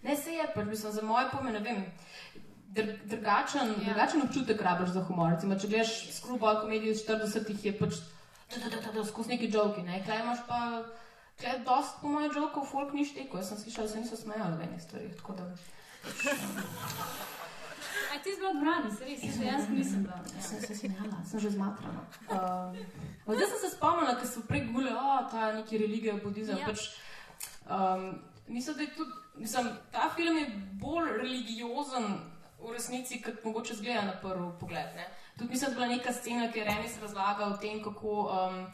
Ne, 0.03 0.15
se 0.17 0.31
je, 0.31 0.47
pač 0.55 0.65
mislim, 0.65 0.91
za 0.91 1.01
moje 1.01 1.29
pojme, 1.31 1.51
ne 1.51 1.59
vem. 1.59 1.83
dr- 2.73 2.97
Drugačen, 3.05 3.67
Ja. 3.67 3.75
ja. 3.77 3.93
drugačen 3.93 4.21
občutek 4.21 4.61
rabiš 4.61 4.89
za 4.89 5.03
humor. 5.03 5.31
Recimo, 5.31 5.55
če 5.55 5.67
gledaš 5.67 5.93
skrubal 6.11 6.61
komedijo 6.61 6.91
iz 6.91 7.03
40-ih, 7.05 7.65
je 7.65 7.73
pač 7.77 7.93
skozi 9.07 9.29
neki 9.29 9.49
joki. 9.51 9.81
Ne? 9.81 10.03
Kaj 10.05 10.19
imaš 10.21 10.39
pa, 10.47 10.59
kaj 11.37 11.51
je 11.51 11.59
dost 11.59 12.01
po 12.01 12.07
mojem 12.07 12.31
jokov, 12.35 12.65
folk 12.65 12.93
ni 12.93 13.05
šteko. 13.05 13.37
Jaz 13.37 13.49
sem 13.49 13.57
slišala, 13.57 13.87
da 13.87 13.93
se 13.93 13.99
niso 13.99 14.15
smejali 14.17 14.57
v 14.57 14.61
enih 14.61 14.81
stvarih. 14.81 15.15
tako 15.15 15.33
da- 15.33 15.55
Aj 18.11 18.19
ti 18.23 18.33
si 18.33 18.39
bila 18.39 18.51
v 18.51 18.59
dvorani, 18.59 18.91
se 18.91 19.05
res, 19.05 19.23
jaz 19.23 19.37
dejansko 19.39 19.73
nisem 19.73 20.03
bila. 20.03 20.19
Ja. 20.35 20.41
Sem 20.41 20.61
se 20.61 20.75
smejala, 20.75 21.23
sem 21.29 21.39
že 21.39 21.49
zmatrana. 21.55 22.03
Um, 22.27 22.77
zdaj 23.35 23.47
sem 23.53 23.59
se 23.63 23.69
spomnila, 23.75 24.15
ker 24.19 24.27
so 24.27 24.43
prej 24.47 24.67
gule, 24.73 24.91
o, 24.91 25.17
ta 25.31 25.51
neki 25.55 25.77
religija, 25.77 26.19
budizem. 26.23 26.59
Ja. 26.61 26.69
Pač, 26.69 26.89
um, 27.69 28.21
mislim, 28.47 28.77
da 28.77 28.81
je 28.83 28.93
tudi, 28.97 29.11
mislim, 29.35 29.71
ta 29.91 30.09
film 30.15 30.37
je 30.37 30.47
bolj 30.81 31.17
religiozen 31.23 32.07
v 32.63 32.71
resnici, 32.71 33.21
kot 33.21 33.43
mogoče 33.43 33.75
zgleda 33.79 34.01
na 34.07 34.15
prvi 34.21 34.51
pogled. 34.59 34.95
Ne? 34.95 35.07
Tudi 35.37 35.49
mislim, 35.49 35.69
da 35.69 35.71
je 35.71 35.75
bila 35.75 35.95
neka 35.95 36.13
scena, 36.13 36.51
ki 36.51 36.59
je 36.59 36.65
Remis 36.65 36.99
razlagal 37.01 37.53
o 37.53 37.57
tem, 37.57 37.83
kako 37.83 38.13
um, 38.27 38.65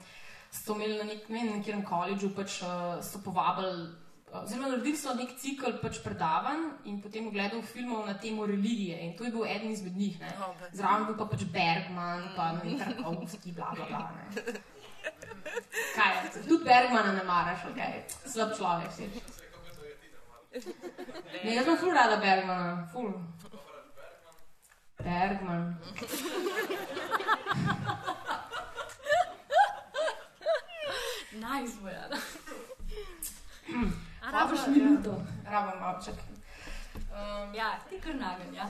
so 0.52 0.76
imeli 0.76 0.98
na 0.98 1.04
nek, 1.04 1.30
ne, 1.30 1.44
nekem 1.58 1.86
koledžu, 1.86 2.30
pač 2.36 2.62
uh, 2.62 3.00
so 3.06 3.22
povabili. 3.26 3.89
Oziroma, 4.30 4.70
naredili 4.70 4.98
so 4.98 5.13
nek 5.18 5.32
cikl 5.42 5.72
pač 5.82 5.98
predavanj 6.06 6.86
in 6.86 7.02
potem 7.02 7.28
ogledal 7.28 7.62
filmov 7.65 8.06
na 8.06 8.13
temo 8.13 8.46
religije. 8.46 9.00
In 9.06 9.18
to 9.18 9.24
je 9.26 9.32
bil 9.34 9.46
eden 9.46 9.72
izmed 9.72 9.98
njih. 9.98 10.18
Oh, 10.38 10.54
Zraven 10.74 11.06
bil 11.08 11.18
pa 11.18 11.26
pač 11.26 11.44
Bergman, 11.54 12.22
pa 12.36 12.52
ne 12.52 12.60
vem, 12.63 12.78
Tarkovski, 12.78 13.52
bla, 13.58 13.74
bla, 13.76 13.86
bla. 13.89 14.12
Ne. 14.13 14.24
Kaj 15.96 16.10
je? 16.13 16.20
Tudi 16.46 16.63
Bergmana 16.63 17.12
ne 17.18 17.24
maraš, 17.24 17.60
ok. 17.72 17.80
Slab 18.30 18.50
človek 18.58 18.92
si. 18.94 19.04
Ne, 21.44 21.56
jaz 21.56 21.65
sem 21.65 21.78
ful 21.82 21.94
rada 21.94 22.18
Bergmana, 22.22 22.88
ful. 22.94 23.10
Bergman. 25.02 25.63
Nice, 31.39 31.76
boja. 31.82 32.04
A 32.10 32.12
Rabiš 34.32 34.60
rabiš 34.60 34.76
minuto. 34.76 35.22
Rabam 35.46 35.80
malo, 35.80 36.00
čakaj. 36.06 36.24
Um, 36.96 37.56
Ja, 37.56 37.80
ti 37.89 38.00
kar 38.02 38.15
nagen, 38.15 38.56
ja. 38.56 38.68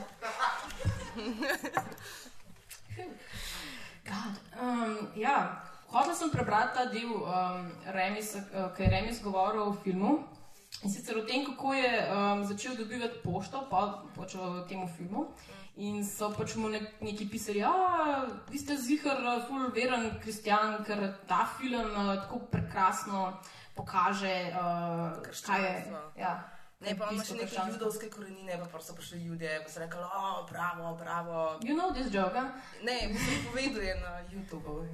God, 4.08 4.34
um, 4.62 5.08
ja, 5.16 5.62
hotel 5.86 6.14
sem 6.14 6.30
prebrati 6.30 6.74
ta 6.74 6.84
del, 6.84 7.12
um, 7.12 7.72
Remis, 7.86 8.34
uh, 8.34 8.42
ki 8.76 8.82
je 8.82 8.90
Remis 8.90 9.22
govoril 9.22 9.62
o 9.62 9.72
filmu. 9.84 10.18
In 10.82 10.90
sicer 10.90 11.18
o 11.18 11.24
tem, 11.26 11.44
kako 11.44 11.74
je 11.74 12.08
um, 12.08 12.44
začel 12.44 12.76
dobivati 12.76 13.20
pošto 13.24 13.66
po, 13.70 14.08
po 14.16 14.24
tem 14.68 14.88
filmu. 14.96 15.28
In 15.76 16.04
so 16.04 16.32
pač 16.32 16.54
mu 16.56 16.68
nek, 16.68 16.82
neki 17.00 17.28
pisali, 17.28 17.60
da 17.60 18.26
vi 18.50 18.58
ste 18.58 18.76
zihar, 18.76 19.20
uh, 19.20 19.46
full 19.48 19.70
veren 19.74 20.10
kristjan, 20.22 20.84
ker 20.84 21.14
ta 21.28 21.44
film 21.58 21.90
uh, 21.92 22.14
tako 22.24 22.38
prekrasno 22.50 23.32
pokaže, 23.74 24.52
uh, 24.52 25.20
kaj 25.46 25.62
je. 25.64 25.74
Krščanstvo. 25.74 26.00
Ja, 26.16 26.34
Ne, 26.80 26.94
pa 26.96 27.10
imaš 27.12 27.28
neke 27.30 27.44
krščanstva. 27.44 27.72
judovske 27.74 28.06
korenine, 28.10 28.54
pa 28.72 28.80
so 28.80 28.94
prišli 28.96 29.18
ljudje, 29.24 29.50
pa 29.64 29.68
so 29.68 29.80
rekli, 29.80 30.00
o, 30.00 30.46
bravo, 30.48 30.94
bravo. 30.96 31.58
You 31.60 31.76
know 31.76 31.92
this 31.92 32.08
joke, 32.14 32.32
huh? 32.40 32.48
Ne, 32.82 33.08
mislim, 33.08 33.44
povedal 33.52 33.82
je 33.82 33.96
na 34.00 34.12
YouTubu. 34.32 34.86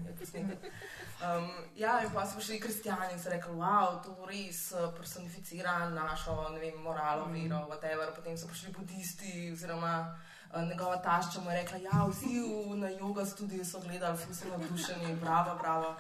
Um, 1.17 1.51
ja, 1.77 2.03
in 2.03 2.11
pa 2.11 2.27
so 2.27 2.37
prišli 2.37 2.61
kristijani 2.61 3.13
in 3.13 3.23
so 3.23 3.31
rekli, 3.31 3.55
wow, 3.55 4.03
to 4.03 4.27
res 4.27 4.73
eh, 4.73 4.89
personificira 4.97 5.89
našo, 5.89 6.49
ne 6.53 6.59
vem, 6.61 6.83
moralo, 6.83 7.31
vero, 7.31 7.63
whatever. 7.71 8.11
Potem 8.17 8.37
so 8.37 8.51
prišli 8.51 8.73
budisti, 8.73 9.53
oziroma 9.53 10.19
eh, 10.55 10.67
njegova 10.67 10.97
tašča 10.97 11.41
mu 11.41 11.51
je 11.51 11.63
rekla, 11.63 11.79
ja, 11.79 12.05
vsi 12.11 12.43
v, 12.43 12.77
na 12.77 12.91
yoga 12.91 13.25
studiu 13.25 13.65
so 13.65 13.81
gledali, 13.81 14.19
vsi 14.19 14.35
so 14.35 14.51
navdušeni, 14.51 15.15
bravo, 15.23 15.55
bravo. 15.63 15.95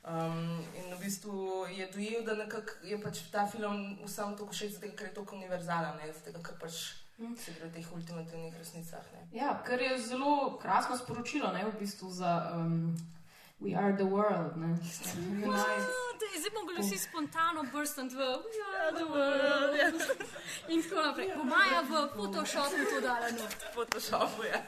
Um, 0.00 0.64
in 0.74 0.94
v 0.94 0.98
bistvu 1.00 1.66
je 1.68 1.84
dojel, 1.92 2.24
da 2.24 2.32
je 2.82 2.96
pač 3.02 3.18
ta 3.32 3.44
film 3.46 3.98
vsem 4.04 4.32
tako 4.32 4.48
všeč, 4.48 4.72
zato 4.78 4.96
ker 4.96 5.06
je 5.10 5.14
tako 5.14 5.36
univerzalen, 5.36 5.98
ne, 6.00 6.08
zato 6.12 6.40
ker 6.40 6.56
pač 6.56 6.72
se 7.36 7.52
gre 7.52 7.68
v 7.68 7.72
teh 7.74 7.92
ultimativnih 7.92 8.56
resnicah. 8.56 9.04
Ne. 9.12 9.28
Ja, 9.36 9.60
kar 9.60 9.76
je 9.76 9.98
zelo 10.00 10.56
krasno 10.56 10.96
sporočilo, 10.96 11.52
ne, 11.52 11.68
v 11.68 11.76
bistvu 11.76 12.08
za 12.08 12.56
um, 12.56 12.96
We 13.60 13.76
are 13.76 13.92
the 13.92 14.08
world. 14.08 14.56
Zdaj 16.40 16.50
bomo 16.54 16.66
bili 16.66 16.80
vsi 16.80 16.98
spontano 16.98 17.62
brstati 17.72 18.16
v 18.16 18.18
We 18.18 18.56
are 18.80 18.92
the 18.96 19.04
world. 19.04 20.00
In 20.68 20.82
tako 20.82 21.02
naprej. 21.02 21.28
Po 21.36 21.44
Maja 21.44 21.80
v 21.84 22.08
Photoshopu 22.16 22.76
to 22.88 23.00
dala 23.00 23.28
not. 23.30 23.52
Photoshopu 23.74 24.42
je. 24.42 24.64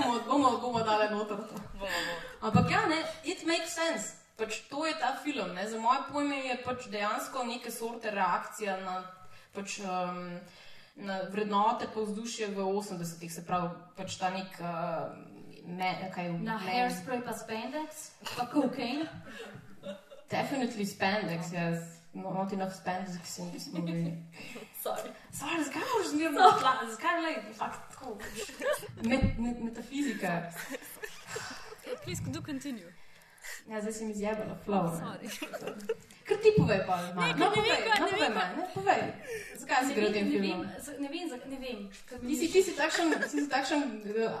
Bomo, 0.00 0.20
bomo, 0.28 0.50
bomo 0.58 0.82
dali 0.84 1.08
noter. 1.10 1.36
to. 1.36 1.54
Bomo, 1.54 1.62
bomo. 1.78 2.14
Ampak 2.42 2.70
ja, 2.70 2.86
ne, 2.86 3.00
it 3.24 3.46
makes 3.46 3.74
sense. 3.74 4.16
Pač 4.36 4.60
to 4.70 4.86
je 4.86 4.94
ta 4.98 5.14
film. 5.24 5.54
Ne. 5.54 5.68
Za 5.70 5.78
moje 5.78 5.98
pojme 6.12 6.36
je 6.36 6.56
pač 6.64 6.88
dejansko 6.90 7.44
neke 7.44 7.70
sorte 7.70 8.10
reakcija 8.10 8.76
na, 8.80 8.96
pač, 9.54 9.78
um, 9.80 10.40
na 10.96 11.20
vrednote 11.30 11.86
pa 11.94 12.00
vzdušje 12.00 12.48
v 12.50 12.58
80-ih, 12.66 13.32
se 13.32 13.44
pravi, 13.46 13.68
pač 13.96 14.16
ta 14.18 14.30
nek. 14.30 14.58
Uh, 14.60 15.30
Me, 15.64 16.10
kaj, 16.12 16.26
Na 16.44 16.58
men- 16.58 16.66
hairspray 16.68 17.22
pa 17.24 17.32
spandex, 17.32 18.10
pa 18.36 18.44
cocaine. 18.52 19.06
Definitely 20.28 20.84
spandex, 20.84 21.52
yes. 21.52 22.02
No, 22.12 22.34
not 22.34 22.52
enough 22.52 22.74
spandex 22.76 23.38
in 23.38 23.50
this 23.50 23.72
movie. 23.72 24.12
Sorry. 24.84 25.10
Sorry, 25.32 25.64
zakaj 25.64 25.82
moraš 25.86 26.08
zmerno 26.08 26.40
odlagati? 26.46 26.90
Zakaj 26.90 27.16
ne? 27.22 27.32
Fakt, 27.54 27.80
tako. 27.90 28.18
Met, 29.10 29.38
met, 29.38 29.56
metafizika. 29.60 30.32
Please 32.04 32.22
do 32.26 32.42
continue. 32.42 32.92
Ja, 33.66 33.80
zdaj 33.80 33.92
si 33.92 34.04
mi 34.04 34.14
zjebala, 34.14 34.56
flow. 34.58 34.84
ne. 34.84 34.98
Sorry. 34.98 35.28
Kar 36.26 36.36
ti 36.38 36.50
povej, 36.56 36.80
pa 36.86 36.94
ima. 37.02 37.20
Ne, 37.22 37.34
No, 37.34 37.44
ne 37.46 37.50
povej, 37.50 37.70
vem, 37.70 37.82
kaj- 37.82 38.00
no, 38.00 38.06
ne 38.06 38.12
povej, 38.12 38.28
vem, 38.28 38.34
me, 38.34 38.44
ne, 38.56 38.68
povej. 38.74 39.00
Zakaj 39.56 39.80
si 39.80 39.88
Ne 39.88 39.94
gre 39.94 40.04
v 40.04 40.12
vem, 40.12 40.28
ne 40.28 40.38
vem, 40.40 40.60
z- 40.80 40.98
ne 40.98 41.08
vem, 41.08 41.24
za- 41.28 41.46
ne 41.46 41.58
vem. 41.58 41.78
Ti 42.20 42.36
si, 42.36 42.46
ti 42.48 42.60
si 42.62 42.72
takšen, 42.72 43.06
ti 43.22 43.38
si 43.38 43.48
takšen 43.48 43.80
uh, 44.02 44.32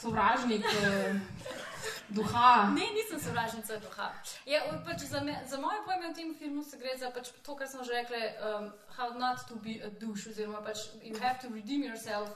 sovražnik 0.00 0.64
uh, 0.64 1.16
duha. 2.16 2.70
Ne, 2.74 2.86
nisem 2.96 3.20
sovražnica 3.20 3.78
duha. 3.82 4.12
Je, 4.46 4.60
pač 4.84 5.04
za, 5.10 5.20
me, 5.20 5.36
za 5.46 5.60
moje 5.60 5.82
pojme 5.86 6.12
v 6.12 6.14
tem 6.14 6.34
filmu 6.34 6.64
se 6.64 6.78
gre 6.78 6.96
za 6.98 7.10
pač 7.10 7.32
to, 7.42 7.56
kar 7.56 7.68
smo 7.68 7.84
že 7.84 7.92
rekli, 7.92 8.22
um, 8.38 8.70
how 8.96 9.12
not 9.18 9.44
to 9.48 9.56
be 9.56 9.80
a 9.82 9.90
douche, 9.90 10.30
oziroma 10.30 10.62
pač 10.62 10.88
you 11.02 11.18
have 11.20 11.38
to 11.42 11.52
redeem 11.54 11.84
yourself 11.84 12.32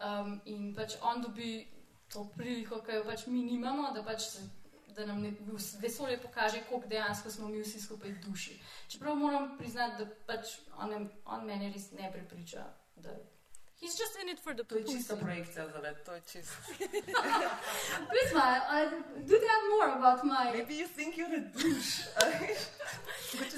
um, 0.00 0.40
in 0.44 0.74
pač 0.74 0.98
on 1.00 1.22
dobi 1.22 1.66
to 2.12 2.28
priliko, 2.36 2.82
ki 2.86 3.00
jo 3.00 3.04
pač 3.04 3.26
mi 3.26 3.42
nimamo, 3.42 3.90
da 3.94 4.02
pač 4.02 4.30
se 4.36 4.46
da 4.96 5.06
nam 5.06 5.20
ne, 5.20 5.32
vesolje 5.80 6.16
pokaže, 6.22 6.62
koliko 6.68 6.88
dejansko 6.88 7.30
smo 7.30 7.48
mi 7.48 7.60
vsi 7.60 7.80
skupaj 7.80 8.12
duši. 8.24 8.60
Čeprav 8.88 9.16
moram 9.16 9.58
priznati, 9.58 10.04
da 10.04 10.10
pač 10.26 10.56
on, 10.78 11.08
on 11.24 11.44
mene 11.44 11.68
res 11.72 11.90
ne 11.92 12.08
prepriča. 12.12 12.64
Da 12.96 13.12
He's 13.80 13.98
just 13.98 14.16
in 14.22 14.28
it 14.28 14.40
for 14.40 14.54
the 14.54 14.64
To 14.64 14.76
je 14.76 14.84
čista 14.84 15.16
projekcija 15.16 15.68
za 15.68 15.78
let, 15.78 16.04
to 16.04 16.14
je 16.14 16.20
čisto. 16.20 16.56
Prisma, 18.10 18.60
do 19.16 19.36
tell 19.46 19.62
more 19.76 19.92
about 19.98 20.24
my 20.24 20.52
Maybe 20.52 20.74
you 20.74 20.88
think 20.88 21.16
you're 21.16 21.36
a 21.36 21.44
douche. 21.52 22.02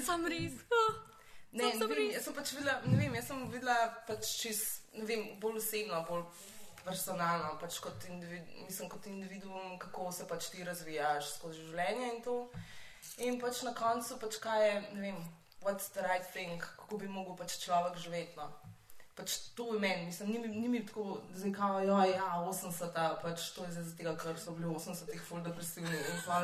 some 0.05 0.29
reason. 0.29 0.59
Ne, 1.51 1.71
Sem 1.71 1.79
ne 1.79 1.95
vem, 1.95 2.11
jaz 2.13 2.27
sem 2.27 2.33
pač 2.37 2.51
videla, 2.53 2.75
ne 2.85 2.97
vem, 2.99 3.15
jaz 3.17 3.25
sem 3.31 3.39
videla 3.49 3.75
pač 4.05 4.27
čist, 4.37 4.83
ne 4.93 5.05
vem, 5.09 5.23
bolj 5.41 5.57
osebno, 5.57 6.03
bolj 6.05 6.21
personalno, 6.85 7.55
pač 7.61 7.79
kot, 7.81 8.05
individ, 8.05 8.45
mislim, 8.67 8.89
kot 8.91 9.07
individuum, 9.09 9.79
kako 9.81 10.11
se 10.13 10.27
pač 10.29 10.51
ti 10.53 10.61
razvijaš 10.67 11.31
skozi 11.39 11.65
življenje 11.71 12.11
in 12.11 12.21
to. 12.27 12.35
In 13.25 13.39
pač 13.41 13.63
na 13.65 13.73
koncu, 13.73 14.19
pač 14.21 14.37
kaj 14.43 14.65
je, 14.67 14.75
ne 14.93 15.01
vem, 15.07 15.23
what's 15.65 15.89
the 15.95 16.05
right 16.05 16.29
thing, 16.35 16.61
kako 16.61 17.01
bi 17.01 17.09
mogel 17.09 17.33
pač 17.39 17.57
človek 17.63 17.97
živeti. 17.97 18.37
No. 18.37 18.51
Pač 19.19 19.33
to 19.55 19.73
je 19.73 19.79
meni, 19.83 20.05
mislim, 20.07 20.29
ni, 20.31 20.61
ni 20.61 20.69
mi 20.71 20.79
tako, 20.85 21.17
da 21.27 21.41
zdaj 21.41 21.51
kao, 21.57 21.79
ja, 21.83 21.97
ja, 22.07 22.29
80, 22.39 22.99
pač 23.21 23.49
to 23.55 23.65
je 23.67 23.71
zdaj 23.75 23.97
tega, 23.97 24.13
ker 24.15 24.37
so 24.39 24.55
bili 24.55 24.69
v 24.69 24.77
80-ih 24.79 25.25
full 25.27 25.43
depresivni 25.43 25.91
in 25.91 26.21
pa 26.23 26.39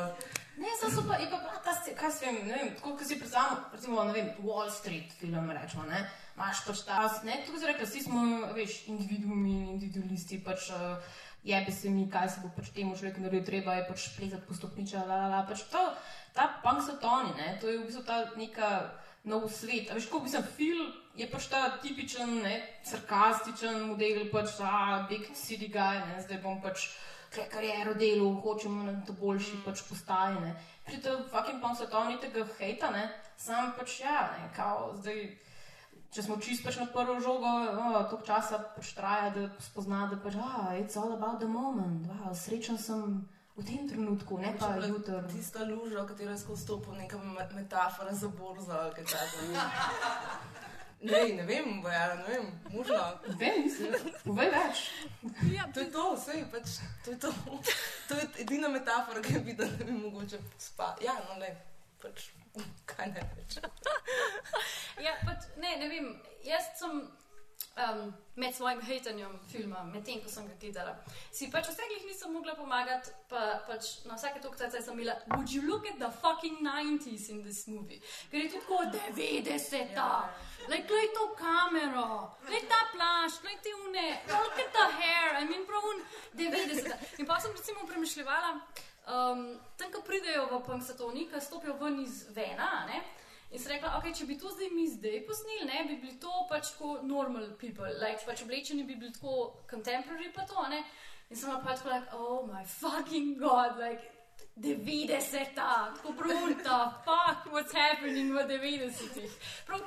Ne, 0.55 0.71
zdaj 0.79 0.91
so 0.91 1.01
pa, 1.07 1.17
je 1.19 1.27
pa 1.31 1.37
bila 1.43 1.59
ta, 1.63 1.71
kaj 1.99 2.11
se 2.11 2.25
vem, 2.25 2.37
ne 2.47 2.53
vem, 2.55 2.69
tako 2.75 2.93
kot 2.95 3.07
si 3.07 3.19
predstavljam, 3.19 3.63
recimo, 3.73 4.03
ne 4.07 4.13
vem, 4.15 4.29
Wall 4.39 4.71
Street 4.71 5.11
film, 5.19 5.49
rečemo, 5.51 5.83
ne, 5.89 6.03
imaš 6.35 6.61
pač 6.67 6.83
ta, 6.87 6.99
ne, 7.27 7.41
tako 7.47 7.59
se 7.59 7.71
reče, 7.71 7.87
vsi 7.89 8.03
smo, 8.05 8.23
veš, 8.55 8.77
individuumi, 8.91 9.55
individualisti, 9.73 10.39
pač 10.43 10.69
uh, 10.71 11.17
jebe 11.43 11.71
se 11.71 11.89
mi, 11.89 12.07
kaj 12.11 12.29
se 12.29 12.43
bo 12.43 12.53
pač 12.55 12.71
temu 12.75 12.95
človeku 12.95 13.23
naredil, 13.23 13.43
treba 13.47 13.75
je 13.75 13.87
pač 13.89 14.07
plezati 14.15 14.47
po 14.47 14.55
stopničah, 14.55 15.03
la, 15.03 15.17
la, 15.25 15.27
la, 15.33 15.41
pač 15.49 15.65
to, 15.71 15.83
ta 16.37 16.47
punk 16.63 16.83
satoni, 16.87 17.35
ne, 17.35 17.57
to 17.59 17.71
je 17.71 17.81
v 17.81 17.89
bistvu 17.89 18.05
ta 18.07 18.21
neka 18.39 18.71
nov 19.27 19.49
svet, 19.51 19.91
a 19.91 19.99
veš, 19.99 20.07
ko 20.07 20.23
bi 20.23 20.31
sem 20.31 20.45
film, 20.55 20.87
je 21.15 21.27
pač 21.31 21.47
ta 21.47 21.77
tipičen, 21.81 22.41
ne, 22.43 22.55
sarkastičen 22.83 23.87
model, 23.89 24.27
pač 24.31 24.57
ta 24.59 25.05
big 25.09 25.27
city 25.33 25.69
guy, 25.71 26.01
ne, 26.09 26.19
zdaj 26.23 26.41
bom 26.43 26.59
pač 26.61 26.89
kariero 27.51 27.95
delal, 27.99 28.35
hočemo 28.43 28.83
na 28.83 28.95
to 29.07 29.15
boljši 29.19 29.63
pač 29.65 29.83
postaji. 29.89 30.39
Ne. 30.43 30.55
Pri 30.85 31.01
tem 31.03 31.23
fucking 31.31 31.61
pom 31.63 31.75
svetovni 31.75 32.19
tega 32.21 32.45
hejta, 32.59 32.91
ne, 32.91 33.09
sam 33.37 33.73
pač 33.79 33.99
ja, 34.03 34.29
ne, 34.35 34.51
kao 34.55 34.93
zdaj. 34.99 35.27
Če 36.15 36.23
smo 36.23 36.37
čist 36.39 36.63
pač 36.63 36.77
na 36.79 36.85
prvo 36.87 37.17
žogo, 37.19 37.43
oh, 37.43 37.95
toliko 38.07 38.23
časa 38.23 38.61
pač 38.71 38.93
traja, 38.95 39.33
da 39.35 39.49
spozna, 39.59 40.05
da 40.07 40.15
pač, 40.23 40.37
ah, 40.39 40.71
it's 40.79 40.95
all 40.95 41.11
about 41.11 41.41
the 41.43 41.49
moment, 41.49 42.07
wow, 42.07 42.31
srečen 42.31 42.79
sem 42.79 43.17
v 43.57 43.65
tem 43.67 43.83
trenutku, 43.89 44.37
ne 44.39 44.53
pa 44.55 44.77
jutri. 44.79 45.19
Tista 45.33 45.67
luža, 45.67 46.05
v 46.05 46.07
katero 46.13 46.31
je 46.31 46.39
skozi 46.39 46.63
stopil, 46.63 46.95
neka 46.95 47.19
me- 47.19 47.49
metafora 47.57 48.15
za 48.15 48.31
borzo, 48.31 48.71
ali 48.71 48.95
kaj 48.95 49.11
takega. 49.11 49.67
Ne, 51.01 51.23
ne 51.37 51.43
vem, 51.43 51.81
bojala, 51.81 52.15
ne 52.15 52.23
vem, 52.27 52.45
možno. 52.73 52.97
Vem, 53.39 53.61
mislim, 53.63 53.93
povej 54.23 54.49
več. 54.53 54.83
Ja, 55.51 55.67
to 55.73 55.83
je 55.83 55.91
to, 55.91 56.05
vse, 56.15 56.37
pač, 56.51 56.77
to 57.05 57.11
je 57.11 57.19
to. 57.19 57.33
To 58.09 58.17
je 58.19 58.29
edina 58.45 58.71
metafora, 58.73 59.21
ki 59.21 59.33
je 59.33 59.39
videla, 59.39 59.69
da 59.77 59.85
bi 59.85 59.91
mogoče 59.91 60.39
spati. 60.57 61.05
Ja, 61.05 61.13
no, 61.27 61.37
ne, 61.41 61.51
pač, 62.01 62.29
kaj 62.89 63.11
ne 63.11 63.27
rečem. 63.35 63.69
Ja, 65.03 65.13
pač, 65.27 65.49
ne, 65.61 65.75
ne 65.83 65.91
vem, 65.91 66.09
jaz 66.47 66.71
sem 66.79 67.03
um, 67.75 68.13
med 68.35 68.55
svojim 68.55 68.81
hejtanjem 68.81 69.39
filma, 69.51 69.83
medtem 69.83 70.19
ko 70.23 70.29
sem 70.29 70.47
ga 70.47 70.55
gledala, 70.59 70.95
si 71.31 71.47
pač 71.51 71.69
vseh 71.69 71.91
nisem 72.05 72.33
mogla 72.33 72.55
pomagati, 72.55 73.11
pa 73.29 73.61
pač 73.67 74.05
na 74.05 74.15
vsake 74.15 74.41
toliko 74.43 74.59
časa 74.59 74.81
sem 74.81 74.97
bila, 74.97 75.15
would 75.35 75.51
you 75.51 75.61
look 75.67 75.87
at 75.87 75.99
the 75.99 76.11
fucking 76.21 76.59
90s 76.63 77.29
in 77.29 77.43
this 77.43 77.67
movie? 77.67 78.01
Ker 78.31 78.39
je 78.39 78.49
to 78.49 78.59
tako 78.59 78.83
90-ta. 78.95 80.09
Like, 80.67 80.87
glej 80.87 81.11
to 81.13 81.27
kamero, 81.39 82.31
glej 82.47 82.65
ta 82.71 82.81
plašč, 82.95 83.41
glej 83.43 83.59
te 83.63 83.75
une, 83.85 84.07
look 84.31 84.59
at 84.59 84.71
the 84.73 84.87
hair, 84.99 85.39
I 85.41 85.45
mean, 85.45 85.67
prav 85.67 85.83
un 85.91 86.03
90-ta. 86.35 86.99
In 87.19 87.25
pa 87.25 87.39
sem 87.39 87.51
recimo 87.55 87.87
premišljala, 87.87 88.55
um, 89.07 89.45
tam, 89.77 89.91
ko 89.91 90.01
pridejo 90.01 90.47
v 90.51 90.63
Punxsutawney, 90.65 91.29
ko 91.31 91.39
stopijo 91.39 91.77
ven 91.79 92.01
iz 92.03 92.25
Vena, 92.35 92.85
ne? 92.89 93.03
In 93.51 93.61
sem 93.61 93.71
rekla, 93.75 93.93
okay, 93.99 94.11
če 94.15 94.25
bi 94.27 94.37
to 94.41 94.49
zdaj 94.51 94.71
mi 94.73 94.87
zdaj 94.89 95.21
posneli, 95.27 95.67
ne, 95.69 95.83
bi 95.89 95.99
bili 96.01 96.17
to 96.19 96.33
pač 96.49 96.73
tako 96.73 96.97
normal 97.05 97.51
people, 97.61 97.87
like, 98.01 98.25
pač 98.25 98.41
oblečeni 98.43 98.83
bi 98.83 98.97
bili 98.97 99.13
tako 99.15 99.65
contemporary 99.69 100.31
pa 100.33 100.47
to, 100.49 100.65
ne. 100.71 100.81
In 101.29 101.39
sem 101.39 101.53
pač 101.63 101.83
tako, 101.83 101.93
like, 101.93 102.17
oh 102.17 102.41
my 102.49 102.63
fucking 102.65 103.37
god, 103.39 103.77
like, 103.79 104.11
90-ta, 104.57 105.93
tako 105.97 106.15
brunta, 106.19 106.79
fuck, 107.05 107.47
what's 107.53 107.75
happening 107.75 108.33
v 108.33 108.43
90-ih. 108.49 109.37
Prav, 109.67 109.85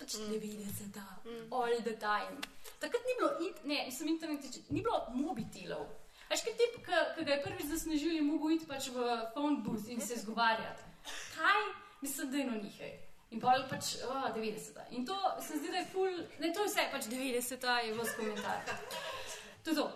pač 0.00 0.16
90-ta, 0.30 1.06
all 1.50 1.76
the 1.84 1.96
time. 2.00 2.40
Takrat 2.80 3.04
ni 3.08 3.18
bilo, 3.18 3.30
in, 3.40 3.54
ne, 3.64 3.82
mislim, 3.90 4.14
internet, 4.14 4.62
ni 4.70 4.80
bilo 4.80 5.02
mobitelov. 5.16 5.88
Veš, 6.30 6.46
kaj 6.46 6.56
tip, 6.56 6.80
ki 6.86 7.24
ga 7.26 7.32
je 7.34 7.42
prvič 7.42 7.70
zasnežil, 7.72 8.14
je 8.14 8.22
mogel 8.22 8.54
iti 8.54 8.68
pač 8.68 8.88
v 8.94 9.06
phone 9.34 9.64
booth 9.66 9.88
in 9.90 10.00
se 10.00 10.14
izgovarjati. 10.14 10.86
Kaj? 11.34 11.89
Mislim, 12.00 12.30
da 12.30 12.36
je 12.36 12.46
no 12.46 12.62
njihaj. 12.62 12.98
In 13.30 13.40
pa 13.40 13.54
pač 13.70 13.94
oh, 14.08 14.34
90. 14.36 14.80
In 14.90 15.06
to 15.06 15.16
se 15.42 15.58
zdi, 15.58 15.70
da 15.70 15.76
je 15.76 15.86
full, 15.92 16.16
ne 16.38 16.52
to 16.52 16.64
je 16.64 16.66
vse, 16.66 16.88
pač 16.92 17.04
90. 17.04 17.86
je 17.86 17.94
vse 17.94 18.16
komentar. 18.16 18.60
To 19.64 19.70
je 19.70 19.76
to. 19.76 19.92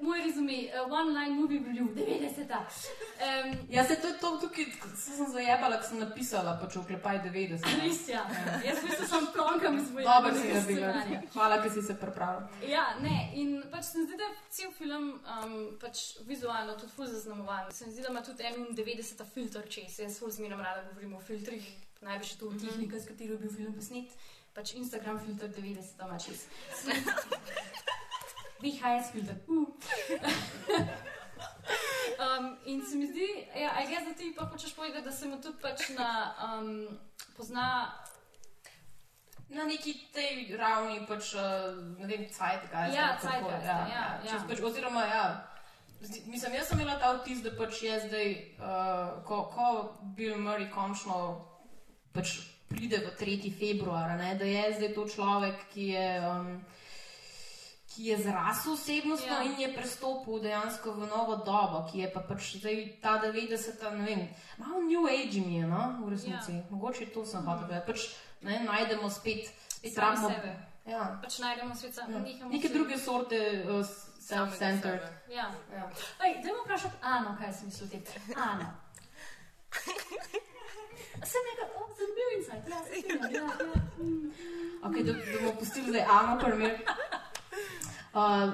Moj 0.00 0.22
rezumi, 0.22 0.70
uh, 0.86 0.92
one 0.92 1.12
line 1.20 1.34
movie 1.34 1.60
bil 1.60 1.74
90. 1.74 2.40
Um, 2.40 3.56
Ja, 3.70 3.84
se 3.84 3.96
to 3.96 4.06
je 4.06 4.18
to 4.18 4.38
tukaj, 4.40 4.64
se 4.96 5.16
sem 5.16 5.26
zajebala, 5.32 5.76
ko 5.80 5.88
sem 5.88 5.98
napisala, 5.98 6.58
pač 6.62 6.76
oklepaj 6.76 7.18
90. 7.24 7.68
res 7.82 8.08
ja. 8.08 8.24
Jaz 8.64 8.82
mislim, 8.82 9.00
da 9.00 9.06
sem 9.06 9.26
plonkam 9.34 9.78
iz 9.78 9.90
mojega 9.90 10.10
Dobro 10.10 10.34
si 10.34 10.48
naredila. 10.48 11.22
Hvala, 11.32 11.62
ker 11.62 11.72
si 11.72 11.82
se 11.82 11.96
pripravila. 12.00 12.48
Ja, 12.68 12.84
ne, 13.00 13.30
in 13.34 13.62
pač 13.70 13.84
se 13.84 13.98
mi 13.98 14.06
zdi, 14.06 14.18
da 14.18 14.28
je 14.28 14.36
cel 14.50 14.72
film 14.78 15.08
um, 15.14 15.56
pač 15.80 16.04
vizualno 16.26 16.76
tudi 16.80 16.92
ful 16.96 17.06
zaznamovan. 17.06 17.72
Se 17.72 17.86
mi 17.86 17.92
zdi, 17.92 18.02
da 18.02 18.12
ima 18.12 18.22
tudi 18.22 18.46
en 18.50 18.70
90 18.76 19.24
filter 19.34 19.68
čez. 19.70 19.98
Jaz 19.98 20.18
ful 20.18 20.30
zmerno 20.30 20.62
rada 20.62 20.82
govorim 20.90 21.14
o 21.14 21.20
filtrih, 21.20 21.66
največ 22.00 22.34
je 22.34 22.38
to 22.42 22.52
tehnika, 22.66 23.00
s 23.00 23.08
katero 23.08 23.38
je 23.38 23.44
bil 23.46 23.56
film 23.56 23.74
posnet. 23.74 24.10
Pač 24.54 24.74
Instagram 24.78 25.18
filter 25.18 25.50
90 25.50 26.04
ima 26.06 26.18
čez. 26.18 26.46
VHS 28.64 29.12
filter. 29.12 29.36
Uh. 29.48 29.68
um, 32.24 32.56
in 32.64 32.80
se 32.86 32.96
mi 32.96 33.06
zdi, 33.06 33.28
ja, 33.56 33.70
a 33.76 33.80
jaz, 33.84 34.04
da 34.08 34.14
ti 34.14 34.34
pa 34.36 34.44
hočeš 34.44 34.74
povedati, 34.74 35.04
da 35.04 35.12
se 35.12 35.28
mu 35.28 35.36
tudi 35.42 35.58
pač 35.62 35.88
na, 35.98 36.34
um, 36.40 36.98
pozna 37.36 37.92
Na 39.48 39.64
neki 39.64 39.92
tej 40.12 40.56
ravni, 40.56 41.04
pač, 41.06 41.34
eh, 41.34 41.74
ne 42.00 42.06
vem, 42.08 42.24
cajtga. 42.32 42.88
Ja, 42.90 43.18
Zeitgeista, 43.22 43.86
ja, 43.86 44.04
ja. 44.24 44.38
Pač, 44.48 44.60
oziroma, 44.60 45.04
ja. 45.04 45.26
zdi- 46.00 46.24
Mislim, 46.26 46.54
jaz 46.54 46.68
sem 46.68 46.80
imela 46.80 46.98
ta 46.98 47.12
vtis, 47.20 47.42
da 47.44 47.52
pač 47.54 47.82
je 47.82 48.00
zdaj, 48.08 48.28
uh, 48.58 49.22
ko, 49.24 49.44
ko 49.54 49.68
Bill 50.16 50.40
Murray 50.40 50.66
končno 50.72 51.44
pač 52.12 52.40
pride 52.68 52.98
v 53.04 53.12
3. 53.20 53.52
februar, 53.52 54.16
ne, 54.18 54.34
da 54.34 54.44
je 54.44 54.64
zdaj 54.80 54.94
to 54.94 55.04
človek, 55.08 55.60
ki 55.74 55.88
je. 55.92 56.08
Um, 56.24 56.64
Ki 57.94 58.04
je 58.04 58.16
zrasel 58.18 58.72
osebnostno 58.72 59.32
Ja. 59.32 59.42
in 59.42 59.60
je 59.60 59.68
prestopil 59.74 60.40
dejansko 60.42 60.92
v 60.92 61.06
novo 61.06 61.36
dobo, 61.36 61.86
ki 61.92 61.98
je 61.98 62.12
pa 62.12 62.20
pač 62.20 62.56
zdaj 62.58 62.98
ta 63.02 63.20
90, 63.22 63.90
ne 63.94 64.04
vem, 64.04 64.22
malo 64.58 64.80
new 64.82 65.06
age 65.06 65.38
mi 65.40 65.56
je, 65.56 65.66
no, 65.66 66.02
v 66.02 66.10
resnici. 66.10 66.52
Ja. 66.52 66.62
Mogoče 66.70 67.06
to 67.06 67.22
sem 67.26 67.46
hotel 67.46 67.62
povedati. 67.62 67.86
Pač, 67.86 68.00
ne, 68.42 68.58
najdemo 68.66 69.10
spet, 69.10 69.46
spet 69.70 69.94
rabimo-. 69.94 70.30
Ja. 70.86 71.20
pač 71.22 71.38
najdemo 71.38 71.74
svet 71.74 71.94
sam. 71.94 72.10
Ja. 72.12 72.18
nehamo 72.18 72.50
Neke 72.50 72.68
se- 72.68 72.74
druge 72.74 72.98
sorte 72.98 73.38
uh, 73.62 73.86
self-centered. 74.20 75.02
Ja. 75.30 75.54
Ja. 75.70 75.86
Ej, 76.20 76.42
dajmo 76.42 76.64
vprašati 76.64 76.96
Ano, 77.00 77.36
kaj 77.38 77.52
si 77.52 77.64
misli 77.66 77.86
o 77.86 77.90
tem. 77.90 78.02
Ana. 78.36 78.74
Sem 81.30 81.42
nekaj, 81.46 81.68
oh, 81.78 81.88
zanimiv 81.94 82.28
insight. 82.36 82.64
Ja, 82.68 82.78
ja, 83.30 83.40
ja. 83.40 83.46
mm. 84.02 84.32
Okay, 84.82 85.02
da, 85.02 85.12
da 85.12 85.38
bomo 85.40 85.54
pustili 85.58 85.88
zdaj 85.94 86.04
ker 86.40 86.54
mi. 86.58 86.68
Uh, 88.14 88.52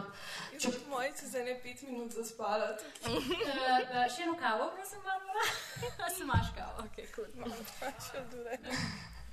Če 0.57 0.71
po 0.73 0.95
mojem 0.95 1.13
se 1.17 1.27
zdaj 1.29 1.43
ne 1.45 1.55
pet 1.61 1.83
minut 1.85 2.15
zaspala. 2.17 2.71
Uh, 3.05 3.17
uh, 3.17 3.97
še 4.09 4.25
eno 4.25 4.37
kavo, 4.41 4.71
prosim, 4.73 5.03
Barbara. 5.05 5.43
A 6.05 6.09
se 6.09 6.25
imaš 6.25 6.49
kavo? 6.57 6.87
Ok, 6.87 7.03
cool. 7.13 7.29
Še 8.07 8.23
dure. 8.33 8.57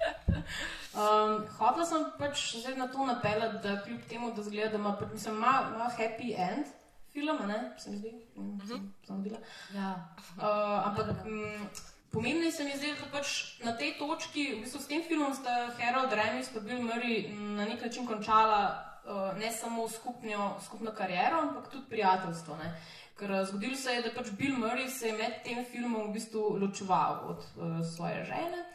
um, 1.00 1.46
hotela 1.60 1.86
sem 1.88 2.04
pač 2.20 2.44
zdaj 2.60 2.76
na 2.76 2.90
to 2.92 3.06
napeljati, 3.08 3.62
da 3.64 3.78
kljub 3.86 4.04
temu, 4.12 4.32
da 4.36 4.44
zgleda, 4.44 4.74
da 4.76 4.82
ima, 4.82 4.92
pač, 5.00 5.14
mislim, 5.16 5.40
ima, 5.40 5.54
ima 5.76 5.88
happy 5.96 6.34
end 6.50 6.76
film, 7.16 7.40
ne, 7.48 7.62
se 7.80 7.94
mi 7.94 8.02
zdi, 8.02 8.12
mm, 8.36 8.58
sem, 8.68 8.90
sem 9.08 9.24
videla. 9.24 9.40
Ja. 9.74 9.94
Uh, 10.36 10.90
ampak 10.90 11.24
mm, 11.24 11.70
pomembno 12.12 12.52
se 12.52 12.68
mi 12.68 12.76
zdi, 12.76 12.92
da 13.00 13.08
pač 13.16 13.32
na 13.64 13.78
tej 13.80 13.96
točki, 14.02 14.50
v 14.58 14.66
bistvu 14.66 14.84
s 14.84 14.92
tem 14.92 15.08
filmom 15.08 15.32
sta 15.40 15.72
Harold 15.80 16.12
Remis 16.12 16.52
in 16.52 16.68
Bill 16.68 16.84
Murray 16.84 17.32
na 17.32 17.66
nek 17.66 17.88
način 17.88 18.06
končala 18.08 18.87
uh, 19.08 19.38
ne 19.40 19.52
samo 19.52 19.90
skupnjo, 19.90 20.56
skupno 20.66 20.92
kariero, 20.92 21.42
ampak 21.42 21.70
tudi 21.72 21.90
prijateljstvo. 21.90 22.58
Ne? 22.58 22.72
Ker 23.20 23.32
uh, 23.32 23.44
zgodilo 23.48 23.76
se 23.76 23.94
je, 23.94 24.02
da 24.02 24.14
pač 24.16 24.32
Bill 24.40 24.58
Murray 24.60 24.90
se 24.90 25.08
je 25.08 25.18
med 25.18 25.40
tem 25.44 25.64
filmom 25.66 26.10
v 26.10 26.18
bistvu 26.18 26.58
ločeval 26.62 27.24
od 27.32 27.46
uh, 27.56 27.80
svoje 27.96 28.26
žene. 28.26 28.66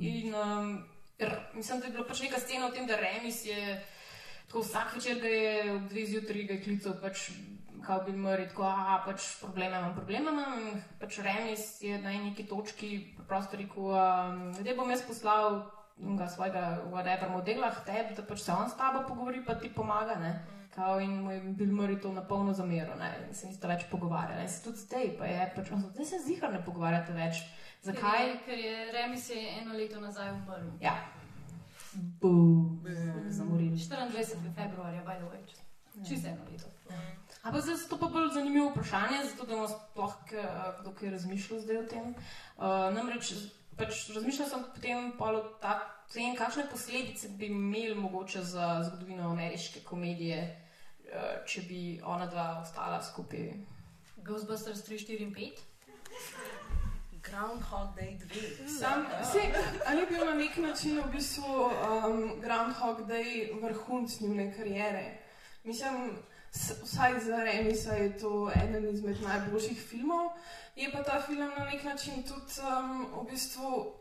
In 0.00 0.34
um, 0.34 0.72
mislim, 1.54 1.80
da 1.80 1.86
je 1.86 1.92
bila 1.92 2.06
pač 2.08 2.24
neka 2.26 2.40
scena 2.40 2.66
o 2.66 2.74
tem, 2.74 2.86
da 2.86 2.98
Remis 3.00 3.44
je 3.46 3.78
tako 4.48 4.64
vsak 4.64 4.94
večer, 4.96 5.20
da 5.20 5.28
je 5.28 5.72
ob 5.76 5.88
dveh 5.88 6.08
zjutraj 6.08 6.44
ga 6.44 6.58
je 6.58 6.64
klical. 6.64 6.98
Pač, 7.02 7.30
Kao 7.78 8.02
bi 8.04 8.12
mori, 8.12 8.42
tako, 8.50 8.66
a 8.66 8.98
pač 9.06 9.22
probleme 9.40 9.78
imam, 9.78 9.94
probleme 9.94 10.32
imam. 10.34 10.64
Pač 11.00 11.20
Remis 11.24 11.62
je 11.80 11.96
na 12.02 12.10
neki 12.10 12.44
točki 12.50 13.14
preprosto 13.16 13.56
rekel, 13.56 13.94
um, 13.94 14.40
da 14.58 14.74
bom 14.76 14.90
jaz 14.90 15.04
poslal 15.06 15.62
svojega 16.34 16.82
whatever 16.90 17.30
modela, 17.30 17.70
tebi, 17.86 18.14
da 18.16 18.22
pač 18.22 18.40
se 18.40 18.52
on 18.52 18.70
s 18.70 18.76
tabo 18.76 19.04
pogovori, 19.08 19.44
pa 19.44 19.54
ti 19.54 19.70
pomaga. 19.74 20.14
Ne? 20.14 20.32
Kao 20.74 21.00
in 21.00 21.22
mu 21.22 21.32
je 21.32 21.40
bil 21.40 21.72
Murray 21.74 22.00
to 22.02 22.12
na 22.12 22.22
polno 22.22 22.52
zamero, 22.52 22.94
ne? 22.94 23.10
in 23.28 23.34
se 23.34 23.46
niste 23.46 23.66
več 23.66 23.84
pogovarjali. 23.90 24.42
In 24.42 24.48
se 24.48 24.62
tudi 24.64 24.78
zdaj, 24.78 25.14
pa 25.18 25.26
je 25.26 25.52
pač, 25.56 25.70
on 25.72 25.84
zdaj 25.94 26.06
se 26.06 26.22
zihar 26.26 26.52
ne 26.52 26.62
pogovarjate 26.64 27.12
več. 27.12 27.42
Zakaj? 27.82 28.02
Ker 28.02 28.28
je, 28.28 28.38
ker 28.46 28.58
je 28.58 28.92
Remis 28.92 29.30
je 29.30 29.44
eno 29.60 29.74
leto 29.74 30.00
nazaj 30.00 30.32
umrl. 30.34 30.70
Ja. 30.82 30.94
Bum, 32.20 32.84
zamorili. 33.28 33.76
24. 33.76 34.54
februarja, 34.54 35.02
by 35.06 35.18
the 35.18 35.30
way. 35.30 35.42
Čisto 36.06 36.28
eno 36.28 36.46
leto. 36.50 36.70
Ampak 37.42 37.62
zdaj 37.62 37.74
je 37.74 37.88
to 37.88 37.98
pa 37.98 38.06
bolj 38.06 38.32
zanimivo 38.34 38.70
vprašanje, 38.70 39.18
zato 39.30 39.46
da 39.46 39.54
bomo 39.54 39.68
sploh 39.68 40.14
kdo 40.80 40.92
kaj 40.92 41.10
razmišljal 41.10 41.60
zdaj 41.60 41.76
o 41.76 41.86
tem. 41.88 42.14
Uh, 42.56 42.64
namreč 42.94 43.32
pač 43.78 44.08
razmišljal 44.14 44.48
sem 44.48 44.64
potem 44.74 45.12
o 45.18 45.42
ta- 45.60 45.94
tem, 46.12 46.36
kakšne 46.36 46.66
posledice 46.70 47.28
bi 47.28 47.46
imeli 47.46 47.94
mogoče 47.94 48.42
za 48.42 48.82
zgodovino 48.86 49.30
ameriške 49.30 49.80
komedije, 49.80 50.38
uh, 51.04 51.46
če 51.46 51.62
bi 51.62 52.00
ona 52.04 52.26
dva 52.26 52.62
ostala 52.62 53.02
skupaj. 53.02 53.52
Ghostbusters 54.16 54.82
3, 54.88 54.98
4 54.98 55.22
in 55.22 55.34
5. 55.34 55.60
Groundhog 57.22 57.94
Day 57.96 58.16
2. 58.18 58.68
Sam, 58.78 59.06
se, 59.32 59.38
ali 59.86 60.00
je 60.00 60.06
bil 60.06 60.24
na 60.26 60.34
nek 60.34 60.56
način 60.56 61.00
v 61.00 61.10
bistvu 61.12 61.44
um, 61.44 62.40
Groundhog 62.40 63.00
Day 63.08 63.62
vrhunc 63.62 64.20
njune 64.20 64.54
kariere? 64.56 65.18
Mislim, 65.64 66.18
vsaj 66.84 67.20
za 67.20 67.36
Remisa 67.44 67.92
je 67.92 68.18
to 68.18 68.50
eden 68.62 68.88
izmed 68.94 69.20
najboljših 69.22 69.80
filmov. 69.90 70.30
Je 70.78 70.90
pa 70.92 71.02
ta 71.02 71.20
film 71.20 71.50
na 71.58 71.64
nek 71.64 71.84
način 71.84 72.22
tudi 72.22 72.60
um, 72.62 73.06
v 73.20 73.30
bistvu 73.30 73.94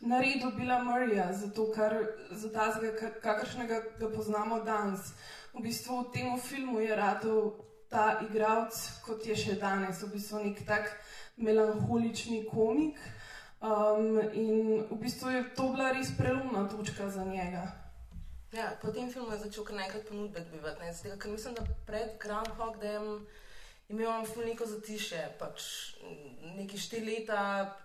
naredil 0.00 0.50
Billa 0.50 0.78
Murrayja, 0.84 1.32
zato 1.32 1.66
ker 1.72 1.92
za 2.30 2.48
tazga, 2.52 2.92
kakršnega 3.22 3.82
ga 3.98 4.08
poznamo 4.08 4.62
danes. 4.64 5.12
V 5.52 5.60
bistvu 5.60 6.00
v 6.00 6.12
tem 6.12 6.38
filmu 6.40 6.80
je 6.80 6.96
radil 6.96 7.52
ta 7.90 8.20
igralec, 8.24 8.80
kot 9.04 9.26
je 9.26 9.36
še 9.36 9.58
danes, 9.60 10.00
v 10.00 10.08
bistvu 10.14 10.40
nek 10.44 10.64
tak 10.64 10.88
melankolični 11.36 12.46
komik. 12.48 12.96
Um, 13.60 14.16
in 14.32 14.80
v 14.88 14.96
bistvu 15.04 15.36
je 15.36 15.44
to 15.52 15.68
bila 15.68 15.92
res 15.92 16.16
prelomna 16.16 16.64
točka 16.64 17.10
za 17.10 17.28
njega. 17.28 17.66
Ja, 18.56 18.72
po 18.80 18.88
tem 18.88 19.12
filmu 19.12 19.36
je 19.36 19.44
začel 19.44 19.68
kar 19.68 19.76
nekaj 19.76 20.08
ponudbe 20.08 20.40
dobivati. 20.48 20.80
Ne? 20.80 20.94
Zdaj, 20.96 21.18
ker 21.20 21.30
mislim, 21.30 21.60
da 21.60 21.68
pred 21.86 22.16
Groundhog 22.22 22.80
Dayem 22.80 23.20
je 23.20 23.49
imel 23.90 24.24
ful 24.26 24.44
neko 24.46 24.66
zatišje. 24.66 25.22
Pač 25.38 25.66
neki 26.56 26.78
štiri 26.78 27.06
leta 27.06 27.42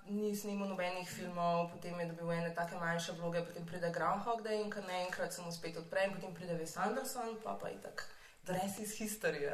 ni 0.09 0.35
snimal 0.35 0.69
nobenih 0.69 1.09
filmov, 1.09 1.71
potem 1.73 1.99
je 1.99 2.07
dobil 2.13 2.31
ene 2.37 2.53
take 2.55 2.77
manjše 2.79 3.17
vloge, 3.19 3.43
potem 3.45 3.65
pride 3.65 3.91
Groundhog 3.95 4.43
Day 4.45 4.61
in 4.61 4.69
kar 4.69 4.85
naenkrat 4.87 5.33
se 5.33 5.41
mu 5.41 5.51
spet 5.51 5.77
odpre, 5.81 6.05
in 6.05 6.15
potem 6.15 6.33
pride 6.33 6.57
Wes 6.59 6.77
Anderson, 6.77 7.37
pa 7.43 7.57
pa 7.61 7.73
je 7.73 7.81
tak. 7.81 8.07
Dress 8.45 8.79
iz 8.79 8.97
historije. 9.01 9.53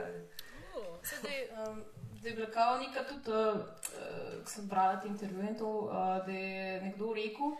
Zdaj, 1.03 1.39
um, 1.63 1.83
zdaj 2.19 2.31
je 2.31 2.35
bila 2.35 2.49
kao 2.51 2.77
neka 2.79 3.03
tudi, 3.07 3.31
uh, 3.31 4.43
ko 4.43 4.51
sem 4.51 4.67
brala 4.67 4.99
te 4.99 5.07
intervjuje, 5.07 5.55
uh, 5.63 6.25
da 6.25 6.31
je 6.31 6.81
nekdo 6.81 7.13
rekel, 7.15 7.55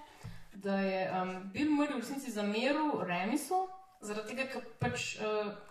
da 0.54 0.80
je 0.80 1.02
um, 1.12 1.52
Bill 1.54 1.72
Murray 1.72 1.96
v 1.96 2.04
resnici 2.04 2.32
zameril 2.32 3.00
Remisu, 3.08 3.68
zaradi 4.02 4.36
tega, 4.36 4.50
ker 4.52 4.66
pač. 4.80 5.16
Uh, 5.20 5.71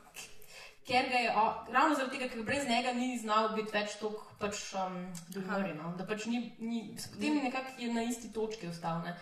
Ker 0.91 1.09
ga 1.11 1.19
je, 1.23 1.33
o, 1.39 1.45
ravno 1.73 1.95
zaradi 1.95 2.19
tega, 2.19 2.29
ker 2.33 2.43
brez 2.47 2.65
njega 2.69 2.93
ni 2.97 3.13
znal 3.19 3.53
biti 3.55 3.71
več 3.77 3.95
tako 4.01 4.25
pač, 4.41 4.63
um, 4.75 4.97
Murray, 5.37 5.75
no? 5.79 5.93
da 5.99 6.07
pač 6.09 6.27
ni, 6.27 6.41
ni, 6.59 6.81
potem 7.13 7.39
je 7.39 7.45
nekako 7.47 7.77
je 7.79 7.93
na 7.95 8.03
isti 8.03 8.33
točki 8.35 8.67
ostal. 8.69 9.05
ne. 9.07 9.15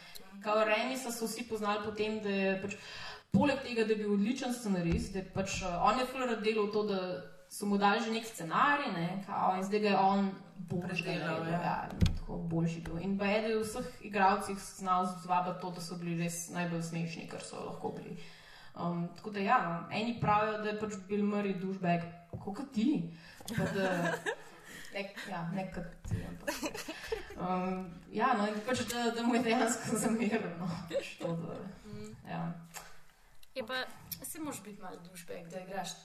Kao 0.42 0.64
Remisa 0.64 1.12
so 1.12 1.28
vsi 1.28 1.44
poznali 1.48 1.84
potem, 1.84 2.20
da 2.24 2.32
je 2.32 2.54
pač, 2.62 2.76
poleg 3.34 3.60
tega, 3.66 3.84
da 3.84 3.92
je 3.92 4.00
bil 4.00 4.14
odličen 4.16 4.54
scenarist, 4.56 5.12
da 5.12 5.20
je 5.20 5.30
pač, 5.34 5.60
uh, 5.62 5.76
on 5.90 6.00
je 6.00 6.08
fuler 6.08 6.36
delal 6.40 6.72
to, 6.72 6.86
da 6.88 7.00
so 7.50 7.66
mu 7.66 7.78
dali 7.78 8.00
že 8.04 8.12
nek 8.12 8.26
scenarij, 8.26 8.92
ne, 8.96 9.08
kao, 9.26 9.56
in 9.56 9.64
zdaj 9.64 9.80
ga 9.80 9.88
je 9.88 9.96
on 9.96 10.30
Predelal, 10.68 11.44
delal. 11.44 11.46
ja. 11.52 11.60
Ja, 11.64 11.88
tako 12.18 12.36
boljši 12.50 12.80
bil. 12.80 12.98
In 12.98 13.18
pa 13.18 13.24
je 13.24 13.38
eden 13.38 13.58
od 13.58 13.66
vseh 13.66 13.86
igralcev 14.04 14.56
znal 14.76 15.06
zvabiti 15.22 15.60
to, 15.60 15.70
da 15.70 15.80
so 15.80 15.96
bili 15.96 16.18
res 16.22 16.48
najbolj 16.52 16.82
smešni, 16.82 17.28
kar 17.30 17.40
so 17.44 17.62
lahko 17.64 17.94
bili. 17.96 18.16
Um, 18.78 19.08
tako 19.16 19.30
da 19.30 19.40
ja, 19.40 19.58
no, 19.68 19.96
eni 19.96 20.20
pravijo, 20.20 20.58
da 20.62 20.68
je 20.68 20.78
pač 20.80 20.92
bil 21.08 21.24
Murray 21.26 21.54
dušbeg, 21.58 22.04
kot 22.44 22.60
ti. 22.74 23.10
Pa 23.48 23.64
da, 23.74 24.12
nek, 24.94 25.18
ja, 25.30 25.40
nekaj 25.54 25.84
ti. 26.08 26.20
Ampak, 26.28 26.54
um, 27.36 27.88
ja, 28.12 28.32
no, 28.38 28.46
in 28.46 28.60
pač, 28.66 28.84
da, 28.92 29.08
da 29.16 29.24
mu 29.26 29.34
je 29.34 29.42
dejansko 29.48 29.98
zameril. 30.04 30.46
No, 30.60 30.70
pač 30.92 31.16
to, 31.18 31.32
da, 31.42 31.58
ja. 32.28 32.44
Je 33.54 33.66
pa, 33.66 33.82
se 34.22 34.38
moraš 34.40 34.62
biti 34.62 34.82
malo 34.82 35.02
dušbek, 35.10 35.50
da 35.50 35.60
igraš 35.66 35.96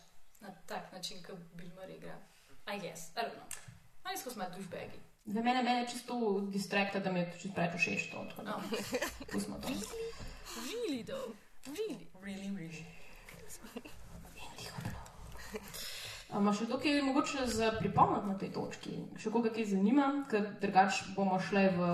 na 0.42 0.50
tak 0.66 0.92
način, 0.92 1.22
kot 1.24 1.38
Bill 1.54 1.72
Murray 1.78 1.98
igra. 2.02 2.18
Guess, 2.66 3.12
I 3.14 3.22
don't 3.22 3.38
know. 3.38 3.58
Ali 4.04 4.18
smo 4.18 4.32
malo 4.36 4.52
dušbegi. 4.58 5.00
Za 5.26 5.42
mene, 5.42 5.64
mene 5.64 5.80
je 5.82 5.88
čisto 5.88 6.40
distrakta, 6.52 7.00
da 7.00 7.12
mi 7.12 7.20
je 7.20 7.32
čisto 7.34 7.56
preveč 7.56 7.82
všeč 7.82 8.12
to. 8.12 8.26
Pustimo 9.32 9.60
to. 9.62 9.68
Really 9.68 11.04
though, 11.06 11.36
really. 11.68 12.08
Really, 12.22 12.50
really. 12.56 12.86
A 16.34 16.40
Ima 16.42 16.54
še 16.54 16.66
tukaj 16.66 17.02
mogoče 17.06 17.46
za 17.48 17.72
pripomniti 17.78 18.28
na 18.28 18.38
tej 18.42 18.50
točki? 18.56 18.94
Še 19.22 19.30
koga 19.30 19.52
kaj 19.54 19.68
zanima, 19.70 20.08
ker 20.32 20.48
drugače 20.62 21.12
bomo 21.14 21.38
šli 21.38 21.68
v 21.76 21.90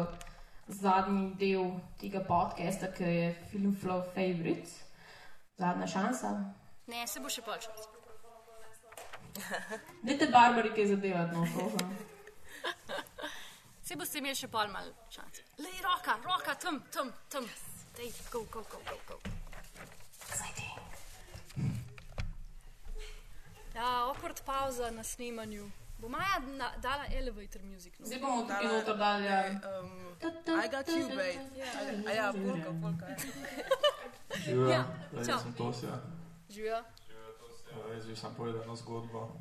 zadnji 0.79 1.25
del 1.41 1.73
tega 1.99 2.21
podcasta, 2.23 2.87
ki 2.95 3.03
je 3.03 3.25
Film 3.51 3.73
Flow 3.81 4.05
Favorite. 4.15 4.71
Zadnja 5.59 5.87
šansa. 5.91 6.31
Ne, 6.87 7.03
se 7.07 7.19
bo 7.19 7.27
še 7.27 7.43
počel. 7.43 7.73
Dajte 10.07 10.29
Barbari 10.31 10.71
kaj 10.77 10.87
zadevati, 10.93 11.35
no, 11.35 11.43
prosim. 11.55 11.91
Se 13.89 13.97
boste 13.97 14.21
imeli 14.21 14.37
še 14.37 14.47
pol 14.53 14.71
malo 14.71 14.93
šans. 15.11 15.43
Le 15.59 15.73
roka, 15.83 16.15
roka, 16.23 16.55
tam, 16.63 16.79
tam, 16.93 17.11
tam. 17.27 17.51
Dej, 17.97 18.13
go, 18.31 18.45
go, 18.53 18.63
go, 18.71 18.79
go, 18.87 18.97
go. 19.09 19.38
Ja, 23.75 24.03
awkward 24.03 24.41
pauza 24.41 24.91
na 24.91 25.03
snemanju. 25.03 25.69
Bo 25.99 26.09
Maja 26.09 26.39
na, 26.47 26.71
dala 26.77 27.05
elevator 27.07 27.61
music. 27.63 27.99
No? 27.99 28.05
Zdaj 28.05 28.19
bomo 28.19 28.41
tukaj 28.41 28.63
noter 28.65 28.97
dali. 28.97 29.25
Ja. 29.25 29.39
Um, 29.47 30.15
I 30.55 30.69
got 30.69 30.87
you, 30.87 31.07
babe. 31.09 31.39
A 32.07 32.11
ja, 32.11 32.33
polka, 32.33 32.71
polka. 32.81 33.05
Živijo, 34.37 34.69
Ja, 34.69 34.75
ja, 34.75 34.85
čau. 35.15 35.19
jaz 35.27 35.41
sem 35.41 35.53
Tosja. 35.53 35.99
Živijo. 36.49 36.77
Eh, 36.77 37.93
Jaz 37.93 38.05
bi 38.05 38.15
sam 38.15 38.35
povedal 38.35 38.63
eno 38.63 38.75
zgodbo. 38.75 39.35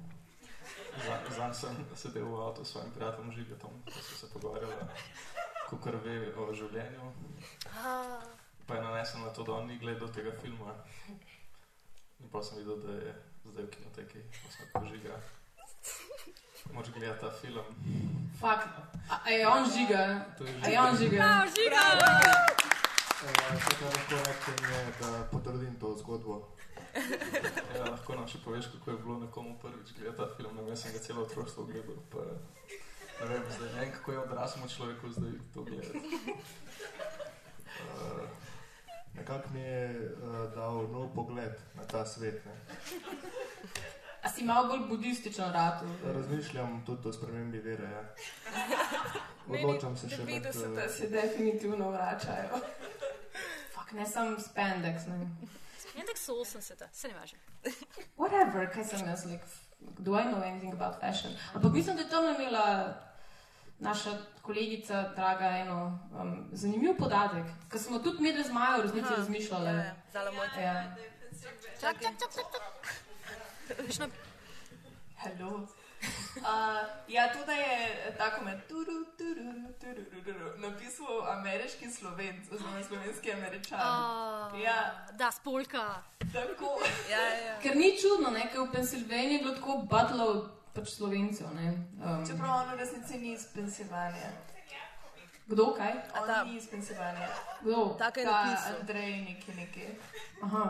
Za- 0.98 1.36
Zanj 1.36 1.54
sem 1.54 1.86
sedel 1.94 2.24
v 2.26 2.40
avtu 2.40 2.64
s 2.64 2.68
svojim 2.68 2.90
prijateljem 2.92 3.32
Žigetom, 3.32 3.70
ko 3.84 3.90
smo 3.92 4.16
se 4.18 4.32
pogovarjali, 4.32 4.74
kako 5.70 5.90
ve 5.94 6.34
o 6.36 6.54
življenju. 6.54 7.12
Pa 8.68 8.74
je 8.74 8.82
nanesel 8.82 9.20
na 9.20 9.32
to, 9.32 9.44
da 9.44 9.52
on 9.52 9.66
ni 9.66 9.78
gledal 9.78 10.08
tega 10.12 10.32
filma. 10.42 10.74
In 12.20 12.28
pa 12.28 12.42
sem 12.42 12.58
videl, 12.58 12.76
da 12.84 12.92
je 12.92 13.14
zdaj 13.48 13.64
v 13.64 13.70
kinoteki, 13.70 14.20
pa 14.44 14.50
sem 14.52 14.66
rekel, 14.66 14.86
žiga. 14.92 15.14
Moč 16.76 16.90
gledati 16.92 17.20
ta 17.20 17.30
film. 17.30 17.64
Fak, 18.40 18.68
a, 19.08 19.20
a 19.24 19.30
je 19.30 19.48
on 19.48 19.64
žiga? 19.64 20.24
To 20.38 20.44
je 20.44 20.52
A 20.64 20.68
je 20.68 20.80
on 20.80 20.96
žiga? 20.96 21.16
Prav, 21.16 21.48
žiga! 21.56 21.82
Vse, 23.18 23.72
kar 23.80 23.88
lahko 23.88 24.16
rečem, 24.26 24.58
je, 24.70 24.82
da 25.00 25.24
potrdim 25.32 25.74
to 25.80 25.94
zgodbo. 25.96 26.36
Ja, 27.74 27.84
lahko 27.88 28.14
nam 28.20 28.28
še 28.28 28.42
poveš, 28.44 28.68
kako 28.74 28.90
je 28.90 28.98
bilo 28.98 29.16
nekomu 29.22 29.56
prvič 29.62 29.96
gledati 29.96 30.18
ta 30.20 30.28
film. 30.36 30.52
Ne 30.56 30.62
vem, 30.62 30.74
jaz 30.74 30.84
sem 30.84 30.92
ga 30.92 31.00
celo 31.06 31.24
otroštvo 31.24 31.64
gledal. 31.72 31.96
Pa, 32.12 32.26
ne 33.24 33.32
vem, 33.32 33.48
zdaj 33.56 33.72
ne 33.72 33.80
vem, 33.80 33.96
kako 33.96 34.12
je 34.12 34.18
odraslemu 34.26 34.68
človeku 34.76 35.14
zdaj 35.16 35.32
to 35.56 35.64
gledati. 35.64 36.04
Uh, 37.78 38.28
Nekako 39.14 39.48
mi 39.52 39.60
je 39.60 40.12
uh, 40.22 40.54
dal 40.54 40.88
nov 40.92 41.14
pogled 41.14 41.52
na 41.74 41.84
ta 41.84 42.06
svet. 42.06 42.44
Ne. 42.46 42.52
A 44.22 44.28
si 44.28 44.44
malo 44.44 44.68
bolj 44.68 44.88
budističen 44.88 45.52
rad? 45.52 45.82
Razmišljam 46.04 46.82
tudi 46.86 47.08
o 47.08 47.12
spremembi 47.12 47.58
vere. 47.58 47.90
Ja. 47.90 48.02
Odločam 49.64 49.96
se 49.96 50.08
še 50.08 50.24
med. 50.24 50.42
Da 50.42 50.48
Uh, 50.48 50.90
se 50.90 51.08
definitivno 51.08 51.90
vračajo. 51.90 52.60
Fak, 53.74 53.92
ne 53.92 54.06
sem 54.06 54.36
spandex, 54.40 55.06
ne. 55.06 55.26
So 56.16 56.32
80, 56.32 56.84
se 56.92 57.08
ne 57.08 57.14
važno. 57.14 57.38
Whatever, 58.16 58.68
kaj 58.74 58.84
sem 58.84 59.06
jaz, 59.08 59.24
like, 59.24 59.44
do 59.98 60.14
I 60.14 60.24
know 60.24 60.42
anything 60.42 60.72
about 60.74 61.00
fashion? 61.00 61.32
Ampak 61.54 61.72
mislim, 61.72 61.96
da 61.96 62.02
je 62.02 62.08
tam 62.08 62.24
imela 62.34 62.94
naša 63.78 64.10
kolegica, 64.42 65.12
draga, 65.16 65.44
eno 65.48 65.78
um, 66.12 66.48
zanimiv 66.52 66.96
podatek, 66.96 67.46
ker 67.70 67.80
smo 67.80 67.98
tudi 67.98 68.22
mi, 68.22 68.32
da 68.32 68.42
z 68.42 68.50
Majo 68.50 68.78
v 68.78 68.82
resnici 68.82 69.14
razmišljali. 69.16 69.66
Ja, 69.66 69.72
ja. 69.74 69.94
Dala 70.12 70.30
moj 70.32 70.48
Ja. 70.58 70.94
Čak, 71.80 71.94
čak, 71.94 72.14
čak, 72.18 72.30
čak, 72.32 72.46
čak. 73.68 73.78
Viš 73.80 73.98
na- 73.98 74.08
Hello. 75.16 75.60
Uh, 76.38 76.44
ja, 77.08 77.28
to 77.28 77.44
da 77.46 77.52
je 77.52 77.78
tako 78.18 78.44
med 78.44 78.66
turu, 78.68 78.84
turu, 79.18 79.46
turu, 79.74 80.22
turu, 80.24 80.58
napisal 80.58 81.06
ameriški 81.28 81.90
slovenc, 81.90 82.52
oziroma 82.52 82.84
slovenski 82.84 83.32
američan. 83.32 83.78
A, 83.80 84.50
Ja, 84.56 84.76
Da, 85.12 85.30
spolka. 85.32 86.02
tako. 86.32 86.78
Ja, 87.10 87.18
ja, 87.20 87.36
ja. 87.44 87.60
Ker 87.60 87.76
ni 87.76 87.98
čudno, 87.98 88.30
ne, 88.30 88.50
ker 88.52 88.60
v 88.60 88.72
Pensilvaniji 88.72 89.32
je 89.32 89.38
bilo 89.38 89.54
tako 89.54 89.76
batlov 89.90 90.46
pač 90.78 90.88
slovencev. 90.88 91.50
ne. 91.54 91.68
Um, 91.98 92.26
Čeprav 92.26 92.50
on 92.50 92.70
v 92.70 92.78
resnici 92.78 93.18
ni 93.18 93.32
iz 93.32 93.46
Pensilvanije. 93.54 94.30
kdo 95.48 95.72
kaj? 95.72 95.92
On 96.20 96.26
ta- 96.26 96.44
ni 96.44 96.56
iz 96.56 96.68
Pensilvanije. 96.70 97.28
Kdo? 97.60 97.96
Tako 97.98 98.20
je 98.20 98.26
Ta 98.26 98.44
napisal. 98.44 98.80
Andrej 98.80 99.12
neki 99.22 99.54
neki. 99.54 99.86
Aha. 100.42 100.64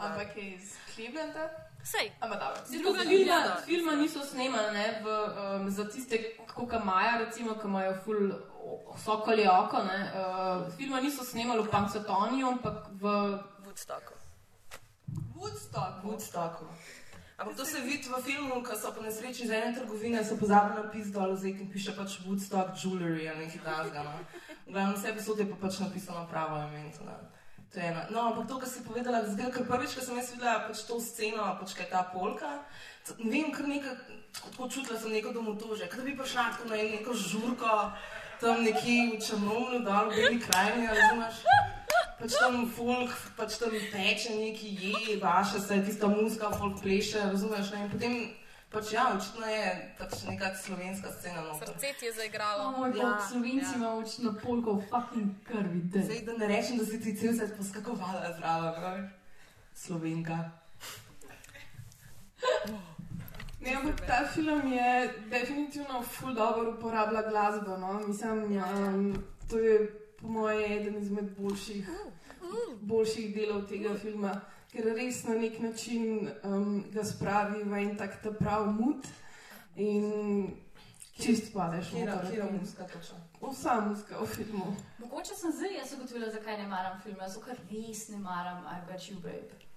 Ampak 0.00 0.36
je 0.36 0.42
iz 0.54 0.76
Clevelanda. 0.94 1.50
Sej. 1.84 2.12
Ampak 2.20 2.38
dobro. 2.38 2.60
Druga 2.82 3.00
filma, 3.00 3.56
filma 3.64 3.92
niso 3.92 4.20
snemali 4.24 4.72
ne, 4.72 5.00
v, 5.04 5.06
um, 5.08 5.70
za 5.70 5.84
tiste, 5.84 6.36
kot 6.54 6.84
Maja, 6.84 7.18
recimo, 7.18 7.54
ki 7.54 7.66
imajo 7.66 7.94
ful 8.04 8.32
sokoli 8.96 9.48
oko. 9.48 9.82
Ne, 9.82 10.12
uh, 10.12 10.72
filma 10.76 11.00
niso 11.00 11.24
snemali 11.24 11.62
v 11.62 11.70
Panksatoniju, 11.70 12.46
ampak 12.48 12.86
v 12.92 13.02
Woodstocku. 13.64 14.14
Woodstock. 15.34 16.04
Woodstocku. 16.04 16.64
Ampak 17.40 17.56
to 17.56 17.64
se 17.64 17.80
vidi 17.80 18.08
v 18.08 18.22
filmu, 18.22 18.60
ko 18.62 18.76
so 18.76 18.92
po 18.92 19.00
nesreči 19.00 19.44
iz 19.48 19.50
ene 19.50 19.72
trgovine, 19.72 20.20
so 20.24 20.36
pozabili 20.36 20.76
napis 20.76 21.08
dol, 21.08 21.32
zdaj 21.32 21.54
ki 21.56 21.72
piše 21.72 21.92
pač 21.96 22.20
Woodstock 22.20 22.76
Jewelry 22.76 23.32
ali 23.32 23.48
nekaj 23.48 23.64
takega. 23.64 24.02
No. 24.04 24.12
V 24.68 24.72
glavnem 24.72 24.92
vse 24.92 25.12
posode 25.16 25.42
je 25.42 25.48
pa 25.48 25.56
pač 25.56 25.80
napisano 25.80 26.28
pravo 26.28 26.60
ime. 26.68 26.92
ne. 26.92 27.16
To 27.72 27.80
je 27.80 27.86
ena. 27.86 28.04
No, 28.10 28.20
ampak 28.20 28.44
to, 28.48 28.58
kar 28.58 28.68
si 28.68 28.84
povedala, 28.84 29.24
zdaj, 29.24 29.50
ker 29.56 29.64
prvič, 29.64 29.96
ko 29.96 30.04
sem 30.04 30.20
jaz 30.20 30.34
videla 30.36 30.68
pač 30.68 30.84
to 30.84 31.00
sceno, 31.00 31.56
pač 31.56 31.72
kaj 31.78 31.88
ta 31.88 32.02
polka, 32.12 32.50
ne 33.16 33.30
vem, 33.32 33.48
kar 33.54 33.64
nekaj, 33.64 33.94
tako, 34.36 34.48
tako 34.50 34.68
čutila 34.68 34.98
sem 35.00 35.14
neko 35.16 35.32
domotože, 35.32 35.88
kot 35.88 36.02
da 36.02 36.04
bi 36.04 36.18
prišla 36.18 36.44
tako 36.60 36.68
na 36.68 36.76
neko 36.76 37.14
žurko, 37.16 37.72
tam 38.36 38.60
nekje 38.68 39.16
v 39.16 39.20
Črnomlu, 39.22 39.80
dol 39.80 40.12
v 40.12 40.16
Beli 40.18 40.38
krajini, 40.44 40.92
razumeš? 40.92 41.40
Pač 42.20 42.36
tam 42.36 42.66
folk, 42.68 43.12
pač 43.36 43.56
tam 43.56 43.72
teče 43.72 44.34
neki 44.36 44.74
je, 44.76 45.16
vaša 45.22 45.60
se, 45.60 45.78
tista 45.86 46.08
muska, 46.08 46.50
folk 46.52 46.82
pleše, 46.82 47.22
razumeš? 47.32 47.70
Ne? 47.72 47.84
In 47.84 47.90
potem, 47.94 48.16
pač 48.68 48.92
ja, 48.92 49.06
očitno 49.16 49.46
je 49.48 49.70
pač 49.98 50.26
neka 50.28 50.50
slovenska 50.54 51.12
scena. 51.16 51.46
No. 51.46 51.56
Srce 51.56 51.94
ti 52.00 52.10
je 52.10 52.12
zaigralo. 52.12 52.70
moj 52.76 52.92
bog, 52.92 53.24
slovenci 53.30 53.72
imajo 53.74 54.02
očitno 54.04 54.34
polko 54.42 54.76
fucking 54.90 55.32
krvi. 55.48 55.80
daj. 55.94 56.02
Zdaj, 56.10 56.20
da 56.28 56.36
ne 56.42 56.50
rečem, 56.52 56.78
da 56.78 56.84
si 56.84 57.00
ti 57.00 57.16
cel 57.16 57.32
svet 57.32 57.56
poskakovala 57.56 58.34
zraven? 58.36 59.08
Slovenka. 59.74 60.38
Ne, 63.60 63.74
ampak 63.76 64.04
ta 64.06 64.24
film 64.28 64.72
je 64.72 65.14
definitivno 65.32 66.02
ful 66.02 66.34
dobro 66.34 66.76
uporablja 66.76 67.22
glasbo. 67.30 67.76
No? 67.76 68.00
Mislim, 68.04 68.60
um, 68.60 69.24
to 69.48 69.58
je 69.58 69.99
po 70.20 70.28
mojem 70.28 70.72
eden 70.72 70.96
izmed 71.02 71.30
boljših, 71.38 71.88
boljših 72.80 73.34
delov 73.34 73.66
tega 73.68 73.94
filma, 73.98 74.34
ker 74.72 74.92
res 74.96 75.24
na 75.24 75.34
nek 75.34 75.60
način 75.60 76.28
um, 76.44 76.84
ga 76.92 77.04
spravi 77.04 77.64
v 77.64 77.78
en 77.82 77.96
tak 77.98 78.20
ta 78.22 78.32
prav 78.32 78.66
mut 78.72 79.06
in 79.76 80.52
čist 81.20 81.52
padeš. 81.54 81.90
Kira 82.30 82.50
muska 82.60 82.84
točno. 82.84 83.18
Vsa 83.40 83.80
muska 83.80 84.20
v 84.20 84.26
filmu. 84.26 84.76
Mogoče 84.98 85.34
sem 85.34 85.52
zdaj 85.52 85.74
jaz 85.78 85.92
ugotovila, 85.96 86.30
zakaj 86.30 86.58
ne 86.58 86.68
maram 86.68 87.00
filma, 87.02 87.28
zato 87.28 87.46
ker 87.46 87.58
res 87.70 88.08
ne 88.08 88.18
maram 88.18 88.64
I 88.66 88.80
Bet 88.86 89.10
You 89.10 89.20
Babe. 89.20 89.70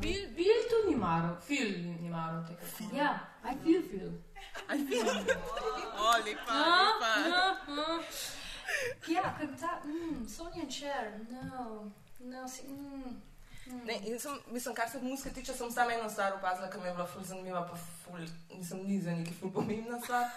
Bil, 0.00 0.22
bil 0.36 0.60
tu 0.70 0.90
ni 0.90 0.96
maral, 0.96 1.36
film 1.40 1.96
ni 2.00 2.08
maral 2.10 2.44
tega. 2.46 2.96
Ja, 2.96 3.18
I 3.44 3.56
feel 3.64 3.82
feel. 3.82 4.12
O, 4.66 6.10
lepa, 6.24 6.52
Ah, 6.52 6.92
lepa. 6.98 7.12
ah, 7.36 7.56
ah. 7.68 8.00
Ja, 9.08 9.22
ker 9.38 9.48
ta, 9.60 9.80
mm, 9.84 10.26
Sonja 10.28 10.62
in 10.62 10.70
Cher, 10.70 11.12
no, 11.30 11.92
no, 12.20 12.48
si, 12.48 12.62
mm, 12.66 13.20
mm. 13.66 13.84
Ne, 13.86 14.18
sem, 14.18 14.38
mislim, 14.50 14.74
kar 14.74 14.88
se 14.90 14.98
muske 15.02 15.30
tiče, 15.30 15.52
sem 15.54 15.70
samo 15.72 15.90
eno 15.90 16.10
stvar 16.10 16.32
opazila, 16.34 16.70
ki 16.70 16.78
mi 16.78 16.88
je 16.88 16.92
bila 16.94 17.06
ful 17.06 17.22
zanimiva, 17.24 17.62
pa 17.70 17.76
ful, 17.76 18.20
nisem 18.56 18.82
ni 18.86 19.00
za 19.00 19.10
neki 19.10 19.34
ful 19.40 19.52
pomembna 19.52 20.00
stvar. 20.00 20.28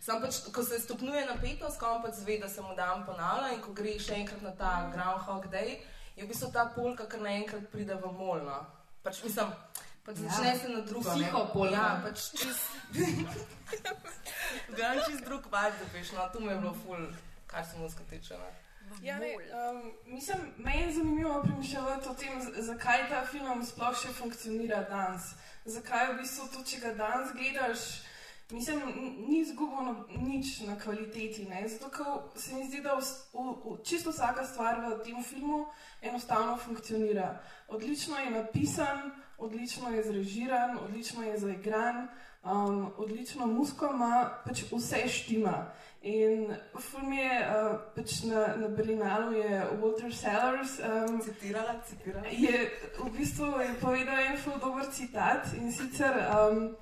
Sam 0.00 0.20
pač, 0.22 0.36
ko 0.54 0.62
se 0.64 0.78
stopnjuje 0.80 1.26
napetost, 1.26 1.80
ko 1.80 1.86
on 1.86 2.02
pač 2.02 2.14
zve, 2.20 2.38
da 2.38 2.48
se 2.48 2.62
mu 2.62 2.74
dan 2.76 3.06
ponavlja 3.06 3.52
in 3.54 3.60
ko 3.60 3.72
gre 3.72 3.98
še 3.98 4.14
enkrat 4.14 4.42
na 4.42 4.52
ta 4.56 4.90
Groundhog 4.94 5.48
Day, 5.52 5.78
je 6.16 6.24
v 6.24 6.28
bistvu 6.28 6.52
ta 6.52 6.68
polka, 6.74 7.06
kar 7.06 7.20
naenkrat 7.20 7.66
pride 7.72 7.94
v 7.94 8.12
molno. 8.12 8.60
Pač 9.02 9.22
mislim, 9.24 9.50
pač 10.08 10.16
Ja. 10.18 10.28
začne 10.30 10.52
se 10.58 10.68
na 10.68 10.80
drugo. 10.80 11.04
ne. 11.10 11.16
Psihopolka. 11.20 11.74
Ja, 11.76 12.00
pač 12.04 12.18
čist. 12.32 12.64
Gledam 14.68 15.02
čist 15.04 15.24
drug 15.24 15.44
vibe, 15.44 15.76
da 15.78 15.86
veš, 15.92 16.12
no, 16.12 16.28
to 16.32 16.40
mi 16.40 16.48
je 16.48 16.58
bilo 16.58 16.74
ful, 16.74 17.04
kar 17.46 17.66
se 17.66 17.78
muske 17.78 18.02
tiče. 18.10 18.34
Ne. 18.38 18.50
Ja, 19.02 19.18
ne, 19.18 19.34
um, 19.52 19.82
mislim, 20.06 20.38
meni 20.58 20.82
je 20.82 20.92
zanimivo 20.92 21.42
premišljati 21.42 22.08
o 22.08 22.14
tem, 22.14 22.38
zakaj 22.58 23.08
ta 23.08 23.26
film 23.26 23.60
sploh 23.66 23.92
še 24.00 24.12
funkcionira 24.16 24.80
danes. 24.88 25.34
Zakaj 25.68 26.12
v 26.12 26.20
bistvu 26.22 26.46
to, 26.48 26.62
če 26.64 26.80
ga 26.80 26.94
danes 26.96 27.34
gledaš, 27.36 27.82
mislim, 28.50 28.80
ni 29.28 29.42
izgubil 29.42 29.84
no, 29.84 29.94
nič 30.16 30.60
na 30.64 30.78
kvaliteti. 30.80 31.44
Ne? 31.44 31.66
Zato, 31.68 31.90
ker 31.92 32.06
se 32.40 32.54
mi 32.54 32.64
zdi, 32.64 32.80
da 32.80 32.96
vs- 32.96 33.28
v, 33.34 33.44
v, 33.60 33.76
čisto 33.84 34.08
vsaka 34.10 34.46
stvar 34.48 34.80
v 34.80 35.02
tem 35.04 35.20
filmu 35.22 35.66
enostavno 36.00 36.56
funkcionira. 36.56 37.34
Odlično 37.68 38.16
je 38.16 38.30
napisan, 38.30 39.10
odlično 39.38 39.90
je 39.90 40.02
zrežiran, 40.02 40.78
odlično 40.84 41.22
je 41.22 41.38
zaigran, 41.38 42.08
um, 42.44 42.92
odlično 42.96 43.46
musko 43.46 43.90
ima, 43.94 44.30
pač 44.46 44.62
vse 44.72 45.08
štima. 45.08 45.72
In 46.02 46.54
film 46.80 47.12
je 47.12 47.30
uh, 47.40 47.80
pač 47.96 48.22
na, 48.22 48.46
na 48.56 48.68
Berlinalu 48.68 49.32
je 49.32 49.62
Walter 49.82 50.14
Sellers. 50.14 50.78
Um, 50.78 51.20
Citirala, 51.20 51.80
citirala. 51.88 52.26
je 52.30 52.70
v 53.04 53.10
bistvu 53.18 53.46
je 53.46 53.74
povedal 53.80 54.18
en 54.18 54.36
zelo 54.44 54.58
dober 54.58 54.86
citat 54.92 55.54
in 55.58 55.72
sicer 55.72 56.14
um, 56.14 56.76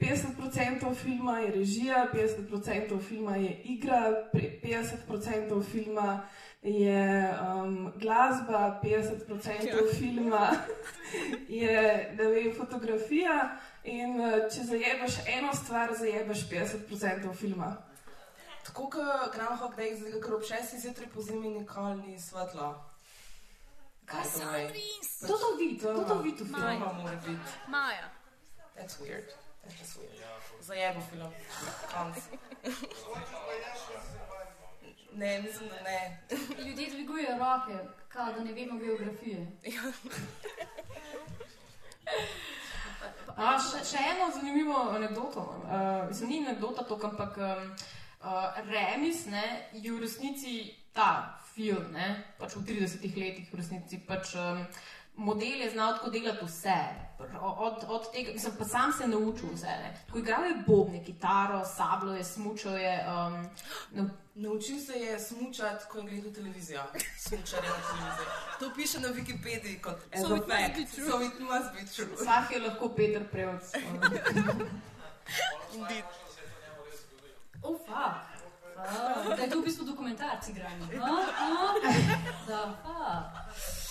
50% 0.00 0.94
filma 0.94 1.38
je 1.38 1.50
režija, 1.50 2.08
50% 2.14 3.00
filma 3.00 3.36
je 3.36 3.62
igra, 3.64 4.28
pre- 4.32 4.60
50% 4.62 5.64
filma 5.64 6.28
je 6.66 7.38
um, 7.40 7.92
glasba, 7.96 8.80
50% 8.82 9.98
filma 9.98 10.50
je 11.48 12.14
vem, 12.18 12.54
fotografija. 12.56 13.58
In 13.84 14.20
uh, 14.20 14.48
če 14.50 14.64
zajebeš 14.66 15.20
eno 15.30 15.54
stvar, 15.54 15.94
zajebeš 15.94 16.48
50% 16.50 17.34
filma. 17.38 17.76
Tako 18.66 18.88
kot 18.90 19.30
Groundhog 19.34 19.76
Day, 19.78 19.94
zdaj 19.94 20.18
ker 20.24 20.34
ob 20.34 20.42
6 20.42 20.80
zjutraj 20.82 21.08
po 21.14 21.22
zimi 21.22 21.48
nikoli 21.54 21.96
ni 22.02 22.18
svetlo. 22.20 22.74
Kaj 24.06 24.24
to 24.34 24.56
je? 24.56 24.66
To 25.26 25.38
to 25.38 25.56
vidi, 25.58 25.78
to 25.78 26.04
to 26.08 26.18
vidi 26.22 26.42
v 26.42 26.46
filmu. 26.50 26.66
Filma 26.66 26.92
mora 26.92 27.16
biti. 27.26 27.38
Maja. 27.68 28.10
That's 28.76 28.98
weird. 29.00 29.30
That's 29.62 29.78
just 29.78 29.98
weird. 29.98 30.18
Zajebo 30.60 31.00
film. 31.10 31.30
Konc. 31.94 32.16
Ne, 35.16 35.42
mislim, 35.42 35.68
da 35.68 35.82
ne. 35.82 36.18
Ljudje 36.66 36.90
dvigujejo 36.90 37.38
roke, 37.38 37.88
kao 38.08 38.32
da 38.32 38.44
ne 38.44 38.52
vemo 38.52 38.78
geografije. 38.78 39.46
A, 43.36 43.58
še, 43.60 43.82
še 43.84 44.02
eno 44.12 44.30
zanimivo 44.34 44.76
anegdoto. 44.96 45.40
imam. 45.40 46.02
Uh, 46.02 46.08
mislim, 46.08 46.30
ni 46.30 46.38
anegdota 46.46 46.84
to, 46.84 46.98
ampak 47.04 47.36
um, 47.36 47.72
uh, 48.20 48.60
Remis 48.68 49.26
ne, 49.26 49.68
je 49.72 49.92
v 49.92 50.00
resnici 50.00 50.74
ta 50.92 51.38
film, 51.54 51.92
ne, 51.92 52.24
pač 52.38 52.56
v 52.56 52.64
30 52.68 53.16
letih 53.16 53.52
v 53.52 53.60
resnici. 53.60 54.00
Pač, 54.08 54.34
um, 54.36 54.64
model 55.16 55.60
je 55.60 55.70
znal 55.70 55.94
tako 55.94 56.10
delati 56.10 56.44
vse. 56.44 57.06
Od, 57.40 57.84
od 57.88 58.12
tega, 58.12 58.32
mislim, 58.32 58.52
pa 58.58 58.64
sam 58.64 58.92
se 58.92 59.04
je 59.04 59.08
naučil 59.08 59.48
vse. 59.54 59.66
Ne. 59.66 60.02
Tako 60.06 60.18
igral 60.18 60.44
je 60.44 60.54
bobne, 60.66 61.04
kitaro, 61.04 61.64
sablo 61.76 62.14
je, 62.14 62.24
smučal 62.24 62.78
je. 62.78 63.06
Um, 63.08 63.48
no, 63.92 64.10
Naučil 64.38 64.80
se 64.80 64.92
je 64.92 65.20
smučati, 65.20 65.84
ko 65.90 65.98
je 65.98 66.04
gledal 66.04 66.32
televizijo. 66.32 66.82
Smučanje 67.18 67.68
na 67.68 67.74
televiziji. 67.88 68.26
To 68.60 68.70
piše 68.76 69.00
na 69.00 69.08
Wikipediji 69.08 69.80
kot 69.80 69.96
So 70.20 70.36
it 70.36 70.42
fact. 70.48 70.94
So 70.94 71.22
it 71.22 71.40
must 71.40 71.72
be 71.74 71.86
true. 71.94 72.16
Vsak 72.16 72.50
je 72.50 72.60
lahko 72.60 72.88
Peter 72.88 73.28
Prevc. 73.30 73.74
Indeed. 75.74 76.04
Oh, 77.62 77.78
fuck. 77.86 78.16
Da 79.36 79.42
je 79.42 79.50
to 79.50 79.60
v 79.60 79.64
bistvu 79.64 79.84
dokumentarci 79.84 80.50
igrani. 80.50 80.82
Uh, 80.82 80.88
uh, 80.98 80.98
da, 82.48 82.74
fuck. 82.82 83.85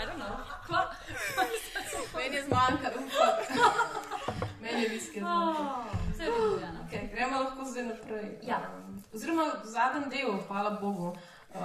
I 0.00 0.06
don't 0.06 0.18
know. 0.18 0.36
Kva? 0.66 0.80
Meni 2.16 2.36
je 2.36 2.42
zmanjkalo, 2.44 3.00
meni 4.60 4.82
je 4.82 4.88
viske 4.88 5.20
zmanjkalo. 5.20 5.84
Oh, 6.28 6.50
Bojana. 6.50 6.80
Okay, 6.88 7.10
gremo 7.14 7.40
lahko 7.40 7.64
zdaj 7.64 7.84
naprej. 7.84 8.38
Ja. 8.42 8.58
Um, 8.74 9.02
Oziroma, 9.14 9.52
zadnji 9.64 10.10
del, 10.10 10.38
hvala 10.48 10.70
Bogu. 10.70 11.08
Um, 11.08 11.60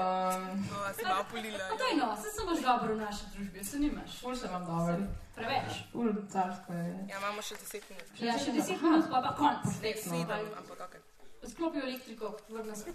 No, 0.71 1.09
malo 1.09 1.25
polila. 1.31 1.57
Pa 1.69 1.75
daj 1.75 1.95
no, 1.97 2.15
se 2.15 2.29
sem 2.35 2.47
baš 2.47 2.61
dobro 2.61 2.93
v 2.95 2.97
naši 2.97 3.23
družbi, 3.35 3.63
se 3.63 3.79
nimaš. 3.79 4.19
Ful 4.21 4.35
se 4.35 4.47
vam 4.47 4.65
dobro. 4.65 4.97
Preveč. 5.35 5.71
Ful 5.91 6.13
carsko 6.31 6.73
je. 6.73 7.07
Ja, 7.09 7.17
imamo 7.17 7.41
še 7.41 7.55
10 7.55 7.89
minut. 7.89 8.05
Ja, 8.19 8.37
še 8.39 8.51
deset 8.51 8.81
minut, 8.81 9.09
pa 9.11 9.21
pa 9.21 9.33
konc. 9.37 9.67
Sedem, 9.81 10.53
ampak 10.57 10.85
ok. 10.87 10.95
Sklopijo 11.49 11.83
elektriko, 11.83 12.37
vrne 12.49 12.75
se. 12.75 12.93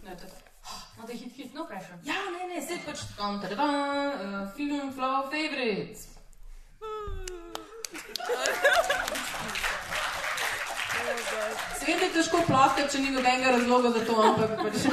No, 0.99 1.07
da 1.07 1.13
hit, 1.13 1.33
hit, 1.37 1.55
no 1.55 1.65
pressure. 1.67 1.99
Ja, 2.05 2.15
ne, 2.35 2.43
ne, 2.55 2.61
sedaj 2.63 2.81
pač 2.89 2.99
tam, 3.17 3.41
tada, 3.43 3.65
uh, 3.65 3.67
film 4.57 4.93
Flow 4.97 5.23
Favorites. 5.31 6.01
Seveda 11.79 12.05
je 12.05 12.11
težko 12.17 12.37
ploskati, 12.47 12.91
če 12.93 12.99
ni 13.05 13.11
nobenega 13.15 13.49
razloga 13.55 13.89
za 13.95 14.01
to, 14.09 14.15
ampak 14.27 14.51
pač 14.59 14.77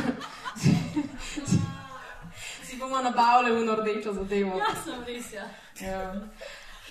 si 2.70 2.74
bomo 2.78 2.98
nabavili 3.02 3.50
v 3.58 3.60
nordečo 3.66 4.14
zadevo. 4.14 4.56
Ja, 4.62 4.72
sem 4.86 5.00
res, 5.10 5.28
ja. 5.34 5.46
Ja. 5.82 6.02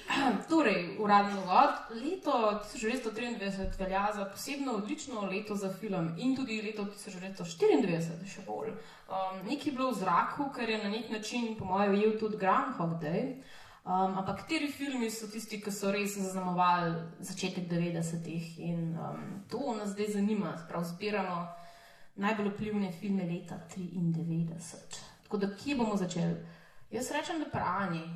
Torej, 0.50 0.96
uradni 0.98 1.38
uvod. 1.38 1.70
Leto 2.04 2.60
1993 2.74 3.78
velja 3.78 4.08
za 4.14 4.24
posebno 4.24 4.72
odlično 4.72 5.20
leto 5.20 5.56
za 5.56 5.72
film 5.72 6.14
in 6.18 6.36
tudi 6.36 6.62
leto 6.62 6.84
1994, 6.84 8.26
še 8.26 8.44
bolj. 8.46 8.68
Um, 8.68 9.40
nekaj 9.48 9.70
je 9.70 9.72
bilo 9.72 9.90
v 9.90 9.98
zraku, 9.98 10.50
kar 10.54 10.70
je 10.70 10.78
na 10.82 10.90
nek 10.90 11.10
način, 11.10 11.54
po 11.58 11.64
mojem, 11.64 11.92
ujel 11.92 12.18
tudi 12.20 12.36
Groundhog 12.36 12.98
Day. 13.02 13.36
Um, 13.84 14.18
ampak 14.18 14.42
kateri 14.42 14.70
filmi 14.72 15.10
so 15.10 15.28
tisti, 15.28 15.60
ki 15.60 15.72
so 15.72 15.92
res 15.92 16.16
zaznamovali 16.16 16.94
začetek 17.20 17.68
90-ih 17.68 18.58
in 18.64 18.94
um, 18.96 19.42
to 19.48 19.74
nas 19.76 19.92
zdaj 19.92 20.14
zanima. 20.16 20.54
Prav 20.68 20.84
zbiramo 20.84 21.48
najbolj 22.16 22.48
vplivne 22.54 22.92
filme 22.92 23.24
leta 23.28 23.60
93. 23.76 25.02
Tako 25.24 25.36
da, 25.36 25.52
kje 25.56 25.76
bomo 25.76 25.96
začeli? 25.96 26.36
Jaz 26.90 27.10
rečem, 27.10 27.40
da 27.44 27.50
pranje. 27.50 28.06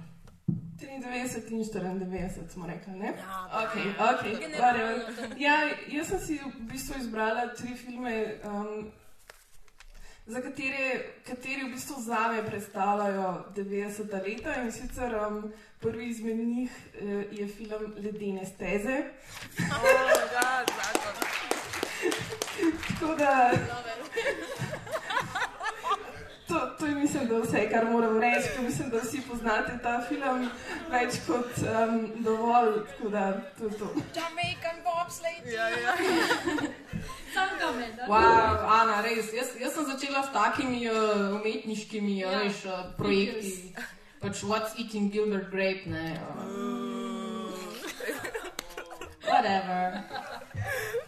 93 0.80 1.50
in 1.50 1.64
94 1.64 2.52
smo 2.52 2.66
rekli, 2.66 2.92
ne? 2.92 3.06
Ja, 3.06 3.66
okay, 3.66 3.86
okay. 3.98 4.60
whatever. 4.60 5.38
ja, 5.38 5.68
jaz 5.88 6.08
sem 6.08 6.20
si 6.20 6.38
v 6.38 6.52
bistvu 6.70 7.00
izbrala 7.00 7.48
tri 7.54 7.74
filme, 7.74 8.38
um, 8.44 8.92
za 10.26 10.40
katere, 10.40 11.00
kateri 11.26 11.66
v 11.66 11.72
bistvu 11.72 12.02
zame 12.02 12.42
predstavljajo 12.46 13.44
90 13.56 14.12
leta 14.28 14.54
in 14.62 14.72
sicer 14.72 15.14
um, 15.16 15.52
prvi 15.80 16.08
izmed 16.08 16.38
njih 16.38 16.70
uh, 16.70 17.38
je 17.38 17.48
film 17.48 17.94
Ledene 17.96 18.46
steze. 18.46 19.02
Oh, 19.58 19.88
ja, 20.34 20.64
zakon. 20.66 21.14
Tako 23.00 23.14
da. 23.14 23.52
To, 26.48 26.60
to 26.78 26.86
je 26.86 26.94
mislim, 26.94 27.28
da 27.28 27.38
vse, 27.38 27.70
kar 27.70 27.84
moram 27.90 28.20
reči, 28.20 28.48
ker 28.54 28.64
mislim, 28.64 28.90
da 28.90 28.98
vsi 28.98 29.20
poznate 29.28 29.78
ta 29.82 30.00
film 30.08 30.50
več 30.90 31.18
kot 31.26 31.58
um, 31.58 31.98
dovolj, 32.24 32.72
tako 32.88 33.08
da 33.08 33.32
to 33.58 33.64
je 33.64 33.70
to. 33.78 33.88
Jamaican 34.16 34.78
bobsleigh. 34.84 35.44
Ja, 35.52 35.68
ja. 35.68 35.92
Sam 37.34 37.48
da. 37.60 38.06
Wow, 38.08 38.64
Ana, 38.80 39.02
res. 39.04 39.32
Jaz, 39.32 39.52
jaz 39.60 39.74
sem 39.74 39.84
začela 39.84 40.22
s 40.22 40.32
takimi 40.32 40.88
uh, 40.90 41.36
umetniškimi 41.40 42.18
Ja. 42.18 42.38
veš, 42.38 42.64
uh, 42.64 42.72
projekti. 42.96 43.74
Pač 44.20 44.42
What's 44.42 44.74
Eating 44.80 45.12
Gilbert 45.12 45.50
Grape, 45.50 45.84
ne. 45.86 46.16
Um, 46.40 47.52
whatever. 49.22 50.02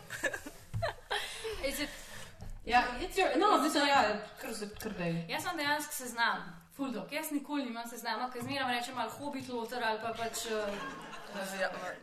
Ja, 2.71 2.85
it's 3.01 3.19
your, 3.19 3.39
no, 3.39 3.69
zdaj 3.69 3.89
ja, 3.89 4.03
kar 4.41 4.55
se 4.55 4.69
kar 4.83 4.93
dej. 4.99 5.25
jaz 5.29 5.43
sem 5.43 5.57
dejansko 5.57 5.93
seznam, 5.93 6.43
fuldok. 6.77 7.13
Jaz 7.13 7.31
nikoli 7.35 7.65
nimam 7.65 7.89
seznama, 7.91 8.31
ker 8.31 8.43
zmeraj 8.43 8.77
rečem 8.77 8.99
ali 8.99 9.11
hobit 9.19 9.49
loter 9.49 9.83
ali 9.85 9.99
pa 10.03 10.13
pač 10.15 10.45
uh, 10.47 10.71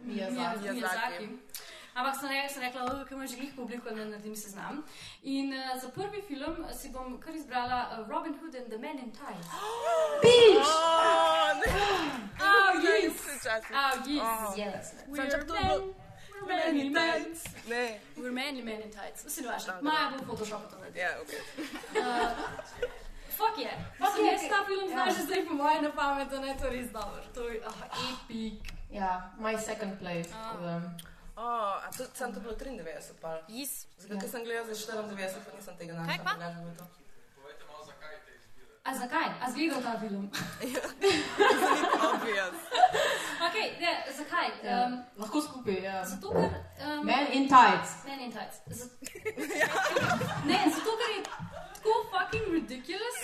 Miyazaki. 0.03 0.70
Miyazaki. 0.74 1.30
Ampak 1.95 2.15
sem, 2.20 2.30
re, 2.30 2.49
sem 2.49 2.61
rekla, 2.61 2.84
da 2.86 3.05
imaš 3.15 3.30
že 3.32 3.38
glih 3.38 3.53
publiko, 3.55 3.89
da 3.89 4.05
naredim 4.05 4.36
seznam. 4.36 4.84
In 5.24 5.53
uh, 5.53 5.80
za 5.82 5.89
prvi 5.89 6.22
film 6.22 6.65
si 6.82 6.89
bom 6.89 7.15
kar 7.20 7.36
izbrala 7.36 7.80
uh, 7.88 8.09
Robin 8.09 8.36
Hood 8.41 8.55
and 8.55 8.68
the 8.70 8.78
Men 8.78 8.99
in! 8.99 9.11
Oh. 9.20 10.22
Oh, 12.39 12.72
yes! 12.84 13.47
Oh, 13.74 13.93
yes! 14.07 14.22
Oh. 14.22 14.53
Yes. 14.57 14.93
We're 15.07 15.32
čak 15.32 15.47
to 16.39 16.45
men, 16.45 16.59
bilo- 16.73 16.83
we're 16.83 16.91
men 16.91 17.17
in 17.17 17.23
tights. 17.23 17.43
Ne. 17.67 17.99
We're 18.17 18.31
men 18.31 18.57
in 18.57 18.65
men 18.65 18.81
in 18.81 18.91
tights. 18.91 19.25
Vsi 19.25 19.41
ne 19.41 19.47
važno. 19.47 19.67
Da, 19.67 19.73
da. 19.73 19.81
Maja 19.81 20.09
bo 20.11 20.17
v 20.17 20.27
Photoshopu 20.27 20.69
to 20.71 20.77
naredila. 20.79 21.03
Ja, 21.03 21.11
ok. 21.21 21.31
Uh, 21.97 22.31
fuck 23.39 23.57
je. 23.57 23.71
Fuck 23.99 24.17
je, 24.17 24.31
je. 24.31 24.49
ta 24.49 24.65
film 24.65 24.89
Ja. 24.89 24.93
znaš 24.95 25.15
že 25.17 25.23
zdaj 25.23 25.45
po 25.47 25.53
mojem 25.53 25.83
na 25.83 25.91
pamet, 25.91 26.29
da 26.29 26.39
ne 26.39 26.57
to 26.61 26.69
res 26.69 26.88
dobro. 26.91 27.21
To 27.33 27.49
je 27.49 27.61
oh, 27.67 27.81
epic. 28.11 28.53
Ja, 28.91 29.31
my 29.39 29.57
second 29.57 29.99
place. 29.99 30.29
Ah. 30.33 30.53
da. 30.61 30.81
Oh, 31.38 31.77
a 31.85 31.89
to, 31.97 32.03
sem 32.13 32.33
to 32.33 32.39
bilo 32.39 32.53
93, 32.55 33.13
pa. 33.21 33.38
Yes. 33.47 33.85
Zato, 33.97 34.17
ker 34.19 34.29
sem 34.29 34.43
gledala 34.43 34.73
za 34.73 34.73
94, 34.93 35.45
pa 35.45 35.57
nisem 35.57 35.75
tega 35.77 35.93
našla. 35.93 36.17
Kaj 36.17 36.23
pa? 36.25 36.85
A 38.88 38.93
zakaj? 38.95 39.27
A 39.43 39.51
zgledal 39.51 39.81
ta 39.83 39.99
film? 39.99 40.31
Obvious. 42.13 42.57
ok, 43.45 43.55
ne, 43.79 43.91
zakaj? 44.17 44.47
Ja. 44.63 44.85
Um, 44.85 45.03
Lahko 45.17 45.41
skupaj, 45.41 45.83
ja. 45.83 46.05
zato, 46.05 46.31
ker... 46.31 46.51
Um, 46.88 47.05
Man 47.05 47.27
in 47.31 47.49
tights. 47.51 47.91
Men 48.05 48.19
in 48.19 48.31
tights. 48.31 48.57
Z... 48.67 48.88
ne, 50.49 50.59
zato, 50.75 50.91
ker 50.99 51.09
je 51.17 51.23
tako 51.23 51.93
fucking 52.11 52.47
ridiculous, 52.53 53.19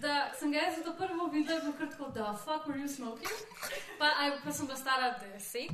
da 0.00 0.30
sem 0.38 0.52
ga 0.52 0.58
jaz 0.58 0.78
za 0.78 0.82
to 0.84 0.94
prvo 0.96 1.26
je 1.34 1.42
bilo 1.60 1.72
kar 1.78 1.90
tako, 1.90 2.08
da 2.14 2.36
fuck 2.44 2.66
were 2.66 2.78
you 2.78 2.88
smoking? 2.88 3.30
Pa, 3.98 4.06
aj, 4.18 4.30
pa 4.44 4.52
sem 4.52 4.66
bila 4.66 4.78
stara 4.78 5.18
deset. 5.18 5.70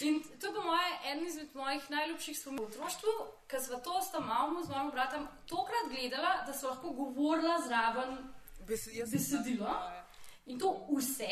In 0.00 0.22
to 0.40 0.46
je 0.46 0.54
po 0.54 0.62
moje 0.62 0.90
eden 1.10 1.26
izmed 1.26 1.54
mojih 1.54 1.90
najljubših 1.90 2.38
spominov 2.38 2.66
v 2.66 2.70
otroštvu, 2.70 3.12
ker 3.48 3.60
sva 3.60 3.80
to 3.80 4.02
s 4.02 4.12
tam 4.12 4.28
mamo, 4.28 4.62
z 4.62 4.68
mojim 4.68 4.90
bratom, 4.90 5.28
tokrat 5.48 5.88
gledala, 5.88 6.42
da 6.46 6.52
so 6.52 6.68
lahko 6.68 6.92
govorila 6.92 7.60
zraven 7.66 8.35
Besedilo. 8.66 9.64
ta- 9.66 9.92
In 10.46 10.58
to 10.58 10.86
vse, 10.94 11.26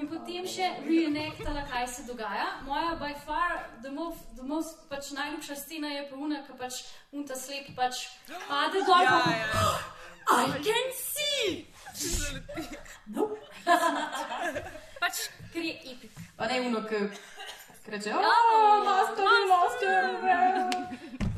in 0.00 0.08
potem 0.08 0.42
še 0.46 0.66
reenactala, 0.82 1.62
kaj 1.70 1.86
se 1.88 2.02
dogaja. 2.02 2.46
Moja 2.66 2.96
by 2.98 3.14
far, 3.26 3.70
the 3.82 3.90
most, 3.90 4.18
the 4.36 4.42
most 4.42 4.88
pač 4.90 5.10
najljubša 5.14 5.56
scena 5.56 5.88
je 5.88 6.08
pa 6.10 6.16
una, 6.16 6.42
ki 6.42 6.52
pač 6.58 6.74
unta 7.12 7.36
slep 7.36 7.68
pač 7.76 7.94
pade 8.48 8.82
dol. 8.82 9.02
Ja, 9.02 9.22
ja, 9.30 9.46
ja. 9.46 9.78
I 10.28 10.62
can 10.62 10.90
see! 10.92 11.66
Nope. 13.06 13.38
pač, 15.00 15.14
ker 15.52 15.62
je 15.62 15.74
epic. 15.92 16.10
Pa 16.36 16.46
ne 16.46 16.60
uno, 16.60 16.82
ki 16.82 16.98
reče, 17.86 18.08
Ja, 18.10 18.18
oh, 18.18 18.84
master, 18.84 19.24
master." 19.48 20.02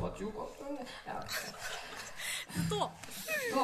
What 0.01 0.19
you 0.19 0.31
got? 0.31 0.57
Ja. 1.05 1.21
To. 2.69 2.91
To, 3.53 3.63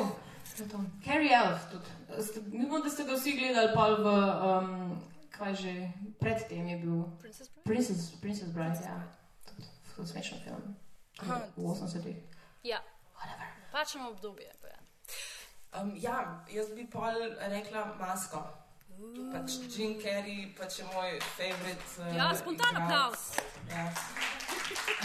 to. 0.65 0.77
Carrie 1.05 1.33
Elf 1.33 1.61
tudi. 1.71 1.89
Mimo, 2.57 2.79
da 2.79 2.89
ste 2.89 3.03
ga 3.03 3.13
vsi 3.13 3.31
gledali 3.37 3.69
pa 3.75 3.85
v, 3.93 4.05
um, 4.47 5.01
kaj 5.31 5.53
že, 5.55 5.73
predtem 6.19 6.67
je 6.67 6.77
bil 6.77 7.03
Princess 7.21 7.49
Bride? 7.49 7.63
Princess, 7.63 8.01
Princess 8.21 8.51
Bride, 8.51 8.79
ja. 8.81 8.97
Tudi 9.95 10.07
smešen 10.07 10.39
film. 10.43 10.75
Aha. 11.19 11.41
V 11.57 11.61
80-ih. 11.61 12.17
Ja, 12.63 12.81
Whatever. 13.17 13.47
pač 13.71 13.95
imamo 13.95 14.09
obdobje. 14.09 14.49
Pa 14.61 14.67
ja. 14.67 14.79
Um, 15.81 15.93
ja, 15.95 16.45
jaz 16.49 16.69
bi 16.75 16.87
pol 16.89 17.13
rekla 17.39 17.93
masko. 17.99 18.66
Pač 19.31 19.59
Jim 19.69 19.93
Carrey 20.01 20.47
pač 20.57 20.79
je 20.79 20.85
moj 20.89 21.19
favorit. 21.35 21.83
Uh, 21.99 22.15
ja, 22.17 22.31
spontan 22.35 22.79
aplaus. 22.81 23.37
Ja. 23.69 23.85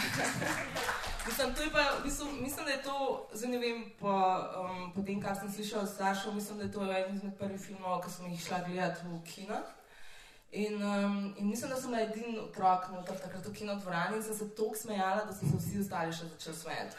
mislim, 1.27 1.53
pa, 1.73 1.83
bistvu, 2.03 2.31
mislim, 2.41 2.65
da 2.65 2.71
je 2.71 2.81
to, 2.83 3.29
zdaj 3.33 3.51
ne 3.51 3.59
vem, 3.59 3.83
po, 3.99 4.09
um, 4.63 4.91
po 4.95 5.01
tem, 5.05 5.21
kar 5.21 5.37
sem 5.37 5.51
slišala 5.51 5.83
od 5.83 5.89
staršev, 5.89 6.33
mislim, 6.33 6.57
da 6.57 6.63
je 6.63 6.71
to 6.71 6.89
eden 6.89 7.15
izmed 7.15 7.37
prvih 7.37 7.61
filmov, 7.61 8.01
ki 8.01 8.11
sem 8.11 8.31
jih 8.31 8.45
šla 8.47 8.63
gledati 8.67 9.07
v 9.07 9.21
kino. 9.29 9.61
In, 10.55 10.75
um, 10.77 11.33
in 11.37 11.47
mislim, 11.49 11.69
da 11.69 11.75
sem 11.75 11.89
bila 11.89 12.01
edini 12.01 12.39
otrok 12.39 12.89
noter 12.91 13.17
takrat 13.17 13.45
v 13.45 13.53
kinodvorani 13.53 14.17
in 14.17 14.23
sem 14.23 14.35
se 14.35 14.49
tako 14.49 14.75
smejala, 14.75 15.23
da 15.25 15.33
so 15.33 15.39
se 15.41 15.57
vsi 15.57 15.79
ostali 15.81 16.13
še 16.13 16.27
začeli 16.27 16.55
smejati. 16.55 16.95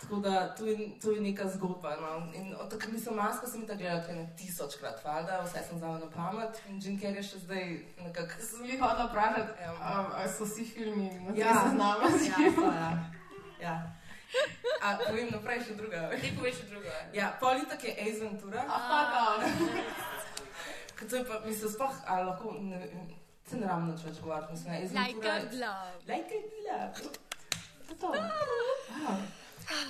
Tako 0.00 0.16
da 0.18 0.32
to 0.50 0.66
je, 0.66 0.74
to 0.98 1.10
je 1.10 1.20
neka 1.20 1.46
zgodba. 1.48 1.92
No. 1.96 2.10
In 2.34 2.54
od 2.54 2.66
takrat 2.68 2.92
nisem 2.92 3.14
maska, 3.14 3.46
sem 3.46 3.62
ta 3.62 3.74
gledala 3.74 4.02
kaj 4.02 4.16
ne 4.16 4.26
tisočkrat, 4.36 4.98
valjda, 5.04 5.38
vse 5.42 5.62
sem 5.68 5.78
znala 5.78 5.98
na 5.98 6.08
pamet 6.10 6.58
in 6.68 6.80
Jim 6.82 6.98
Carrey 6.98 7.16
je 7.16 7.22
še 7.22 7.38
zdaj 7.38 7.64
nekako. 8.00 8.42
Sem 8.42 8.64
jih 8.66 8.82
hodila 8.82 9.06
vprašati, 9.06 9.52
Ja. 9.62 9.70
a, 9.80 9.92
a 10.16 10.28
so 10.28 10.44
vsi 10.44 10.64
filmi 10.66 11.10
na 11.20 11.36
Ja. 11.36 11.54
seznamu. 11.62 12.10
Ja, 12.10 12.50
so, 12.56 12.64
ja. 12.72 12.90
ja. 13.60 13.76
A, 14.82 14.96
povem 14.98 15.30
naprej 15.30 15.62
še 15.62 15.78
druga. 15.78 16.10
Ti 16.10 16.34
poveš 16.34 16.56
še 16.56 16.66
drugo. 16.66 16.90
Ja, 17.14 17.30
politik 17.40 17.84
je 17.84 17.94
Ace 17.94 18.18
Ventura. 18.20 18.66
A 18.66 18.82
fuck 18.82 19.14
off. 19.22 20.13
Je 21.02 21.24
pa, 21.24 21.40
mislim, 21.46 21.70
sploh, 21.70 21.96
a 22.06 22.20
lahko, 22.20 22.54
ne, 22.60 22.88
se 23.46 23.56
ne 23.56 23.66
ravno 23.66 23.96
več 23.96 24.20
govoriti, 24.20 24.52
mislim, 24.52 24.74
Ace 24.74 24.94
Like 24.94 25.20
Ventura. 25.20 25.34
a 25.34 25.40
glove. 25.50 25.92
Like 26.06 26.30
a 26.32 26.42
glove. 26.52 26.92
To 27.88 27.92
je 27.92 27.98
to. 27.98 28.06
Wow. 28.06 29.16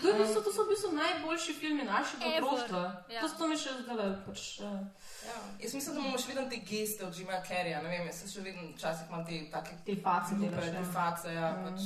To, 0.02 0.08
je 0.08 0.14
v 0.14 0.18
bistvu, 0.18 0.42
to 0.42 0.52
so 0.52 0.64
v 0.64 0.68
bistvu 0.68 0.92
najboljši 0.92 1.52
filmi 1.52 1.82
našega 1.82 2.24
otroštva. 2.26 2.82
Ja. 3.10 3.20
To, 3.20 3.28
to 3.28 3.46
mi 3.48 3.56
še 3.58 3.70
zdaj 3.82 4.12
pač. 4.26 4.40
Uh, 4.60 4.78
Ja. 5.24 5.36
Jaz 5.58 5.72
mislim, 5.74 5.94
da 5.96 6.00
imamo 6.00 6.18
še 6.18 6.28
vedno 6.28 6.42
te 6.50 6.56
geste 6.58 7.06
od 7.06 7.16
Jima 7.18 7.38
Carreya. 7.40 7.78
Ne 7.82 7.88
vem, 7.88 8.06
jaz 8.06 8.18
še 8.28 8.42
vedno 8.44 8.66
včasih 8.74 9.08
imam 9.08 9.22
te 9.24 9.38
take 9.50 9.72
te 9.86 9.94
face 9.96 10.34
lupe, 10.34 10.50
delaš. 10.52 10.68
te 10.68 10.76
ja. 10.76 10.90
face. 10.92 11.32
Ja, 11.32 11.48
Mm. 11.50 11.64
pač. 11.64 11.80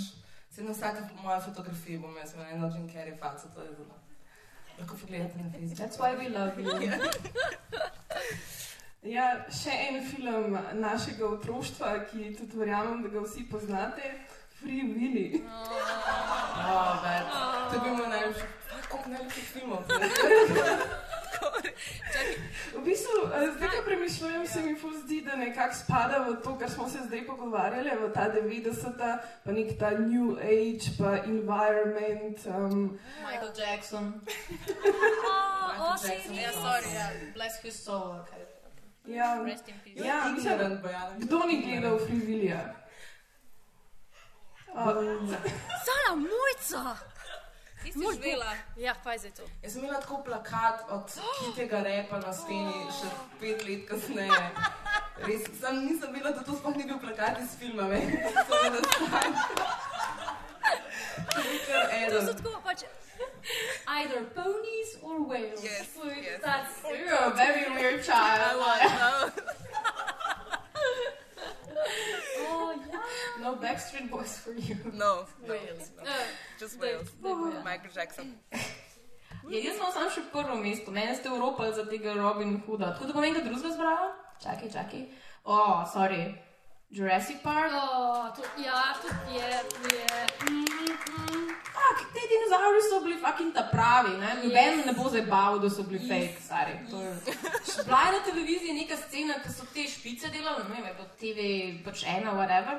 Se 0.50 0.62
na 0.62 0.72
vsake 0.72 1.00
moje 1.22 1.40
fotografije 1.40 1.98
bom 1.98 2.16
jaz 2.16 2.34
imela 2.34 2.48
eno 2.50 2.66
Jim 2.66 2.88
Carrey 2.90 3.14
face, 3.20 3.46
to 3.54 3.62
je 3.62 3.70
zelo. 3.76 3.94
Lahko 4.78 4.96
pogledate 4.96 5.38
na 5.38 5.50
Facebooku. 5.50 5.78
That's 5.78 5.98
why 5.98 6.10
we 6.16 6.28
love 6.28 6.58
you. 6.58 6.66
Ja, 9.06 9.44
še 9.54 9.70
en 9.70 10.00
film 10.02 10.56
našega 10.80 11.26
otroštva, 11.28 11.92
ki 12.10 12.32
tudi 12.38 12.58
verjamem, 12.58 13.02
da 13.02 13.12
ga 13.12 13.22
vsi 13.22 13.46
poznate, 13.50 14.10
Free 14.58 14.82
Willy. 14.82 15.42
Oh, 15.46 16.98
bad. 17.02 17.28
To 17.70 17.76
je 17.76 17.80
bil 17.84 17.94
moj 17.94 18.08
najljubših 19.08 19.44
filmov. 19.52 19.84
V 22.74 22.80
bistvu, 22.84 23.14
eh, 23.34 23.52
zdaj, 23.56 23.68
ko 23.68 23.82
premišljujem, 23.84 24.46
se 24.46 24.62
mi 24.62 24.74
ful 24.74 24.92
zdi, 25.04 25.20
da 25.20 25.36
nekako 25.36 25.74
spada 25.74 26.18
v 26.18 26.36
to, 26.42 26.58
kar 26.58 26.70
smo 26.70 26.88
se 26.88 26.98
zdaj 27.06 27.26
pogovarjali, 27.26 27.90
v 28.00 28.12
ta 28.14 28.26
90-ta, 28.34 29.18
pa 29.44 29.52
nek 29.52 29.78
ta 29.78 29.90
New 29.90 30.36
Age, 30.42 30.90
pa 30.98 31.16
environment. 31.24 32.46
Um, 32.46 32.98
Michael 33.22 33.52
Jackson. 33.54 34.12
Oh, 35.78 35.92
Michael 36.02 36.16
Jackson. 36.16 36.34
Ja, 36.34 36.52
sorry, 36.52 36.94
ja. 36.94 37.08
Bless 37.34 37.62
his 37.62 37.84
soul. 37.84 38.18
Okay. 38.20 38.47
Ja, 39.08 39.34
ja, 40.04 40.32
mislim, 40.32 40.82
kdo 41.18 41.38
ni 41.38 41.62
gledal 41.62 41.98
Free 41.98 42.20
Willija? 42.20 42.74
Um, 44.74 45.28
Sara, 45.84 46.16
mojca! 46.16 46.96
Ti 47.82 47.92
si 47.92 47.98
živela. 47.98 48.52
Ja, 48.76 48.94
je 49.24 49.30
to? 49.30 49.42
Jaz 49.62 49.72
sem 49.72 49.84
imela 49.84 50.00
tako 50.00 50.22
plakat 50.24 50.80
od 50.90 51.20
kitega 51.44 51.82
repa 51.82 52.18
na 52.18 52.32
steni 52.32 52.72
še 53.00 53.10
pet 53.40 53.64
let 53.68 53.86
kasneje. 53.88 54.42
Res, 55.26 55.46
sam 55.60 55.84
nisem 55.84 56.12
bila, 56.12 56.30
da 56.30 56.42
to 56.42 56.56
sploh 56.58 56.76
ni 56.76 56.84
bil 56.84 56.98
plakat 56.98 57.40
iz 57.40 57.56
filma, 57.58 57.88
vem. 57.88 58.10
To 58.48 58.64
je 58.64 58.70
nastajalo. 58.70 58.80
To 58.80 58.94
je 59.04 59.08
kar 59.10 60.47
To 62.10 62.20
so 62.26 62.32
tako 62.32 62.60
pač. 62.64 62.82
Either 63.88 64.24
ponies 64.36 64.90
or 65.02 65.22
whales. 65.26 65.62
Yes, 65.64 65.88
So 65.94 66.04
yes. 66.06 66.40
That's 66.42 66.74
You're 66.84 67.14
a 67.14 67.30
very 67.34 67.64
weird 67.76 68.04
child. 68.04 68.62
Oh, 72.50 72.74
yeah. 72.74 73.42
No 73.44 73.54
Backstreet 73.56 74.10
Boys 74.10 74.38
for 74.38 74.52
you. 74.52 74.76
No, 74.94 75.26
Whales. 75.46 75.90
no. 75.96 76.10
Just 76.58 76.78
Dej- 76.78 76.82
Wales. 76.82 77.10
dej 77.22 77.34
Wales. 77.34 77.64
Michael 77.64 77.92
Jackson. 77.94 78.38
Ja, 79.48 79.58
jaz 79.64 79.76
sem 79.78 79.92
samo 79.94 80.10
še 80.12 80.22
prvo 80.32 80.56
mesto, 80.60 80.90
meni 80.92 81.14
ste 81.16 81.28
Evropa 81.32 81.70
za 81.72 81.84
tega 81.88 82.12
Robin 82.18 82.58
Hooda. 82.66 82.92
Tako 82.92 83.06
da 83.08 83.12
bom 83.16 83.24
enega 83.24 83.44
drugega 83.46 83.70
zbrala. 83.72 84.10
Čakaj, 84.42 84.68
čakaj. 84.72 85.02
O, 85.44 85.54
oh, 85.54 85.86
sorry. 85.88 86.34
Jurassic 86.90 87.40
Park. 87.42 87.72
Oh, 87.72 88.28
to, 88.36 88.42
ja, 88.60 88.92
tudi 89.00 89.38
je, 89.38 89.48
je. 89.96 90.27
Fak, 91.98 92.08
te 92.14 92.22
dinozauri 92.32 92.80
so 92.90 93.00
bili 93.04 93.16
fucking 93.18 93.52
ta 93.54 93.62
pravi, 93.72 94.12
ne? 94.18 94.30
Noben 94.42 94.78
Yes. 94.78 94.86
ne 94.86 94.92
bo 94.92 95.08
zabavil, 95.10 95.58
da 95.60 95.70
so 95.70 95.82
bili 95.82 95.98
Yes. 96.00 96.08
fake, 96.08 96.38
stari. 96.46 96.72
To 96.90 96.96
je- 97.02 97.18
Bila 97.86 98.00
je 98.06 98.12
na 98.12 98.20
televiziji 98.24 98.72
neka 98.72 98.96
scena, 98.96 99.34
ki 99.42 99.52
so 99.52 99.64
te 99.74 99.82
špice 99.88 100.28
delali, 100.30 100.62
ne 100.68 100.82
vem, 100.82 100.94
bilo 100.96 101.08
TV 101.20 101.38
pač 101.84 102.02
ena, 102.06 102.30
whatever. 102.32 102.76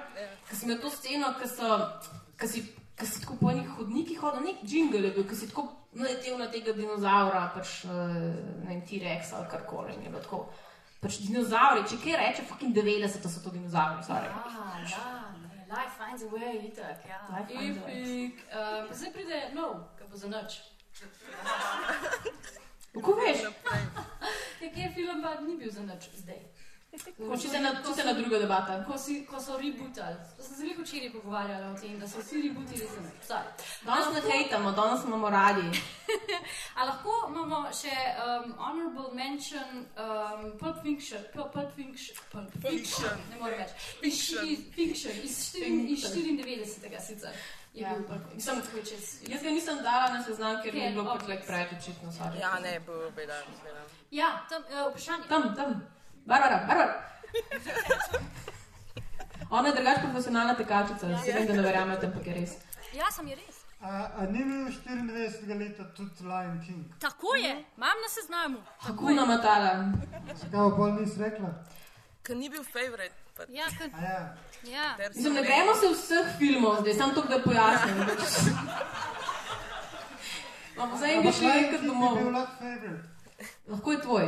Ker 0.48 0.56
sem 0.58 0.70
imel 0.70 0.82
to 0.82 0.90
sceno, 0.90 1.34
ki 1.42 1.48
so, 1.48 1.68
ki 2.40 2.48
si, 2.48 2.60
ki 2.98 3.06
si 3.06 3.22
tako 3.22 3.36
po 3.42 3.50
enih 3.52 3.68
hodnikih 3.78 4.20
hodil, 4.22 4.42
nek 4.44 4.58
jingle 4.64 5.00
je 5.08 5.12
bil, 5.12 5.24
ki 5.24 5.36
si 5.36 5.48
tako 5.48 5.68
naletel 5.94 6.38
na 6.38 6.48
tega 6.48 6.72
dinozaura, 6.74 7.52
pač 7.56 7.86
eh, 7.86 7.90
ne 8.64 8.68
vem, 8.68 8.82
T-Rex 8.82 9.34
ali 9.34 9.48
karkoli. 9.52 9.94
in 9.96 10.04
je 10.04 10.10
bilo 10.10 10.22
tako. 10.22 10.46
Pač 11.02 11.18
dinozauri, 11.24 11.84
če 11.90 11.96
kaj 12.04 12.16
reče, 12.20 12.42
fucking 12.50 12.74
90 12.76 13.30
so 13.30 13.40
to 13.44 13.50
dinozauri. 13.50 14.04
Ah, 14.10 14.80
ja, 14.92 15.29
ne, 15.29 15.29
life 15.70 15.94
finds 15.98 16.24
a 16.24 16.28
way, 16.28 16.68
itak, 16.68 17.06
ja. 17.06 17.20
Epic. 17.40 18.34
Um, 18.52 18.94
zdaj 18.94 19.12
pride 19.14 19.40
nov, 19.54 19.86
ki 19.98 20.04
bo 20.12 20.18
za 20.18 20.28
noč. 20.28 20.62
Kako 22.94 23.12
veš? 23.22 23.40
Ja, 24.60 24.68
kje 24.76 24.90
film 24.92 25.22
pa 25.24 25.38
ni 25.40 25.54
bil 25.56 25.72
za 25.72 25.84
noč 25.88 26.10
zdaj? 26.20 26.40
Ko 26.90 27.38
se 27.38 27.60
na, 27.60 27.70
čisto 27.86 28.04
na 28.06 28.14
druga 28.14 28.40
debata. 28.40 28.84
Ko, 28.84 28.98
si, 28.98 29.26
ko 29.26 29.40
so 29.40 29.58
rebootali, 29.58 30.16
to 30.38 30.44
sem 30.44 30.56
se 30.56 30.62
veliko 30.64 30.82
včeraj 30.82 31.12
pogovarjala 31.12 31.70
o 31.72 31.78
tem, 31.78 32.00
da 32.00 32.08
so 32.08 32.20
vsi 32.20 32.42
rebootili 32.42 32.88
za 32.88 33.02
noč. 33.02 33.20
Sorry. 33.28 33.52
Danes 33.86 34.08
ne 34.14 34.22
hejtamo, 34.32 34.72
danes 34.72 35.04
imamo 35.06 35.30
radi. 35.30 35.82
A 36.78 36.86
lahko 36.86 37.14
imamo 37.30 37.70
še 37.74 37.94
um, 37.94 38.56
honorable 38.58 39.14
mention 39.14 39.86
um, 40.02 40.58
Pulp 40.58 40.82
Fiction, 40.82 41.22
Pulp, 41.34 41.54
Pulp 41.54 41.76
Fiction, 41.76 42.16
Pulp 42.32 42.50
Fiction, 42.62 43.22
ne 43.30 43.38
morem 43.40 43.62
več. 43.62 43.72
Fiction. 44.02 44.48
iz, 44.48 44.60
fiction, 44.74 45.14
iz, 45.24 45.38
štiri- 45.50 45.86
iz 45.94 46.04
94. 46.10 47.00
sicer. 47.00 47.38
Je 47.74 47.82
Ja. 47.86 47.94
is... 48.98 49.22
Jaz 49.28 49.42
ga 49.44 49.50
nisem 49.50 49.78
dala 49.84 50.10
na 50.10 50.24
seznam, 50.24 50.58
ker 50.64 50.74
mi 50.74 50.80
je 50.80 50.90
bilo 50.92 51.06
pač 51.06 51.46
preveč 51.46 51.72
očitno. 51.78 52.10
Ja, 52.42 52.58
ne, 52.60 52.80
bo 52.80 53.12
beda. 53.16 53.44
Ja, 54.12 54.42
tam, 54.50 54.64
uh, 54.64 54.90
vprašanje. 54.90 55.28
Tam, 55.30 55.56
tam. 55.56 55.99
Barbara, 56.30 56.58
Barbara. 56.68 56.94
Ona 59.52 59.68
je 59.68 59.76
drugač 59.76 59.98
profesionalna 60.02 60.54
tekačica, 60.56 61.08
ja. 61.08 61.18
vem, 61.28 61.48
da 61.48 61.54
ne 61.54 61.62
verjamete, 61.62 62.06
ampak 62.06 62.28
je 62.28 62.34
res. 62.36 62.52
Ja, 62.94 63.08
sem 63.12 63.28
je 63.28 63.36
res. 63.36 63.56
A, 63.82 63.88
a 64.16 64.26
ni 64.26 64.44
bil 64.44 64.68
94 64.68 65.58
leta 65.58 65.84
tudi 65.96 66.24
Lion 66.24 66.60
King? 66.62 66.84
Tako 67.00 67.34
je, 67.36 67.54
imam 67.78 67.98
na 67.98 68.10
seznamu. 68.10 68.60
Kako 68.86 69.10
namatala? 69.12 69.72
Zakaj 70.36 70.52
pa 70.52 70.70
pol 70.76 70.92
nisi 70.94 71.18
rekla? 71.20 71.50
Ker 72.22 72.36
ni 72.36 72.50
bil 72.50 72.64
favorite. 72.66 73.16
pa- 73.38 73.48
Ja, 73.50 73.66
ker, 73.72 73.90
ja. 74.04 74.20
ja. 74.66 74.88
Mislim, 75.10 75.34
ne 75.34 75.42
gremo 75.42 75.74
se 75.76 75.88
vseh 75.90 76.28
filmov, 76.38 76.82
zdaj 76.82 76.94
samo 76.94 77.14
to, 77.14 77.22
da 77.24 77.40
pojasnim. 77.40 77.98
Imamo 80.76 80.98
zdaj 80.98 81.14
en 81.14 81.22
bi 81.22 81.32
šli 81.32 81.52
enkrat 81.56 81.82
domov. 81.84 82.18
je. 82.18 82.94
Lahko 83.68 83.92
je 83.92 84.02
tvoj. 84.02 84.26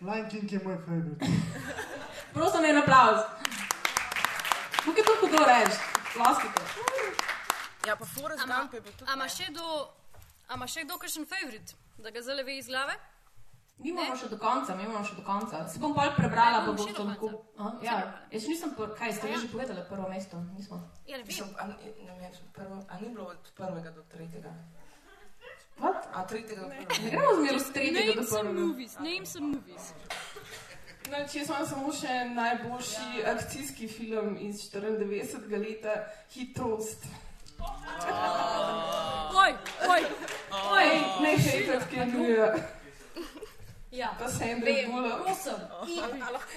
Lion 0.00 0.28
King 0.28 0.46
je 0.48 0.60
moj 0.60 0.78
favorite. 0.78 1.26
Prosim, 2.34 2.64
en 2.64 2.78
aplauz. 2.78 3.20
Tukaj 4.78 5.04
to 5.04 5.12
hudo 5.20 5.44
reči. 5.44 5.78
Ploskite. 6.12 6.62
Ja, 7.84 7.96
pa 7.96 8.04
Forrest 8.06 8.42
Ama- 8.42 8.56
Gump 8.56 8.74
je 8.74 8.80
bil 8.80 8.92
tudi. 8.92 9.10
A 9.10 9.14
ima 9.14 9.24
ne. 9.24 9.30
še 9.30 9.46
kdo, 9.48 9.66
a 10.48 10.54
ima 10.54 10.66
še 10.66 10.84
kdo 10.84 10.98
kakšen 10.98 11.26
favorit, 11.26 11.72
da 11.98 12.10
ga 12.10 12.22
zale 12.22 12.42
ve 12.42 12.56
iz 12.56 12.66
glave? 12.66 12.96
Mi 13.78 13.90
imamo 13.90 14.16
še 14.16 14.26
do 14.26 14.38
konca, 14.38 14.74
mi 14.74 14.82
imamo 14.82 15.04
še 15.04 15.14
do 15.14 15.22
konca. 15.22 15.60
Se 15.68 15.78
bom 15.78 15.92
pol 15.94 16.10
prebrala, 16.12 16.58
Ne, 16.58 16.66
pa 16.66 16.72
bom 16.72 16.78
še 16.80 16.92
to 16.92 17.02
do 17.02 17.08
lahko. 17.08 17.28
Ja, 17.80 17.98
jaz 18.28 18.48
nisem, 18.48 18.72
pr- 18.74 18.90
kaj 18.92 19.12
ste 19.12 19.26
vi 19.26 19.32
ja? 19.32 19.38
že 19.38 19.48
povedali, 19.48 19.84
prvo 19.86 20.08
mesto? 20.08 20.40
Nismo. 20.50 20.80
Ja, 21.06 21.14
ne 21.14 21.22
vem. 21.22 21.26
Mislim, 21.26 21.52
a, 21.54 21.66
ne 21.68 22.16
vem, 22.16 22.32
prvo, 22.52 22.80
a 22.82 22.98
ni 22.98 23.08
bilo 23.08 23.28
od 23.28 23.52
prvega 23.54 23.90
do 23.92 24.02
tretjega? 24.04 24.50
What? 25.78 26.06
A 26.12 26.26
tretjega 26.26 26.62
do 26.62 26.68
Ne 26.68 26.86
prvega? 26.86 27.10
gremo 27.10 27.34
zmeraj 27.36 27.56
od 27.56 27.72
tretjega 27.72 27.98
do 28.04 28.14
Name 28.14 28.26
some 28.26 28.42
prvega. 28.42 28.60
movies, 28.60 28.94
name 28.98 29.26
some 29.26 29.46
movies. 29.46 29.82
Znači, 31.08 31.38
jaz 31.38 31.48
imam 31.48 31.66
samo 31.66 31.92
še 31.92 32.24
najboljši 32.26 33.24
akcijski 33.26 33.88
film 33.88 34.36
iz 34.40 34.56
94. 34.72 35.58
leta, 35.60 35.94
Hit 36.30 36.56
Toast. 36.56 37.04
Oj, 39.34 39.52
oj, 39.88 40.02
oj. 40.70 40.88
Ne 41.22 41.36
hejtet, 41.36 41.82
ki 41.90 41.96
je 41.96 42.06
Ja, 43.90 44.12
pa 44.18 44.28
Sandra 44.28 44.64
Vem. 44.64 44.90
Bullock. 44.92 45.26
osem. 45.26 45.60
A 46.22 46.30
lahko 46.30 46.52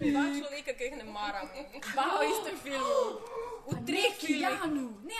dva 0.00 0.22
človeka, 0.38 0.72
ki 0.72 0.84
jih 0.84 0.96
ne 0.96 1.04
maram. 1.04 1.48
Dva 1.92 2.04
v 2.20 2.28
istem 2.28 2.56
filmu. 2.58 3.20
V 3.66 3.86
treh. 3.86 4.18
Keanu, 4.20 4.88
ne. 5.02 5.14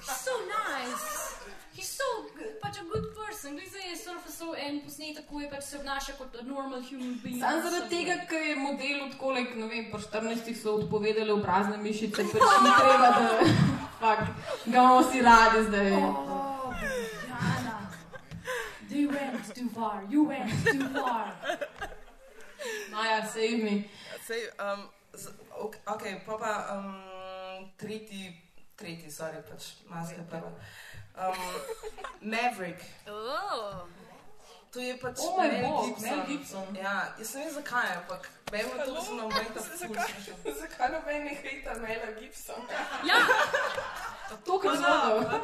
He's 0.00 0.18
so 0.18 0.34
nice. 0.50 1.38
He's 1.74 1.88
so 1.88 2.04
good, 2.36 2.60
pač 2.60 2.78
a 2.80 2.84
good 2.84 3.06
person. 3.16 3.54
Glej, 3.56 3.68
zdaj 3.72 3.86
je 3.90 3.96
surfa 3.96 4.30
so 4.30 4.52
en 4.52 4.80
posnetek, 4.84 5.24
ko 5.24 5.40
je 5.40 5.48
pač 5.48 5.64
se 5.64 5.78
obnaša 5.78 6.12
kot 6.18 6.34
a 6.36 6.42
normal 6.44 6.82
human 6.84 7.14
being. 7.22 7.38
Sam 7.40 7.62
zaradi 7.64 7.88
tega, 7.88 8.16
ker 8.28 8.44
je 8.44 8.56
model 8.60 8.98
od 9.06 9.14
kolek, 9.16 9.54
ne 9.56 9.68
vem, 9.70 9.86
po 9.92 10.00
14 10.02 10.52
so 10.58 10.74
odpovedali 10.82 11.32
obrazne 11.32 11.78
mišice, 11.80 12.26
pač 12.28 12.58
ni 12.66 12.74
treba, 12.80 13.08
da 13.16 13.22
fak, 14.02 14.20
ga 14.66 14.76
imamo 14.76 15.00
vsi 15.00 15.24
radi 15.24 15.64
zdaj. 15.70 15.90
Oh, 15.96 16.76
Jana. 17.30 17.74
They 18.92 19.06
went 19.08 19.54
too 19.56 19.68
far, 19.72 20.04
you 20.12 20.28
went 20.28 20.52
too 20.68 20.92
far. 21.00 21.32
Maja, 22.92 23.24
save 23.32 23.64
me. 23.64 23.74
Sej, 24.28 24.44
um, 24.60 24.84
ok, 25.56 25.80
ok, 25.96 26.08
pa 26.28 26.36
pa 26.36 26.54
um, 26.76 27.66
tretji, 27.80 28.28
tretji, 28.76 29.08
sorry, 29.08 29.40
pač 29.48 29.72
maska 29.88 30.28
prva. 30.28 30.52
Um, 31.16 31.36
Maverick, 32.20 32.80
Oh. 33.06 33.84
to 34.72 34.80
je 34.80 34.96
pač 34.96 35.18
O 35.20 35.36
moj 35.36 35.48
Mel 35.48 35.68
bog, 35.68 35.86
Gibson. 35.86 36.08
Mel 36.08 36.26
Gibson. 36.26 36.76
Ja, 36.76 37.12
jaz 37.18 37.34
ne 37.34 37.40
vem 37.44 37.54
zakaj, 37.54 37.88
ampak 37.96 38.30
vemo 38.52 38.72
to, 38.84 38.94
da 38.94 39.00
so 39.02 39.14
nam 39.14 39.28
da 39.54 39.60
se 39.60 39.76
Zakaj, 40.60 40.88
noben 40.88 41.24
ne 41.24 41.34
hejta 41.34 41.74
Mela 41.74 42.10
Gibsona? 42.20 42.64
Ja, 43.08 43.16
To, 44.44 44.58
kar 44.58 44.76
zelo. 44.76 45.40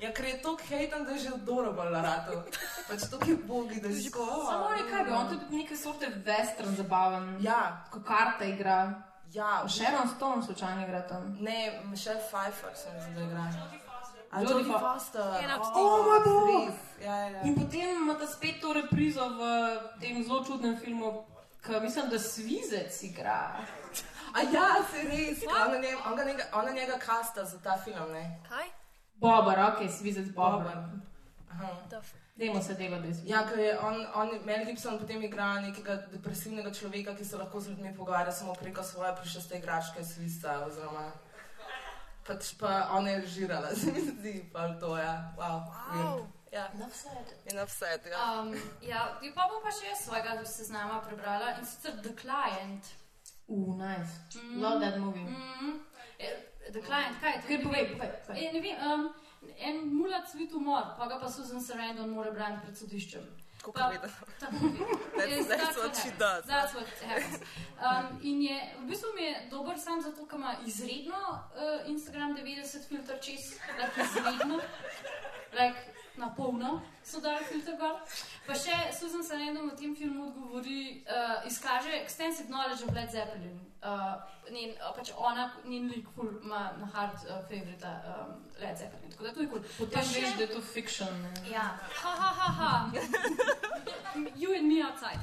Ja, 0.00 0.10
ker 0.12 0.24
je 0.24 0.42
to 0.42 0.56
hejten, 0.68 1.04
da 1.04 1.12
je 1.12 1.18
že 1.18 1.28
adorable 1.28 1.90
rado. 1.92 2.42
Pač 2.88 3.00
to 3.10 3.20
je 3.22 3.36
bogi, 3.36 3.80
da 3.80 3.88
je 3.88 3.94
že 3.94 4.10
tako. 4.10 4.46
Samo 4.48 4.70
nekaj, 4.70 5.04
bi 5.04 5.12
on 5.12 5.28
tudi 5.28 5.56
neke 5.56 5.76
sorte 5.76 6.08
western 6.24 6.74
zabaven. 6.74 7.36
Ja. 7.40 7.84
Ko 7.90 8.00
karta 8.00 8.44
igra. 8.44 9.02
Ja, 9.32 9.64
Sharon 9.68 10.08
Stone 10.16 10.42
slučajno 10.42 10.82
igra 10.82 11.06
tam. 11.08 11.36
Ne, 11.40 11.80
Michelle 11.84 12.20
Pfeiffer 12.20 12.72
se 12.74 12.88
mi 12.92 13.00
zdi, 13.00 13.14
da 13.14 13.20
igra. 13.22 13.40
A 13.40 13.81
Jodie 14.32 14.48
Jodie 14.54 14.72
Fo- 14.72 14.78
Foster. 14.80 15.22
Oh, 15.22 15.36
teh. 15.38 16.04
moj 16.06 16.20
bog. 16.24 16.48
Res. 16.48 17.04
Ja, 17.04 17.16
ja, 17.16 17.28
ja. 17.28 17.42
In 17.42 17.54
potem 17.54 17.96
imate 18.02 18.26
spet 18.26 18.60
to 18.60 18.72
reprizo 18.72 19.28
v 19.28 19.40
tem 20.00 20.24
zelo 20.24 20.44
čudnem 20.44 20.76
filmu, 20.76 21.24
ki 21.66 21.80
mislim, 21.80 22.08
da 22.10 22.18
Svizec 22.18 23.02
igra. 23.02 23.60
A 24.34 24.40
ja, 24.40 24.80
se 24.90 25.02
res. 25.08 25.42
Ona 25.44 25.78
njega, 25.78 25.98
ona 26.12 26.24
njega, 26.24 26.44
ona 26.52 26.70
njega 26.70 26.98
kasta 26.98 27.44
za 27.44 27.58
ta 27.58 27.76
film, 27.84 28.12
ne? 28.12 28.40
Kaj? 28.48 28.66
Bobar, 29.14 29.58
ok, 29.60 29.90
Svizec 29.90 30.28
Bobar. 30.34 30.76
Aha. 31.50 31.68
Dajmo 32.36 32.62
se 32.62 32.74
delo, 32.74 32.98
da 32.98 33.06
je. 33.06 33.14
Ja, 33.24 33.46
ker 33.48 33.58
je 33.58 33.78
on, 33.80 34.06
on, 34.14 34.30
Mel 34.44 34.64
Gibson 34.64 34.98
potem 34.98 35.22
igra 35.22 35.60
nekega 35.60 35.96
depresivnega 36.12 36.72
človeka, 36.72 37.14
ki 37.14 37.24
se 37.24 37.36
lahko 37.36 37.60
z 37.60 37.68
ljudmi 37.68 37.94
pogovarja 37.96 38.32
samo 38.32 38.54
preko 38.54 38.82
svoje 38.82 39.12
prišeste 39.20 39.58
igračke 39.58 40.04
svista, 40.04 40.64
oziroma 40.66 41.12
pač 42.26 42.54
pa 42.58 42.88
ona 42.96 43.10
je 43.10 43.20
režirala, 43.20 43.74
se 43.80 43.92
mi 43.92 44.00
zdi, 44.00 44.50
pa 44.52 44.68
to 44.80 44.96
je, 44.96 45.12
wow. 45.38 45.66
wow. 45.68 46.26
Ja, 46.52 46.68
enough 46.74 46.94
said. 46.94 47.26
Enough 47.52 47.70
said, 47.70 48.00
ja. 48.10 48.40
Um, 48.40 48.54
ja, 48.82 49.06
pa 49.34 49.48
bom 49.48 49.62
pa 49.64 49.72
še 49.72 49.88
jaz 49.88 50.04
svojega 50.04 50.36
seznama 50.44 51.00
prebrala 51.00 51.54
in 51.56 51.64
sicer 51.64 51.96
The 52.04 52.12
Client. 52.12 52.92
Uh, 53.48 53.72
nice. 53.80 54.20
Mm. 54.36 54.60
Love 54.60 54.80
that 54.84 54.98
movie. 55.00 55.24
Mm. 55.24 55.80
Eh, 56.20 56.36
The 56.68 56.82
Client, 56.84 57.16
kaj 57.20 57.32
je 57.32 57.42
to? 57.42 57.48
Ne 57.48 57.58
povej, 57.64 57.88
vem. 57.88 58.12
povej, 58.26 58.60
vem, 58.60 58.84
um, 58.84 59.08
en 59.58 59.80
mulac 59.96 60.28
svit 60.28 60.52
umor, 60.52 60.92
pa 60.98 61.08
ga 61.08 61.18
pa 61.18 61.32
Susan 61.32 61.64
Sarandon 61.64 62.12
mora 62.12 62.30
braniti 62.36 62.68
pred 62.68 62.76
sodiščem. 62.78 63.24
Tako 63.62 63.72
povedano. 63.78 64.12
That's- 65.16 65.46
that's 65.46 65.76
what 65.78 65.94
she 65.94 66.10
does. 66.18 66.42
That's 66.50 66.74
what 66.74 66.88
happens. 67.06 67.38
Um, 67.78 68.18
in 68.22 68.42
je, 68.42 68.58
v 68.82 68.86
bistvu 68.90 69.14
mi 69.14 69.22
je 69.22 69.46
dober 69.50 69.78
sam 69.78 70.02
zato, 70.02 70.26
ker 70.26 70.38
ima 70.38 70.54
izredno 70.66 71.14
uh, 71.54 71.86
Instagram 71.86 72.34
90 72.34 72.88
filter 72.88 73.18
čez, 73.22 73.54
like 73.78 74.02
izredno, 74.02 74.58
like 75.54 75.78
na 76.16 76.34
polno 76.34 76.82
so 77.04 77.20
dali 77.20 77.44
filter 77.44 77.76
gor. 77.78 78.00
Pa 78.46 78.54
še 78.54 78.74
Susan 78.98 79.22
Sarandon 79.22 79.70
v 79.70 79.76
tem 79.78 79.94
filmu 79.96 80.26
odgovori, 80.26 81.04
uh, 81.06 81.46
izkaže 81.46 82.02
extensive 82.02 82.48
knowledge 82.50 82.82
of 82.82 82.90
Led 82.94 83.10
Zeppelin. 83.10 83.71
Uh, 83.82 84.14
njen, 84.54 84.70
uh, 84.78 84.92
pač 84.94 85.10
ona, 85.18 85.48
njen 85.66 85.88
lik 85.90 86.06
ful 86.14 86.28
ima 86.42 86.60
na 86.78 86.86
hard 86.94 87.14
uh, 87.26 87.40
favorite 87.48 87.88
um, 88.06 88.36
Led 88.60 88.78
Zeppelin. 88.78 89.10
Tako 89.10 89.24
da 89.24 89.32
to 89.32 89.40
je 89.40 89.48
kul. 89.48 89.58
Cool. 89.58 89.72
Potem 89.78 90.04
veš, 90.14 90.36
da 90.36 90.42
je 90.42 90.50
to 90.52 90.60
fiction. 90.62 91.22
Ne? 91.22 91.32
Ja, 91.50 91.64
ha, 92.02 92.12
ha, 92.20 92.30
ha, 92.38 92.52
ha. 92.60 92.90
You 94.36 94.54
and 94.54 94.68
me 94.68 94.82
outside. 94.86 95.18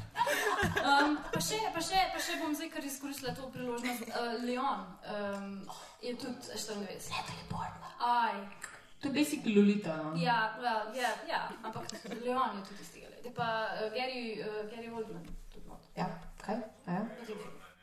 Um, 0.81 1.17
pa, 1.31 1.39
še, 1.39 1.61
pa, 1.71 1.79
še, 1.79 2.01
pa 2.11 2.19
še 2.25 2.35
bom 2.41 2.55
zdaj 2.57 2.71
kar 2.73 2.89
izkoristila 2.89 3.31
to 3.37 3.47
priložnost. 3.53 4.11
Uh, 4.11 4.35
Leon 4.43 4.83
um, 5.15 5.55
je 6.03 6.15
tudi 6.19 6.51
94. 6.51 7.15
Natalie 7.15 7.47
Portman. 7.53 7.95
Aj. 8.01 8.43
To 8.99 9.07
je 9.07 9.13
basically 9.13 9.55
Lolita. 9.55 9.95
No? 10.03 10.15
Ja, 10.19 10.39
well, 10.59 10.91
ja, 10.97 11.15
ja, 11.29 11.45
ampak 11.63 11.87
Leon 12.25 12.59
je 12.59 12.67
tudi 12.73 12.83
iz 12.83 12.91
tega. 12.91 13.35
Pa 13.35 13.49
uh, 13.71 13.87
Gary, 13.95 14.41
uh, 14.43 14.65
Gary 14.67 14.91
Oldman 14.91 15.23
tudi 15.53 15.67
not. 15.69 15.85
Ja, 15.95 16.11
kaj? 16.43 16.59
Ja? 16.87 17.05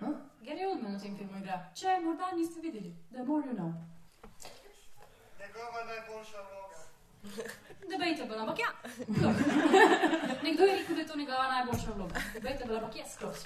Hm? 0.05 0.17
Gary 0.47 0.67
Oldman 0.67 0.95
v 0.95 1.03
tem 1.03 1.15
filmu 1.19 1.41
igra. 1.43 1.57
Če 1.75 1.97
morda 2.05 2.29
niste 2.37 2.61
videli, 2.63 2.93
the 3.11 3.25
more 3.27 3.43
you 3.49 3.55
know. 3.57 3.73
Njegova 5.41 5.81
najboljša 5.89 6.45
vloga. 6.51 6.83
Debatable, 7.91 8.39
ampak 8.45 8.59
ja. 8.63 8.71
Nekdo 10.47 10.69
je 10.69 10.77
rekel, 10.77 10.95
da 10.95 11.01
je 11.01 11.07
to 11.07 11.17
njegova 11.17 11.49
najboljša 11.49 11.97
vloga. 11.97 12.23
Debatable, 12.35 12.79
ampak 12.79 12.97
ja, 12.97 13.09
skroz. 13.11 13.43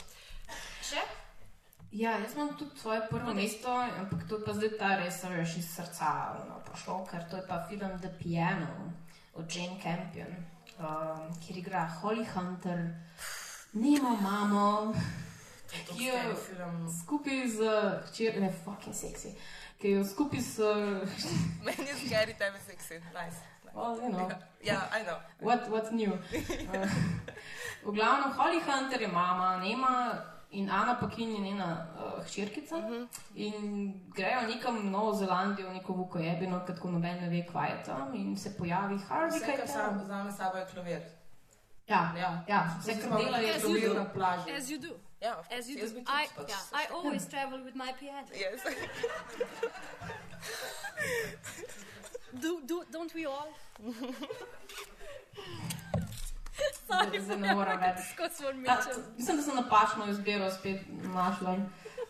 Še? 0.90 1.06
Ja, 2.02 2.18
jaz 2.20 2.36
imam 2.36 2.52
tudi 2.58 2.76
svoje 2.78 3.00
prvo 3.08 3.34
mesto, 3.34 3.72
ampak 3.72 4.28
to 4.28 4.36
je 4.36 4.44
pa 4.44 4.58
zdaj 4.60 4.76
ta 4.82 4.92
res 5.00 5.22
veš 5.24 5.56
iz 5.62 5.72
srca 5.72 6.12
no, 6.50 6.60
prišlo, 6.68 7.00
ker 7.08 7.24
to 7.32 7.40
je 7.40 7.46
pa 7.48 7.62
film 7.70 7.96
The 8.04 8.12
Piano 8.20 8.92
od 9.40 9.56
Jane 9.56 9.80
Campion, 9.80 10.36
um, 10.76 11.32
kjer 11.40 11.64
igra 11.64 11.88
Holly 12.02 12.28
Hunter, 12.34 12.84
Nemo 13.72 14.16
mamo, 14.20 14.94
ki 15.70 16.04
jo 16.06 16.14
skupaj 17.00 17.48
z 17.48 17.58
hčerjo, 18.06 18.40
ne 18.40 18.52
fucking 18.64 18.94
sexy, 18.94 19.34
ki 19.78 19.90
jo 19.90 20.04
skupaj 20.04 20.40
s, 20.40 20.58
Meni 21.66 21.88
je 21.88 21.94
scary, 22.06 22.34
tebi 22.38 22.58
seksi, 22.66 22.94
nice. 23.14 23.40
well, 23.74 23.96
you 24.02 24.08
know, 24.10 24.28
Ja, 24.62 24.88
I 24.92 25.02
know. 25.04 25.16
what, 25.40 25.68
what's 25.70 25.90
new. 25.92 26.12
Uh, 26.12 26.90
v 27.86 27.92
glavnem, 27.94 28.32
Holly 28.32 28.60
Hunter 28.60 29.00
je 29.00 29.08
mama, 29.08 29.56
Nema 29.56 30.22
in 30.50 30.70
Ana 30.70 30.94
Pakin 31.00 31.30
je 31.30 31.40
njena 31.40 31.86
uh, 31.94 32.24
hčerkica. 32.26 32.76
Uh 32.76 32.84
-huh. 32.84 33.06
In 33.34 33.54
grejo 34.14 34.40
nekam 34.40 34.78
v 34.78 34.90
Novo 34.90 35.12
Zelandijo, 35.14 35.72
neko 35.72 35.92
vukojebino, 35.92 36.58
tako 36.66 36.90
noben 36.90 37.20
ne 37.20 37.28
ve, 37.28 37.46
kaj 37.52 37.70
je 37.70 37.82
tam. 37.84 38.14
In 38.14 38.36
se 38.36 38.56
pojavi 38.58 38.98
Harvey, 39.08 39.36
Vse, 39.36 39.46
kar 39.46 39.58
je 39.58 39.66
sam 39.66 40.00
vzame 40.04 40.32
sabo 40.32 40.56
je 40.58 40.66
klavir. 40.66 41.00
Ja, 41.86 42.12
Ja. 42.18 42.44
ja, 42.48 42.76
vse, 42.80 42.92
kar 43.00 43.18
dela 43.24 43.38
je 43.38 43.60
klavir 43.60 43.94
na 43.94 44.04
plaži. 44.04 44.52
As 44.58 44.64
you 44.64 44.80
do. 44.80 44.94
Ja, 45.20 45.32
of 45.34 45.46
As 45.46 45.50
course, 45.50 45.68
you 45.68 45.78
jaz 45.78 45.90
do. 45.90 45.96
tudi 45.96 46.10
I, 46.12 46.26
pač 46.36 46.48
yeah, 46.48 46.60
se- 46.60 46.74
I 46.74 46.84
always 46.90 47.26
travel 47.26 47.58
with 47.62 47.74
my 47.76 47.92
piano. 47.94 48.26
Yes. 48.34 48.60
Do, 52.34 52.60
do, 52.62 52.84
don't 52.88 53.12
we 53.12 53.26
all? 53.26 53.48
Zdaj- 56.86 57.20
zdaj 57.20 57.38
ne 57.38 57.54
morem 57.54 57.80
več. 57.80 57.98
Skozi 58.08 58.34
svoj 58.36 58.52
Ta, 58.54 58.58
mečem. 58.76 59.02
mislim, 59.16 59.36
da 59.36 59.42
sem 59.42 59.56
napačno 59.56 60.06
izbiro 60.06 60.50
spet 60.50 60.80
našla. 61.14 61.56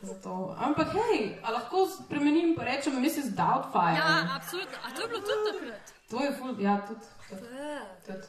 Zato. 0.03 0.35
Ampak, 0.59 0.89
hej, 0.95 1.17
a 1.43 1.51
lahko 1.51 1.87
spremenim 1.89 2.49
in 2.49 2.59
rečem, 2.59 2.95
Mrs. 2.97 3.33
Doubtfire. 3.33 3.97
Ja, 3.97 4.07
absolutno. 4.33 4.77
A 4.83 4.91
to 4.91 5.03
je 5.03 5.09
bilo 5.09 5.21
tudi 5.21 5.53
takrat? 5.53 5.93
To 6.11 6.21
je 6.21 6.33
ful, 6.33 6.61
ja, 6.61 6.77
tudi. 6.81 7.01
tudi, 7.29 7.47
Ja. 7.55 7.81
tudi. 8.07 8.27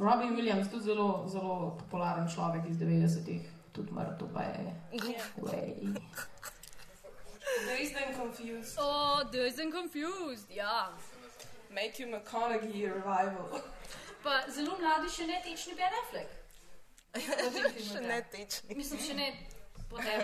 Robin 0.00 0.36
Williams, 0.36 0.70
tudi 0.70 0.84
zelo, 0.84 1.08
zelo 1.28 1.56
popularen 1.78 2.28
človek 2.28 2.62
iz 2.66 2.76
90-ih, 2.78 3.42
tudi 3.72 3.92
mrtev 3.92 4.28
pa 4.34 4.42
je. 4.42 4.74
Way. 5.36 5.94
Dazed 7.66 7.96
and 7.96 8.16
confused. 8.16 8.78
Oh, 8.78 9.22
dazed 9.32 9.60
and 9.60 9.72
confused, 9.72 10.50
ja. 10.50 10.88
Matthew 11.70 12.06
McConaughey 12.06 12.86
revival. 12.94 13.60
Pa 14.22 14.42
zelo 14.50 14.76
mladi 14.78 15.08
še 15.10 15.26
ne 15.26 15.40
tečni 15.44 15.74
Ben 15.74 15.92
Affleck. 16.02 16.30
Še 17.92 18.00
ne 18.00 18.22
tečni. 18.32 18.76
Mislim, 18.76 19.00
še 19.00 19.14
ne 19.14 19.26
potem. 19.90 20.22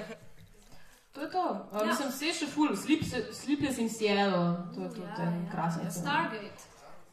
To 1.12 1.20
je 1.20 1.30
to. 1.30 1.44
Ja. 1.72 1.78
Ja. 1.78 1.84
Mislim, 1.90 2.08
vse 2.12 2.32
še 2.32 2.46
ful, 2.52 2.76
Sleep, 2.76 3.02
Sleepless 3.32 3.78
in 3.78 3.90
Seattle, 3.90 4.44
to 4.74 4.86
je 4.86 4.90
tudi 4.94 5.08
Ja, 5.08 5.24
ja. 5.24 5.50
krasen 5.52 5.82
film. 5.88 5.92
Stargate. 5.98 6.68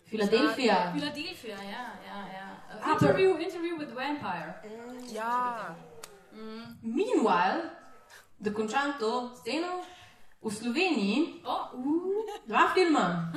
Filadelfija. 0.06 0.78
Filadelfija, 0.94 1.58
ja, 1.64 1.86
ja. 2.06 2.20
ja. 2.38 2.46
Uh, 2.70 2.92
interview, 2.94 3.38
interview 3.40 3.78
with 3.80 3.90
the 3.90 3.96
Vampire. 3.96 4.54
Ja. 5.12 5.76
Mm. 6.36 6.64
Meanwhile, 6.84 7.62
da 8.40 8.52
končam 8.52 8.94
to 9.00 9.12
sceno, 9.36 9.84
v 10.42 10.52
Sloveniji 10.52 11.42
Oh, 11.44 11.74
uh, 11.74 11.84
dva 12.46 12.70
filma. 12.74 13.32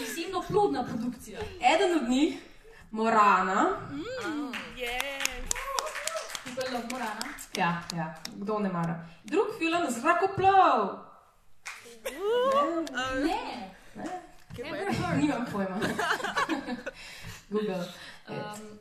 izjemno 0.00 0.42
plodna 0.42 0.84
produkcija. 0.84 1.40
Eden 1.74 1.96
od 1.96 2.08
njih, 2.10 2.34
Morana, 2.90 3.76
Mm, 3.90 4.52
yes. 4.76 5.24
People 6.44 6.70
love 6.72 6.84
Morana. 6.90 7.26
ja, 7.56 7.82
ja, 7.92 8.14
kdo 8.32 8.58
ne 8.58 8.68
mara. 8.70 8.94
Drug 9.24 9.46
film, 9.58 9.86
Zrakoplov. 9.90 10.98
Ne, 12.04 12.10
Ne, 13.16 13.70
ne, 13.94 14.04
never 14.60 14.94
heard. 14.94 15.18
nimam 15.18 15.46
pojma. 15.52 15.76
Google. 17.50 17.84
Um, 18.28 18.78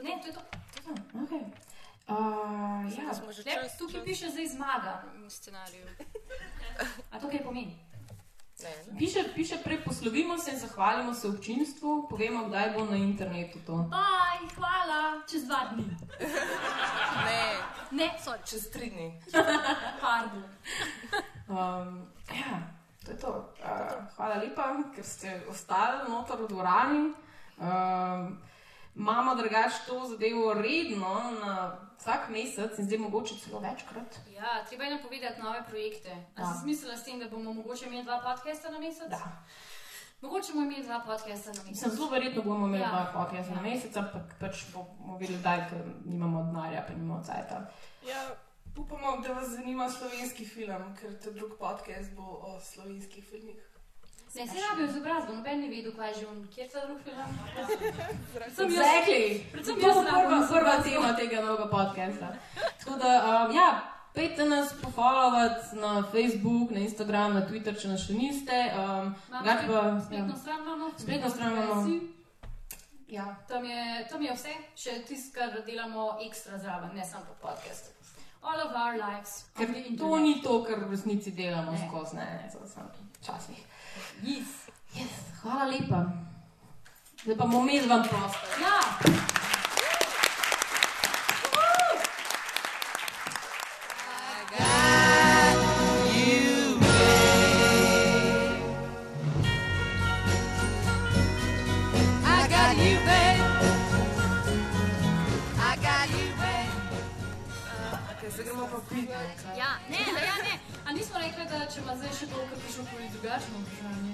ne, 0.00 0.20
to 0.22 0.26
je 0.26 0.32
to. 0.32 0.40
Okay. 1.14 1.44
Uh, 2.08 2.88
ja, 2.98 3.14
Smo 3.14 3.32
že 3.32 3.42
Lep, 3.46 3.62
čez, 3.62 3.76
tukaj 3.78 4.00
čez... 4.00 4.04
piše 4.04 4.26
zdaj 4.30 4.46
zmaga. 4.46 5.04
Scenariju. 5.28 5.86
A 7.10 7.18
to 7.20 7.28
kaj 7.28 7.44
pomeni? 7.44 7.76
Ne, 8.62 8.92
ne. 8.92 8.98
piše, 8.98 9.24
piše 9.34 9.56
prej 9.64 9.84
poslovimo 9.84 10.38
se 10.38 10.50
in 10.50 10.58
zahvalimo 10.58 11.14
se 11.14 11.28
občinstvu, 11.28 12.06
povemo, 12.10 12.48
kdaj 12.48 12.70
bo 12.70 12.84
na 12.84 12.96
internetu 12.96 13.58
to. 13.66 13.74
Baj, 13.90 14.38
hvala, 14.54 15.22
čez 15.30 15.44
dva 15.44 15.74
dni. 15.74 15.84
ne, 17.26 17.42
Ne, 17.92 18.08
sorry, 18.24 18.40
čez 18.48 18.70
tri 18.72 18.88
dni. 18.90 19.20
pardon. 20.00 20.44
Um, 21.48 22.08
ja, 22.32 22.64
to 23.04 23.10
je 23.10 23.18
to. 23.18 23.52
Uh, 23.60 24.08
hvala 24.16 24.40
lepa, 24.40 24.80
ker 24.96 25.04
ste 25.04 25.44
ostali 25.44 26.08
noter 26.08 26.40
v 26.40 26.48
dvorani. 26.48 27.12
Um, 27.60 28.40
imamo 28.96 29.34
drugače 29.34 29.76
to 29.86 30.06
zadevo 30.06 30.54
redno 30.54 31.14
na 31.40 31.76
vsak 31.98 32.28
mesec 32.28 32.78
in 32.78 32.84
zdaj 32.84 32.98
mogoče 32.98 33.34
celo 33.36 33.58
večkrat. 33.60 34.18
Ja, 34.30 34.64
treba 34.64 34.84
je 34.84 34.96
napovedati 34.96 35.42
nove 35.42 35.64
projekte. 35.68 36.10
A 36.36 36.40
Ja. 36.40 36.46
si 36.46 36.60
smislila 36.60 36.96
s 36.96 37.04
tem, 37.04 37.18
da 37.18 37.28
bomo 37.28 37.52
mogoče 37.52 37.86
imeli 37.86 38.02
dva 38.04 38.20
podcasta 38.20 38.70
na 38.70 38.78
mesec? 38.78 39.08
Da. 39.08 39.42
Mogoče 40.20 40.52
bomo 40.52 40.66
imeli 40.66 40.82
dva 40.82 41.00
podcasta 41.00 41.48
na 41.48 41.58
mesec. 41.58 41.70
Mislim, 41.70 41.90
zelo 41.90 42.10
verjetno 42.10 42.42
bomo 42.42 42.66
imeli 42.66 42.82
Ja. 42.82 42.88
dva 42.88 43.12
podcasta 43.14 43.54
na 43.54 43.62
mesec, 43.62 43.96
ampak 43.96 44.22
pač 44.40 44.64
bomo 44.72 45.16
videli, 45.18 45.38
kdaj, 45.38 45.68
ker 45.70 45.78
nimamo 46.04 46.42
denarja, 46.42 46.84
pa 46.88 46.92
nimamo 46.92 47.22
cajta. 47.24 47.70
Ja, 48.08 48.30
upamo, 48.76 49.16
da 49.18 49.32
vas 49.32 49.48
zanima 49.48 49.90
slovenski 49.90 50.44
film, 50.46 50.96
ker 50.96 51.20
ta 51.20 51.30
drug 51.30 51.58
podcast 51.58 52.12
bo 52.12 52.22
o 52.22 52.60
slovenskih 52.62 53.24
filmih. 53.24 53.56
Ne, 54.34 54.46
se 54.46 54.54
rabijo 54.62 54.86
izobrazbo, 54.86 55.32
noben 55.34 55.60
ni 55.60 55.68
vedel, 55.68 55.92
kaj 55.92 56.08
je 56.08 56.14
že 56.14 56.26
on, 56.26 56.48
kjer 56.48 56.66
je 56.66 56.70
ta 56.70 56.86
drugi 56.86 57.02
film. 57.02 57.16
Predvsem 58.34 58.68
jaz- 58.68 58.78
Exactly. 58.78 59.44
Predvsem 59.52 59.74
To 59.76 59.88
jaz 59.88 59.96
rabim 59.96 60.12
prva, 60.22 60.46
prva 60.50 60.82
tema 60.82 61.12
tega 61.12 61.42
novega 61.42 61.66
podcasta. 61.68 62.28
Tako 62.78 62.96
da, 62.98 63.10
um, 63.40 63.56
ja, 63.56 63.68
pejte 64.14 64.44
nas 64.44 64.72
pofollowati 64.74 65.76
na 65.76 66.02
Facebook, 66.04 66.70
na 66.70 66.78
Instagram, 66.80 67.34
na 67.34 67.42
Twitter, 67.42 67.76
če 67.76 67.88
nas 67.88 68.00
še 68.00 68.12
niste. 68.14 68.56
Um, 68.74 69.14
drugače 69.28 69.66
pa, 69.66 69.72
splet- 69.72 70.04
spletno 70.04 70.26
ja. 70.28 70.38
stran 70.38 70.60
imamo. 70.60 70.90
Spletno 70.98 71.30
stran 71.30 71.52
imamo. 71.52 72.00
Ja. 73.08 73.36
Tam 73.48 73.64
je, 73.64 73.80
tam 74.10 74.22
je 74.22 74.32
vse, 74.32 74.52
še 74.76 75.02
tisto, 75.04 75.36
kar 75.36 75.60
delamo 75.62 76.16
ekstra 76.22 76.58
zraven, 76.58 76.90
ne 76.94 77.04
samo 77.04 77.24
po 77.26 77.34
podcastu. 77.42 77.88
All 78.42 78.60
of 78.60 78.72
our 78.74 78.96
lives. 78.98 79.44
Ker 79.54 79.68
to 79.98 80.16
ni 80.18 80.40
to, 80.42 80.64
kar 80.64 80.78
v 80.78 80.90
resnici 80.90 81.30
delamo 81.32 81.72
Ne. 81.72 81.78
skozi, 81.80 82.16
ne, 82.16 82.24
ne, 82.24 82.48
to 82.50 82.64
samo 82.66 82.88
včasih. 83.20 83.60
Yes. 84.22 84.48
Yes, 84.94 85.12
hvala 85.42 85.64
lepa. 85.64 86.00
Zdaj 87.24 87.36
pa 87.36 87.44
bomo 87.46 87.62
imeli 87.70 87.88
vam 87.88 88.02
prostor. 88.08 88.48
Ja. 88.60 88.80
I 102.24 102.48
got 102.48 102.76
you, 102.76 102.98
babe. 103.06 103.42
I 105.58 105.76
got 105.76 106.08
you, 106.10 106.28
babe. 106.40 106.72
Okay, 108.12 108.30
zdaj 108.30 108.44
gremo 108.44 108.66
pa 108.66 108.78
piti. 108.88 109.12
Ja, 109.58 109.70
ne, 109.90 109.98
a 109.98 110.20
ja, 110.24 110.36
ne. 110.42 110.71
A 110.92 110.94
nismo 110.94 111.18
rekli, 111.18 111.44
da 111.48 111.58
če 111.72 111.78
ima 111.80 111.92
zdaj 111.96 112.10
še 112.12 112.26
kar 112.28 112.48
prišlo 112.52 112.82
koli 112.90 113.06
drugačno 113.14 113.60
vprašanje? 113.60 114.10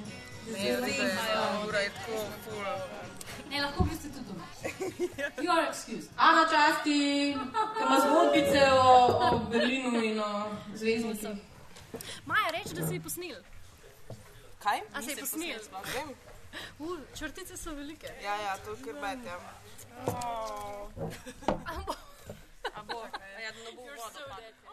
Ne, 0.49 0.67
zdaj 0.77 0.93
ena 1.07 1.47
ura, 1.67 1.81
je 1.83 1.89
tako 1.97 2.19
ful. 2.45 2.61
Ne, 3.51 3.63
lahko 3.65 3.87
greste 3.89 4.11
tudi 4.15 4.27
doma. 4.29 4.47
You 5.43 5.51
are 5.57 5.65
excused. 5.71 6.13
Ana 6.29 6.45
časti, 6.53 6.85
ki 6.85 7.83
ima 7.83 7.99
zgodbice 8.05 8.63
o, 8.77 8.93
o 9.27 9.41
Berlinu 9.51 10.05
in 10.07 10.23
o 10.23 10.29
zvezdnikih. 10.75 11.43
Maja, 12.31 12.55
reči, 12.55 12.79
da 12.79 12.87
si 12.87 12.95
ji 12.95 13.03
posnel. 13.09 13.43
Kaj? 14.63 14.85
A 14.93 15.03
Nisi 15.03 15.19
posnel? 15.25 15.59
sploh 15.67 15.91
vem. 15.97 16.15
Uh, 16.79 16.95
črtice 17.19 17.59
so 17.59 17.75
velike. 17.75 18.15
Ja, 18.23 18.39
ja, 18.45 18.55
to 18.63 18.79
je 18.79 18.87
kar 18.87 19.03
bed, 19.03 19.27
ja. 19.27 19.41
A 21.67 22.87
bo, 22.87 23.03
a 23.03 23.43
ja, 23.43 23.51
da 23.51 23.67
ne 23.67 23.75
bo 23.75 23.91
voda. 23.99 24.68